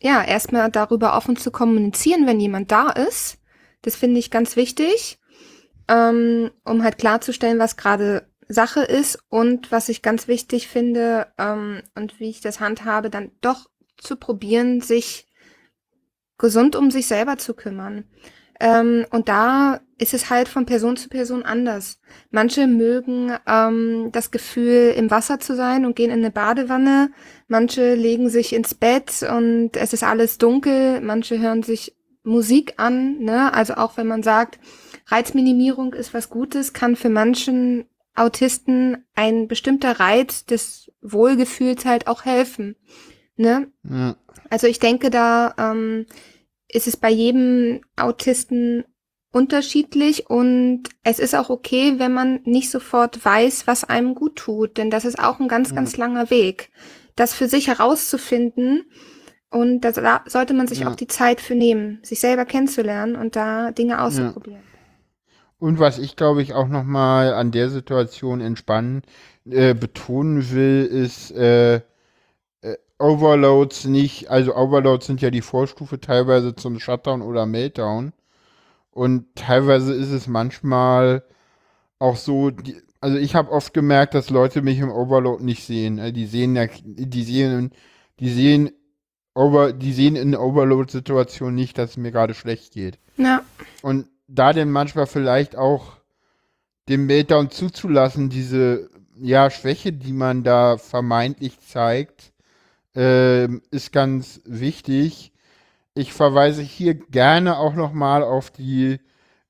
ja 0.00 0.22
erstmal 0.22 0.70
darüber 0.70 1.16
offen 1.16 1.36
zu 1.36 1.50
kommunizieren, 1.50 2.26
wenn 2.26 2.38
jemand 2.38 2.70
da 2.70 2.90
ist. 2.90 3.38
Das 3.82 3.96
finde 3.96 4.20
ich 4.20 4.30
ganz 4.30 4.54
wichtig, 4.54 5.18
ähm, 5.88 6.50
um 6.64 6.84
halt 6.84 6.98
klarzustellen, 6.98 7.58
was 7.58 7.76
gerade 7.76 8.28
Sache 8.48 8.82
ist 8.82 9.18
und 9.28 9.72
was 9.72 9.88
ich 9.88 10.02
ganz 10.02 10.28
wichtig 10.28 10.68
finde 10.68 11.28
ähm, 11.38 11.82
und 11.94 12.20
wie 12.20 12.30
ich 12.30 12.40
das 12.40 12.60
handhabe, 12.60 13.10
dann 13.10 13.30
doch 13.40 13.68
zu 13.96 14.16
probieren, 14.16 14.80
sich 14.80 15.26
gesund 16.38 16.76
um 16.76 16.90
sich 16.90 17.06
selber 17.06 17.36
zu 17.36 17.54
kümmern. 17.54 18.04
Ähm, 18.60 19.06
und 19.10 19.28
da 19.28 19.80
ist 19.98 20.14
es 20.14 20.30
halt 20.30 20.48
von 20.48 20.66
Person 20.66 20.96
zu 20.96 21.08
Person 21.08 21.42
anders. 21.42 22.00
Manche 22.30 22.66
mögen 22.66 23.32
ähm, 23.46 24.10
das 24.12 24.30
Gefühl, 24.30 24.94
im 24.96 25.10
Wasser 25.10 25.40
zu 25.40 25.56
sein 25.56 25.84
und 25.84 25.96
gehen 25.96 26.10
in 26.10 26.20
eine 26.20 26.30
Badewanne. 26.30 27.10
Manche 27.48 27.94
legen 27.94 28.28
sich 28.28 28.52
ins 28.52 28.74
Bett 28.74 29.22
und 29.28 29.76
es 29.76 29.92
ist 29.92 30.04
alles 30.04 30.38
dunkel. 30.38 31.00
Manche 31.00 31.38
hören 31.38 31.62
sich 31.62 31.96
Musik 32.22 32.74
an. 32.76 33.18
Ne? 33.18 33.52
Also 33.52 33.74
auch 33.74 33.96
wenn 33.96 34.06
man 34.06 34.22
sagt, 34.22 34.58
Reizminimierung 35.06 35.92
ist 35.92 36.14
was 36.14 36.30
Gutes, 36.30 36.72
kann 36.72 36.96
für 36.96 37.10
manchen 37.10 37.86
Autisten 38.14 39.04
ein 39.14 39.48
bestimmter 39.48 39.98
Reiz 40.00 40.44
des 40.44 40.90
Wohlgefühls 41.02 41.84
halt 41.84 42.06
auch 42.06 42.24
helfen. 42.24 42.76
Ne? 43.36 43.68
Ja, 43.88 44.16
Also 44.50 44.66
ich 44.66 44.78
denke, 44.78 45.10
da 45.10 45.54
ähm, 45.58 46.06
ist 46.68 46.86
es 46.86 46.96
bei 46.96 47.10
jedem 47.10 47.80
Autisten 47.96 48.84
unterschiedlich 49.32 50.30
und 50.30 50.84
es 51.02 51.18
ist 51.18 51.34
auch 51.34 51.50
okay, 51.50 51.94
wenn 51.98 52.12
man 52.14 52.40
nicht 52.44 52.70
sofort 52.70 53.24
weiß, 53.24 53.66
was 53.66 53.82
einem 53.82 54.14
gut 54.14 54.36
tut, 54.36 54.78
denn 54.78 54.90
das 54.90 55.04
ist 55.04 55.18
auch 55.18 55.40
ein 55.40 55.48
ganz, 55.48 55.70
Ja. 55.70 55.74
ganz 55.76 55.96
langer 55.96 56.30
Weg, 56.30 56.70
das 57.16 57.34
für 57.34 57.48
sich 57.48 57.66
herauszufinden 57.66 58.84
und 59.50 59.80
da 59.80 60.22
sollte 60.26 60.54
man 60.54 60.68
sich 60.68 60.80
Ja. 60.80 60.90
auch 60.90 60.94
die 60.94 61.08
Zeit 61.08 61.40
für 61.40 61.56
nehmen, 61.56 61.98
sich 62.04 62.20
selber 62.20 62.44
kennenzulernen 62.44 63.16
und 63.16 63.34
da 63.34 63.72
Dinge 63.72 64.00
auszuprobieren. 64.02 64.62
Und 65.64 65.78
was 65.78 65.98
ich 65.98 66.14
glaube 66.14 66.42
ich 66.42 66.52
auch 66.52 66.68
nochmal 66.68 67.32
an 67.32 67.50
der 67.50 67.70
Situation 67.70 68.42
entspannen 68.42 69.00
äh, 69.48 69.72
betonen 69.72 70.50
will, 70.50 70.84
ist 70.84 71.30
äh, 71.30 71.76
äh, 71.76 72.76
Overloads 72.98 73.86
nicht, 73.86 74.28
also 74.28 74.54
Overloads 74.54 75.06
sind 75.06 75.22
ja 75.22 75.30
die 75.30 75.40
Vorstufe 75.40 75.98
teilweise 75.98 76.54
zum 76.54 76.78
Shutdown 76.80 77.22
oder 77.22 77.46
Meltdown. 77.46 78.12
Und 78.90 79.24
teilweise 79.36 79.94
ist 79.94 80.10
es 80.10 80.26
manchmal 80.26 81.24
auch 81.98 82.16
so, 82.16 82.50
die, 82.50 82.76
also 83.00 83.16
ich 83.16 83.34
habe 83.34 83.50
oft 83.50 83.72
gemerkt, 83.72 84.12
dass 84.12 84.28
Leute 84.28 84.60
mich 84.60 84.78
im 84.80 84.90
Overload 84.90 85.42
nicht 85.42 85.64
sehen. 85.64 85.98
Also 85.98 86.12
die 86.12 86.26
sehen 86.26 86.56
ja, 86.56 86.66
die 86.84 87.22
sehen, 87.22 87.70
die 88.20 88.28
sehen 88.28 88.70
over, 89.34 89.72
die 89.72 89.94
sehen 89.94 90.14
in 90.14 90.36
Overload-Situationen 90.36 91.54
nicht, 91.54 91.78
dass 91.78 91.92
es 91.92 91.96
mir 91.96 92.12
gerade 92.12 92.34
schlecht 92.34 92.74
geht. 92.74 92.98
Ja, 93.16 93.42
Und 93.80 94.08
da 94.26 94.52
denn 94.52 94.70
manchmal 94.70 95.06
vielleicht 95.06 95.56
auch 95.56 95.98
dem 96.88 97.06
Meltdown 97.06 97.50
zuzulassen, 97.50 98.30
diese 98.30 98.90
ja, 99.16 99.50
Schwäche, 99.50 99.92
die 99.92 100.12
man 100.12 100.42
da 100.42 100.76
vermeintlich 100.76 101.60
zeigt, 101.60 102.32
ähm, 102.94 103.62
ist 103.70 103.92
ganz 103.92 104.40
wichtig. 104.44 105.32
Ich 105.94 106.12
verweise 106.12 106.62
hier 106.62 106.94
gerne 106.94 107.58
auch 107.58 107.74
nochmal 107.74 108.22
auf 108.22 108.50
die 108.50 108.98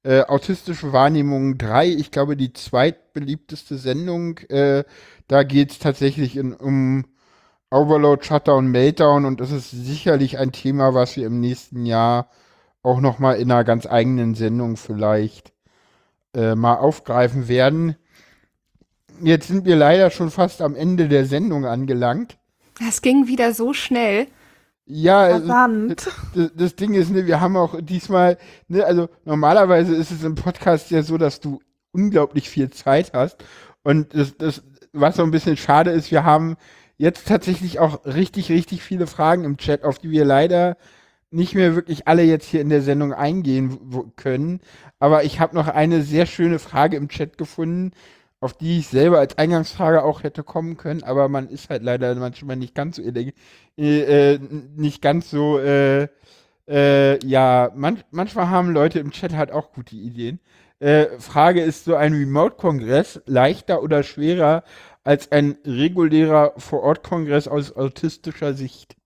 äh, 0.02 0.22
autistische 0.22 0.92
Wahrnehmung 0.92 1.56
3. 1.56 1.88
Ich 1.88 2.10
glaube, 2.10 2.36
die 2.36 2.52
zweitbeliebteste 2.52 3.78
Sendung. 3.78 4.38
Äh, 4.50 4.84
da 5.28 5.42
geht 5.42 5.72
es 5.72 5.78
tatsächlich 5.78 6.36
in, 6.36 6.52
um 6.52 7.06
Overload, 7.70 8.24
Shutdown, 8.24 8.68
Meltdown 8.68 9.24
und 9.24 9.40
das 9.40 9.50
ist 9.50 9.70
sicherlich 9.70 10.38
ein 10.38 10.52
Thema, 10.52 10.94
was 10.94 11.16
wir 11.16 11.26
im 11.26 11.40
nächsten 11.40 11.86
Jahr 11.86 12.28
auch 12.84 13.00
nochmal 13.00 13.36
in 13.36 13.50
einer 13.50 13.64
ganz 13.64 13.86
eigenen 13.86 14.34
Sendung 14.34 14.76
vielleicht 14.76 15.52
äh, 16.34 16.54
mal 16.54 16.76
aufgreifen 16.76 17.48
werden. 17.48 17.96
Jetzt 19.20 19.48
sind 19.48 19.64
wir 19.64 19.76
leider 19.76 20.10
schon 20.10 20.30
fast 20.30 20.60
am 20.60 20.76
Ende 20.76 21.08
der 21.08 21.24
Sendung 21.24 21.64
angelangt. 21.64 22.36
Das 22.78 23.02
ging 23.02 23.26
wieder 23.26 23.54
so 23.54 23.72
schnell. 23.72 24.26
Ja, 24.86 25.28
äh, 25.28 25.40
Verdammt. 25.40 26.06
das, 26.34 26.50
das 26.54 26.76
Ding 26.76 26.92
ist, 26.92 27.10
ne, 27.10 27.26
wir 27.26 27.40
haben 27.40 27.56
auch 27.56 27.80
diesmal, 27.80 28.36
ne, 28.68 28.84
also 28.84 29.08
normalerweise 29.24 29.94
ist 29.94 30.10
es 30.10 30.22
im 30.22 30.34
Podcast 30.34 30.90
ja 30.90 31.02
so, 31.02 31.16
dass 31.16 31.40
du 31.40 31.60
unglaublich 31.92 32.50
viel 32.50 32.70
Zeit 32.70 33.12
hast. 33.14 33.42
Und 33.82 34.14
das, 34.14 34.36
das, 34.36 34.62
was 34.92 35.16
so 35.16 35.22
ein 35.22 35.30
bisschen 35.30 35.56
schade 35.56 35.90
ist, 35.90 36.10
wir 36.10 36.24
haben 36.24 36.56
jetzt 36.98 37.28
tatsächlich 37.28 37.78
auch 37.78 38.04
richtig, 38.04 38.50
richtig 38.50 38.82
viele 38.82 39.06
Fragen 39.06 39.44
im 39.44 39.56
Chat, 39.56 39.84
auf 39.84 39.98
die 39.98 40.10
wir 40.10 40.26
leider 40.26 40.76
nicht 41.34 41.54
mehr 41.54 41.74
wirklich 41.74 42.08
alle 42.08 42.22
jetzt 42.22 42.46
hier 42.46 42.60
in 42.60 42.68
der 42.68 42.82
Sendung 42.82 43.12
eingehen 43.12 43.78
können. 44.16 44.60
Aber 44.98 45.24
ich 45.24 45.40
habe 45.40 45.54
noch 45.54 45.68
eine 45.68 46.02
sehr 46.02 46.26
schöne 46.26 46.58
Frage 46.58 46.96
im 46.96 47.08
Chat 47.08 47.38
gefunden, 47.38 47.92
auf 48.40 48.54
die 48.54 48.78
ich 48.78 48.88
selber 48.88 49.18
als 49.18 49.38
Eingangsfrage 49.38 50.02
auch 50.02 50.22
hätte 50.22 50.42
kommen 50.42 50.76
können, 50.76 51.02
aber 51.02 51.28
man 51.28 51.48
ist 51.48 51.70
halt 51.70 51.82
leider 51.82 52.14
manchmal 52.14 52.56
nicht 52.56 52.74
ganz 52.74 52.96
so 52.96 53.02
äh, 53.02 53.32
äh, 53.76 54.38
nicht 54.76 55.02
ganz 55.02 55.30
so 55.30 55.58
äh, 55.58 56.08
äh, 56.68 57.24
ja, 57.26 57.70
man, 57.74 58.02
manchmal 58.10 58.48
haben 58.48 58.70
Leute 58.70 58.98
im 58.98 59.10
Chat 59.10 59.34
halt 59.34 59.50
auch 59.52 59.72
gute 59.72 59.96
Ideen. 59.96 60.40
Äh, 60.78 61.06
Frage 61.18 61.62
ist 61.62 61.84
so 61.84 61.94
ein 61.96 62.12
Remote-Kongress 62.14 63.22
leichter 63.26 63.82
oder 63.82 64.02
schwerer 64.02 64.64
als 65.04 65.30
ein 65.32 65.56
regulärer 65.64 66.54
Vor-Ort-Kongress 66.58 67.48
aus 67.48 67.74
autistischer 67.74 68.54
Sicht? 68.54 68.96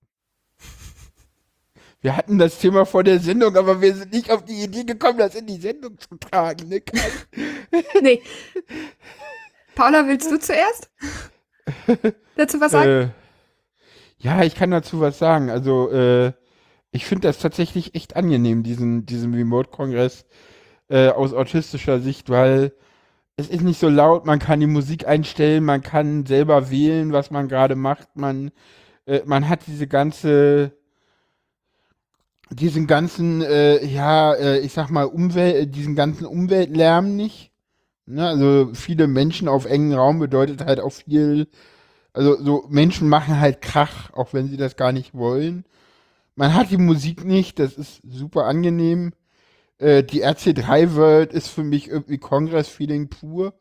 Wir 2.01 2.15
hatten 2.15 2.37
das 2.37 2.59
Thema 2.59 2.85
vor 2.85 3.03
der 3.03 3.19
Sendung, 3.19 3.57
aber 3.57 3.81
wir 3.81 3.93
sind 3.93 4.13
nicht 4.13 4.31
auf 4.31 4.45
die 4.45 4.63
Idee 4.63 4.85
gekommen, 4.85 5.17
das 5.17 5.35
in 5.35 5.47
die 5.47 5.57
Sendung 5.57 5.97
zu 5.99 6.15
tragen. 6.17 6.69
Ne? 6.69 6.81
Nee. 8.01 8.21
Paula, 9.75 10.07
willst 10.07 10.31
du 10.31 10.39
zuerst? 10.39 10.89
Dazu 12.35 12.59
was 12.59 12.71
sagen? 12.71 12.89
Äh, 12.89 13.09
ja, 14.17 14.43
ich 14.43 14.55
kann 14.55 14.71
dazu 14.71 14.99
was 15.01 15.19
sagen. 15.19 15.49
Also, 15.49 15.91
äh, 15.91 16.33
ich 16.91 17.05
finde 17.05 17.27
das 17.27 17.39
tatsächlich 17.39 17.95
echt 17.95 18.15
angenehm, 18.15 18.63
diesen, 18.63 19.05
diesen 19.05 19.33
Remote-Kongress 19.33 20.25
äh, 20.89 21.09
aus 21.09 21.33
autistischer 21.33 21.99
Sicht, 21.99 22.29
weil 22.29 22.73
es 23.37 23.49
ist 23.49 23.61
nicht 23.61 23.79
so 23.79 23.89
laut, 23.89 24.25
man 24.25 24.39
kann 24.39 24.59
die 24.59 24.67
Musik 24.67 25.07
einstellen, 25.07 25.63
man 25.63 25.81
kann 25.81 26.25
selber 26.25 26.71
wählen, 26.71 27.13
was 27.13 27.31
man 27.31 27.47
gerade 27.47 27.75
macht, 27.75 28.09
man, 28.15 28.51
äh, 29.05 29.21
man 29.25 29.47
hat 29.47 29.61
diese 29.67 29.87
ganze, 29.87 30.73
diesen 32.51 32.87
ganzen, 32.87 33.41
äh, 33.41 33.85
ja, 33.85 34.33
äh, 34.33 34.59
ich 34.59 34.73
sag 34.73 34.89
mal, 34.89 35.05
Umwelt, 35.05 35.55
äh, 35.55 35.67
diesen 35.67 35.95
ganzen 35.95 36.25
Umweltlärm 36.25 37.15
nicht. 37.15 37.51
Ne? 38.05 38.27
Also 38.27 38.71
viele 38.73 39.07
Menschen 39.07 39.47
auf 39.47 39.65
engen 39.65 39.93
Raum 39.93 40.19
bedeutet 40.19 40.65
halt 40.65 40.79
auch 40.79 40.91
viel 40.91 41.47
also 42.13 42.41
so 42.43 42.65
Menschen 42.69 43.07
machen 43.07 43.39
halt 43.39 43.61
Krach, 43.61 44.11
auch 44.13 44.33
wenn 44.33 44.47
sie 44.49 44.57
das 44.57 44.75
gar 44.75 44.91
nicht 44.91 45.13
wollen. 45.13 45.65
Man 46.35 46.53
hat 46.53 46.71
die 46.71 46.77
Musik 46.77 47.25
nicht, 47.25 47.59
das 47.59 47.73
ist 47.73 48.01
super 48.05 48.45
angenehm. 48.45 49.13
Äh, 49.77 50.03
die 50.03 50.25
RC3 50.25 50.95
World 50.95 51.33
ist 51.33 51.49
für 51.49 51.63
mich 51.63 51.87
irgendwie 51.87 52.17
Kongress-Feeling 52.17 53.09
pur. 53.09 53.53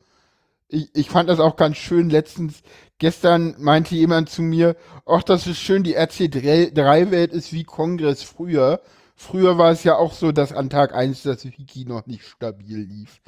Ich, 0.69 0.91
ich 0.95 1.11
fand 1.11 1.29
das 1.29 1.41
auch 1.41 1.57
ganz 1.57 1.77
schön. 1.79 2.11
Letztens, 2.11 2.63
gestern 2.99 3.55
meinte 3.59 3.95
jemand 3.95 4.29
zu 4.29 4.43
mir, 4.43 4.77
ach, 5.07 5.23
das 5.23 5.47
ist 5.47 5.59
schön, 5.59 5.83
die 5.83 5.97
RC3 5.99 7.11
Welt 7.11 7.33
ist 7.33 7.53
wie 7.53 7.65
Kongress 7.65 8.23
früher. 8.23 8.81
Früher 9.17 9.59
war 9.59 9.73
es 9.73 9.83
ja 9.85 9.97
auch 9.97 10.13
so, 10.13 10.31
dass 10.31 10.53
an 10.53 10.71
Tag 10.71 10.95
1 10.95 11.23
das 11.23 11.45
Wiki 11.45 11.85
noch 11.87 12.07
nicht 12.07 12.25
stabil 12.25 12.79
lief. 12.79 13.21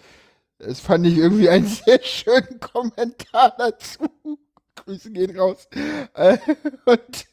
Das 0.59 0.81
fand 0.81 1.07
ich 1.07 1.17
irgendwie 1.17 1.49
einen 1.49 1.67
sehr 1.87 2.01
schönen 2.03 2.61
Kommentar 2.61 3.55
dazu. 3.59 4.09
Grüße 4.77 5.11
gehen 5.11 5.37
raus. 5.39 5.69
Und, 6.85 7.27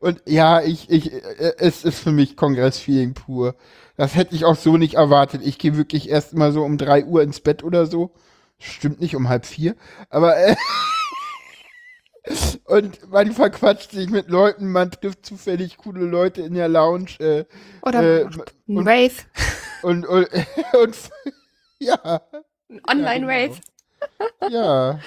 und 0.00 0.20
ja, 0.26 0.60
ich, 0.60 0.90
ich, 0.90 1.10
äh, 1.10 1.54
es 1.56 1.84
ist 1.84 1.98
für 1.98 2.12
mich 2.12 2.36
Kongress-Feeling 2.36 3.14
pur. 3.14 3.54
Das 3.96 4.14
hätte 4.14 4.34
ich 4.34 4.44
auch 4.44 4.56
so 4.56 4.76
nicht 4.76 4.94
erwartet. 4.94 5.40
Ich 5.42 5.58
gehe 5.58 5.78
wirklich 5.78 6.10
erst 6.10 6.34
mal 6.34 6.52
so 6.52 6.62
um 6.62 6.76
3 6.76 7.06
Uhr 7.06 7.22
ins 7.22 7.40
Bett 7.40 7.64
oder 7.64 7.86
so. 7.86 8.12
Stimmt 8.58 9.00
nicht, 9.00 9.14
um 9.16 9.28
halb 9.28 9.46
vier. 9.46 9.76
Aber 10.10 10.36
äh, 10.36 10.56
und 12.64 13.10
man 13.10 13.32
verquatscht 13.32 13.90
sich 13.90 14.08
mit 14.08 14.28
Leuten, 14.28 14.70
man 14.72 14.90
trifft 14.90 15.26
zufällig 15.26 15.76
coole 15.76 16.04
Leute 16.06 16.42
in 16.42 16.54
der 16.54 16.68
Lounge. 16.68 17.18
Äh, 17.18 17.44
Oder 17.82 18.20
äh, 18.20 18.24
und- 18.24 18.54
ein 18.68 18.78
Rave. 18.88 19.12
und, 19.82 20.06
und, 20.06 20.28
und 20.82 20.96
ja, 21.78 22.22
Ein 22.68 22.80
Online-Rave. 22.88 23.56
ja. 24.50 24.98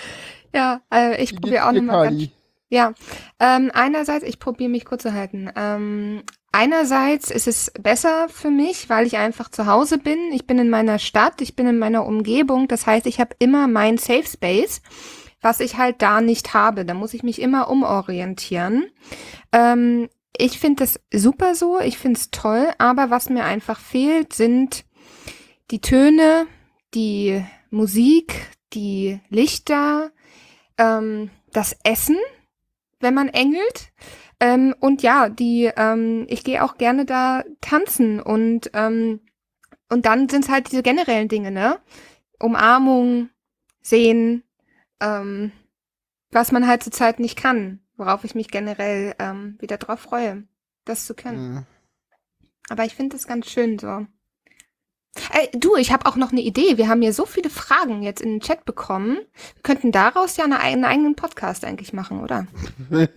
Ja, 0.54 0.82
äh, 0.94 1.22
ich 1.22 1.36
probiere 1.36 1.68
auch 1.68 1.72
nochmal 1.72 2.06
ganz? 2.10 2.30
Ja, 2.70 2.94
ähm, 3.40 3.72
einerseits, 3.74 4.26
ich 4.26 4.40
probiere 4.40 4.70
mich 4.70 4.84
kurz 4.84 5.04
zu 5.04 5.14
halten. 5.14 5.50
Ähm, 5.56 6.24
einerseits 6.52 7.32
ist 7.32 7.48
es 7.48 7.72
besser 7.80 8.28
für 8.28 8.50
mich, 8.50 8.90
weil 8.90 9.08
ich 9.08 9.18
einfach 9.18 9.50
zu 9.50 9.68
Hause 9.68 9.98
bin. 9.98 10.32
Ich 10.34 10.48
bin 10.48 10.60
in 10.60 10.70
meiner 10.70 11.00
Stadt, 11.00 11.42
ich 11.42 11.56
bin 11.56 11.68
in 11.68 11.80
meiner 11.80 12.06
Umgebung. 12.06 12.68
Das 12.68 12.86
heißt, 12.86 13.06
ich 13.08 13.22
habe 13.22 13.36
immer 13.40 13.68
mein 13.68 13.98
Safe 13.98 14.28
Space, 14.28 14.82
was 15.42 15.62
ich 15.62 15.78
halt 15.78 16.02
da 16.02 16.20
nicht 16.20 16.54
habe. 16.54 16.84
Da 16.84 16.94
muss 16.94 17.14
ich 17.14 17.24
mich 17.24 17.42
immer 17.42 17.70
umorientieren. 17.70 18.88
Ähm, 19.54 20.10
ich 20.38 20.60
finde 20.60 20.84
das 20.84 21.00
super 21.12 21.56
so, 21.56 21.80
ich 21.80 21.98
finde 21.98 22.20
es 22.20 22.32
toll, 22.32 22.70
aber 22.78 23.10
was 23.10 23.30
mir 23.30 23.44
einfach 23.44 23.80
fehlt, 23.80 24.34
sind 24.34 24.86
die 25.72 25.82
Töne, 25.82 26.48
die 26.94 27.44
Musik, 27.72 28.34
die 28.74 29.20
Lichter, 29.30 30.12
ähm, 30.78 31.32
das 31.54 31.76
Essen, 31.84 32.18
wenn 33.00 33.14
man 33.14 33.30
engelt. 33.30 33.92
Ähm, 34.40 34.76
und 34.80 35.02
ja, 35.02 35.30
die, 35.30 35.72
ähm, 35.76 36.26
ich 36.30 36.44
gehe 36.44 36.64
auch 36.64 36.78
gerne 36.78 37.06
da 37.06 37.44
tanzen 37.62 38.20
und, 38.20 38.70
ähm, 38.74 39.22
und 39.90 40.06
dann 40.06 40.30
sind 40.30 40.46
es 40.46 40.52
halt 40.52 40.72
diese 40.72 40.84
generellen 40.84 41.28
Dinge, 41.28 41.50
ne? 41.52 41.80
Umarmung, 42.40 43.30
sehen, 43.82 44.44
ähm, 45.00 45.52
was 46.32 46.52
man 46.52 46.68
halt 46.68 46.84
zurzeit 46.84 47.20
nicht 47.20 47.38
kann, 47.38 47.80
worauf 47.96 48.24
ich 48.24 48.36
mich 48.36 48.50
generell 48.50 49.16
ähm, 49.18 49.58
wieder 49.60 49.78
drauf 49.78 50.02
freue, 50.02 50.44
das 50.86 51.06
zu 51.06 51.16
können. 51.16 51.54
Mhm. 51.54 51.66
Aber 52.70 52.84
ich 52.84 52.96
finde 52.96 53.16
das 53.16 53.28
ganz 53.28 53.50
schön 53.50 53.80
so. 53.80 54.06
Ey, 55.32 55.50
du, 55.54 55.76
ich 55.76 55.92
habe 55.92 56.06
auch 56.06 56.16
noch 56.16 56.32
eine 56.32 56.42
Idee. 56.42 56.78
Wir 56.78 56.88
haben 56.88 57.02
hier 57.02 57.14
so 57.14 57.26
viele 57.26 57.50
Fragen 57.50 58.04
jetzt 58.04 58.22
in 58.22 58.30
den 58.30 58.40
Chat 58.40 58.66
bekommen. 58.66 59.18
Wir 59.56 59.64
könnten 59.64 59.92
daraus 59.92 60.38
ja 60.38 60.46
eine, 60.46 60.60
einen 60.60 60.86
eigenen 60.86 61.16
Podcast 61.16 61.66
eigentlich 61.66 61.94
machen, 61.94 62.22
oder? 62.22 62.48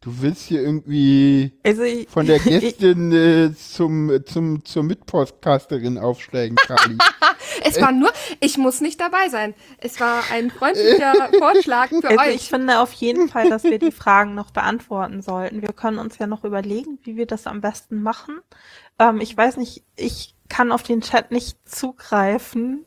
Du 0.00 0.20
willst 0.20 0.46
hier 0.46 0.62
irgendwie 0.62 1.52
Also 1.64 1.82
ich, 1.82 2.08
von 2.08 2.26
der 2.26 2.38
Gästin 2.38 3.12
äh, 3.12 3.52
zum, 3.54 4.24
zum, 4.24 4.64
zur 4.64 4.82
Mitpodcasterin 4.84 5.98
aufsteigen, 5.98 6.56
Kali. 6.56 6.98
Es 7.64 7.80
war 7.80 7.90
nur, 7.90 8.12
ich 8.40 8.56
muss 8.56 8.80
nicht 8.80 9.00
dabei 9.00 9.28
sein. 9.30 9.54
Es 9.78 9.98
war 9.98 10.22
ein 10.30 10.50
freundlicher 10.50 11.30
Vorschlag 11.38 11.88
für 11.88 12.08
also 12.08 12.20
euch. 12.20 12.36
ich 12.36 12.48
finde 12.48 12.78
auf 12.78 12.92
jeden 12.92 13.28
Fall, 13.28 13.48
dass 13.48 13.64
wir 13.64 13.78
die 13.80 13.90
Fragen 13.90 14.34
noch 14.34 14.52
beantworten 14.52 15.22
sollten. 15.22 15.60
Wir 15.62 15.72
können 15.72 15.98
uns 15.98 16.18
ja 16.18 16.28
noch 16.28 16.44
überlegen, 16.44 16.98
wie 17.02 17.16
wir 17.16 17.26
das 17.26 17.46
am 17.46 17.60
besten 17.60 18.00
machen. 18.00 18.40
Ähm, 18.98 19.20
ich 19.20 19.36
weiß 19.36 19.56
nicht, 19.56 19.84
ich 19.96 20.36
kann 20.48 20.70
auf 20.70 20.82
den 20.82 21.00
Chat 21.00 21.32
nicht 21.32 21.58
zugreifen. 21.68 22.84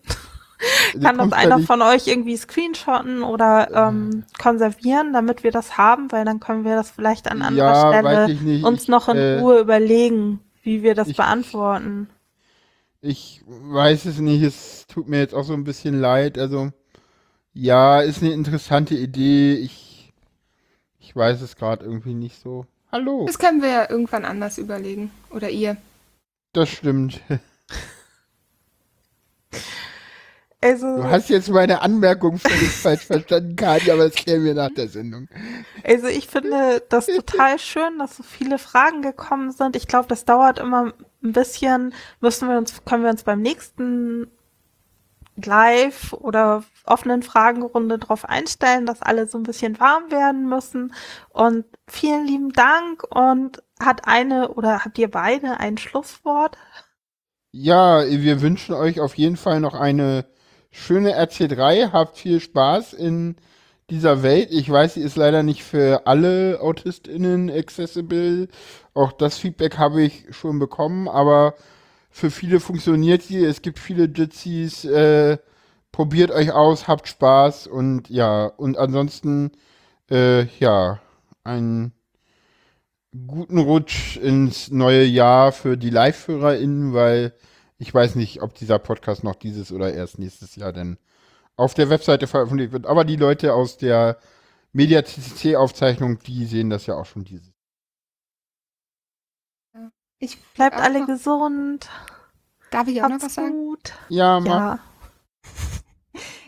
Kann 1.02 1.18
das 1.18 1.32
einer 1.34 1.60
von 1.60 1.82
euch 1.82 2.08
irgendwie 2.08 2.38
screenshotten 2.38 3.24
oder 3.24 3.70
ähm, 3.74 4.24
konservieren, 4.42 5.14
damit 5.14 5.44
wir 5.44 5.52
das 5.52 5.78
haben, 5.78 6.12
weil 6.12 6.26
dann 6.26 6.40
können 6.40 6.64
wir 6.64 6.76
das 6.76 6.92
vielleicht 6.92 7.30
an 7.32 7.42
anderer 7.42 7.74
ja, 7.74 7.88
Stelle 7.90 8.04
weiß 8.04 8.30
ich 8.30 8.64
uns 8.64 8.88
noch 8.88 9.10
in 9.10 9.18
äh, 9.18 9.40
Ruhe 9.40 9.60
überlegen, 9.60 10.40
wie 10.64 10.84
wir 10.84 10.96
das 10.96 11.10
ich- 11.10 11.18
beantworten. 11.18 12.10
Ich 13.04 13.42
weiß 13.48 14.06
es 14.06 14.20
nicht, 14.20 14.44
es 14.44 14.86
tut 14.86 15.08
mir 15.10 15.18
jetzt 15.18 15.34
auch 15.34 15.44
so 15.44 15.54
ein 15.54 15.64
bisschen 15.64 16.00
leid. 16.00 16.38
Also, 16.38 16.72
ja, 17.52 18.00
ist 18.00 18.22
eine 18.22 18.32
interessante 18.32 18.94
Idee. 18.94 19.56
Ich, 19.56 20.14
ich 21.00 21.16
weiß 21.16 21.42
es 21.42 21.56
gerade 21.56 21.84
irgendwie 21.84 22.14
nicht 22.14 22.40
so. 22.40 22.68
Hallo, 22.92 23.26
Das 23.26 23.40
können 23.40 23.64
wir 23.64 23.70
ja 23.70 23.90
irgendwann 23.90 24.24
anders 24.24 24.60
überlegen. 24.60 25.10
Oder 25.32 25.50
ihr. 25.50 25.78
das 26.54 26.70
stimmt. 26.70 27.22
Also, 30.64 30.98
Du 30.98 31.04
hast 31.04 31.30
jetzt 31.30 31.50
meine 31.50 31.82
Anmerkung 31.82 32.38
völlig 32.38 32.70
falsch 32.70 33.06
verstanden, 33.06 33.56
Kadi, 33.56 33.92
aber 33.92 34.06
das 34.10 34.16
klären 34.16 34.44
wir 34.44 34.54
nach 34.54 34.70
der 34.70 34.88
Sendung. 34.88 35.28
also 35.84 36.08
ich 36.08 36.28
finde 36.28 36.84
das 36.90 37.06
total 37.16 37.58
schön, 37.58 37.98
dass 37.98 38.18
so 38.18 38.24
viele 38.24 38.60
Fragen 38.60 39.02
gekommen 39.02 39.52
sind. 39.52 39.76
Ich 39.76 39.88
glaube, 39.88 40.08
das 40.08 40.24
dauert 40.26 40.60
immer 40.60 40.94
ein 41.24 41.32
bisschen. 41.32 41.94
Müssen 42.20 42.48
wir 42.48 42.58
uns, 42.58 42.84
können 42.86 43.04
wir 43.04 43.10
uns 43.10 43.24
beim 43.24 43.42
nächsten 43.42 44.30
Live 45.44 46.14
oder 46.14 46.64
offenen 46.86 47.24
Fragenrunde 47.24 47.98
darauf 47.98 48.26
einstellen, 48.26 48.86
dass 48.86 49.02
alle 49.02 49.28
so 49.28 49.40
ein 49.40 49.44
bisschen 49.44 49.80
warm 49.80 50.12
werden 50.12 50.48
müssen. 50.48 50.94
Und 51.30 51.66
vielen 51.88 52.28
lieben 52.28 52.54
Dank. 52.54 53.04
Und 53.10 53.64
hat 53.80 54.08
eine 54.08 54.50
oder 54.54 54.86
habt 54.86 55.00
ihr 55.00 55.10
beide 55.10 55.60
ein 55.60 55.78
Schlusswort? 55.80 56.58
Ja, 57.52 58.04
wir 58.08 58.42
wünschen 58.42 58.76
euch 58.76 59.00
auf 59.00 59.16
jeden 59.16 59.38
Fall 59.38 59.60
noch 59.60 59.74
eine 59.74 60.26
schöne 60.72 61.18
RC3. 61.22 61.92
Habt 61.92 62.18
viel 62.18 62.40
Spaß 62.40 62.94
in 62.94 63.36
dieser 63.90 64.24
Welt. 64.24 64.50
Ich 64.52 64.70
weiß, 64.70 64.96
sie 64.96 65.02
ist 65.02 65.18
leider 65.18 65.44
nicht 65.44 65.64
für 65.64 66.08
alle 66.08 66.60
AutistInnen 66.62 67.50
accessible. 67.52 68.48
Auch 68.94 69.12
das 69.12 69.38
Feedback 69.38 69.78
habe 69.78 70.02
ich 70.02 70.26
schon 70.32 70.60
bekommen, 70.60 71.08
aber 71.08 71.56
für 72.10 72.32
viele 72.32 72.60
funktioniert 72.60 73.22
sie. 73.22 73.44
Es 73.44 73.62
gibt 73.62 73.80
viele 73.80 74.06
Jitsis. 74.06 74.86
Äh, 74.86 75.38
probiert 75.92 76.32
euch 76.32 76.52
aus, 76.52 76.88
habt 76.88 77.08
Spaß 77.08 77.68
und 77.68 78.10
ja, 78.10 78.46
und 78.46 78.78
ansonsten, 78.78 79.52
äh, 80.10 80.46
ja, 80.60 81.02
einen 81.44 81.94
guten 83.28 83.58
Rutsch 83.58 84.18
ins 84.18 84.72
neue 84.72 85.04
Jahr 85.04 85.52
für 85.52 85.78
die 85.78 85.90
Live-HörerInnen, 85.90 86.94
weil 86.94 87.34
ich 87.82 87.92
weiß 87.92 88.14
nicht, 88.14 88.44
ob 88.44 88.54
dieser 88.54 88.78
Podcast 88.78 89.24
noch 89.24 89.34
dieses 89.36 89.72
oder 89.72 89.92
erst 89.92 90.20
nächstes 90.20 90.56
Jahr 90.56 90.72
denn 90.72 91.00
auf 91.56 91.74
der 91.74 91.90
Webseite 91.90 92.28
veröffentlicht 92.28 92.72
wird. 92.74 92.86
Aber 92.86 93.04
die 93.06 93.16
Leute 93.16 93.56
aus 93.56 93.78
der 93.78 94.20
Media 94.72 95.04
CCC-Aufzeichnung, 95.04 96.20
die 96.20 96.46
sehen 96.46 96.70
das 96.70 96.86
ja 96.86 96.94
auch 96.96 97.08
schon 97.08 97.24
dieses. 97.26 97.52
Ich 100.20 100.40
Bleibt 100.54 100.76
auch 100.76 100.82
alle 100.82 101.00
noch- 101.00 101.08
gesund. 101.08 101.90
Darf 102.70 102.88
ich 102.88 103.02
auch 103.02 103.08
noch 103.08 103.14
Habt's 103.16 103.26
was 103.26 103.34
sagen? 103.34 103.52
gut. 103.52 103.94
Ja, 104.10 104.40
mach. 104.40 104.48
Ja. 104.48 104.80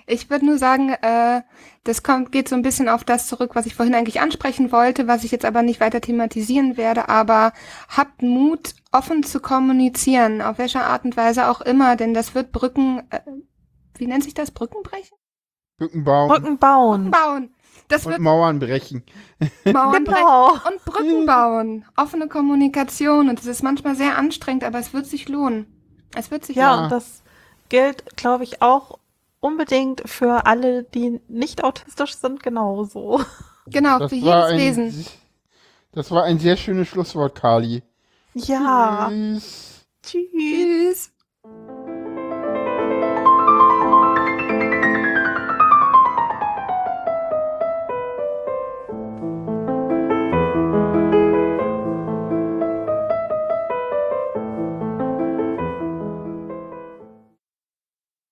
Ich 0.06 0.30
würde 0.30 0.46
nur 0.46 0.58
sagen, 0.58 0.90
äh, 0.90 1.42
das 1.84 2.02
kommt, 2.04 2.32
geht 2.32 2.48
so 2.48 2.56
ein 2.56 2.62
bisschen 2.62 2.88
auf 2.88 3.04
das 3.04 3.28
zurück, 3.28 3.52
was 3.56 3.66
ich 3.66 3.76
vorhin 3.76 3.94
eigentlich 3.96 4.22
ansprechen 4.22 4.72
wollte, 4.72 5.08
was 5.08 5.24
ich 5.24 5.32
jetzt 5.32 5.46
aber 5.46 5.64
nicht 5.64 5.80
weiter 5.82 6.00
thematisieren 6.02 6.78
werde. 6.78 7.10
Aber 7.10 7.52
habt 7.90 8.22
Mut, 8.22 8.74
offen 8.92 9.24
zu 9.24 9.40
kommunizieren, 9.42 10.42
auf 10.42 10.58
welcher 10.60 10.86
Art 10.86 11.04
und 11.04 11.18
Weise 11.18 11.48
auch 11.50 11.62
immer, 11.62 11.96
denn 11.96 12.14
das 12.14 12.36
wird 12.36 12.52
Brücken, 12.52 13.04
äh, 13.10 13.20
wie 13.98 14.08
nennt 14.08 14.24
sich 14.24 14.34
das? 14.34 14.52
Brücken 14.52 14.82
brechen? 14.84 15.18
Brücken 15.78 16.04
bauen 16.04 16.30
Brücken 16.30 16.58
bauen. 16.58 17.12
Bauen. 17.12 17.54
Das 17.90 18.06
und 18.06 18.14
wird 18.14 18.22
Mauern 18.22 18.60
brechen. 18.60 19.04
Mauern 19.66 20.04
brechen 20.06 20.16
Genau. 20.24 20.52
und 20.54 20.86
Brücken 20.86 21.26
bauen. 21.26 21.86
Offene 21.98 22.28
Kommunikation. 22.30 23.28
Und 23.28 23.40
es 23.40 23.46
ist 23.46 23.62
manchmal 23.62 23.96
sehr 23.96 24.18
anstrengend, 24.18 24.64
aber 24.64 24.80
es 24.80 24.94
wird 24.94 25.06
sich 25.06 25.28
lohnen. 25.28 25.66
Es 26.16 26.32
wird 26.32 26.46
sich 26.46 26.56
Ja, 26.56 26.72
lohnen. 26.72 26.84
und 26.86 26.92
das 26.92 27.24
gilt, 27.70 28.16
glaube 28.16 28.46
ich, 28.46 28.62
auch 28.62 29.00
unbedingt 29.44 30.08
für 30.10 30.46
alle, 30.46 30.84
die 30.84 31.20
nicht 31.28 31.64
autistisch 31.64 32.16
sind, 32.16 32.42
genauso. 32.42 33.22
Genau, 33.68 34.00
Das 34.00 34.10
für 34.10 34.16
jedes 34.16 34.34
ein, 34.46 34.58
Wesen. 34.58 35.06
das 35.94 36.12
war 36.12 36.24
ein 36.24 36.40
sehr 36.40 36.58
schönes 36.58 36.88
Schlusswort, 36.88 37.36
Kali. 37.36 37.82
Ja. 38.34 39.10
Tschüss. 39.10 39.86
Tschüss. 40.04 40.30
Tschüss. 40.32 41.93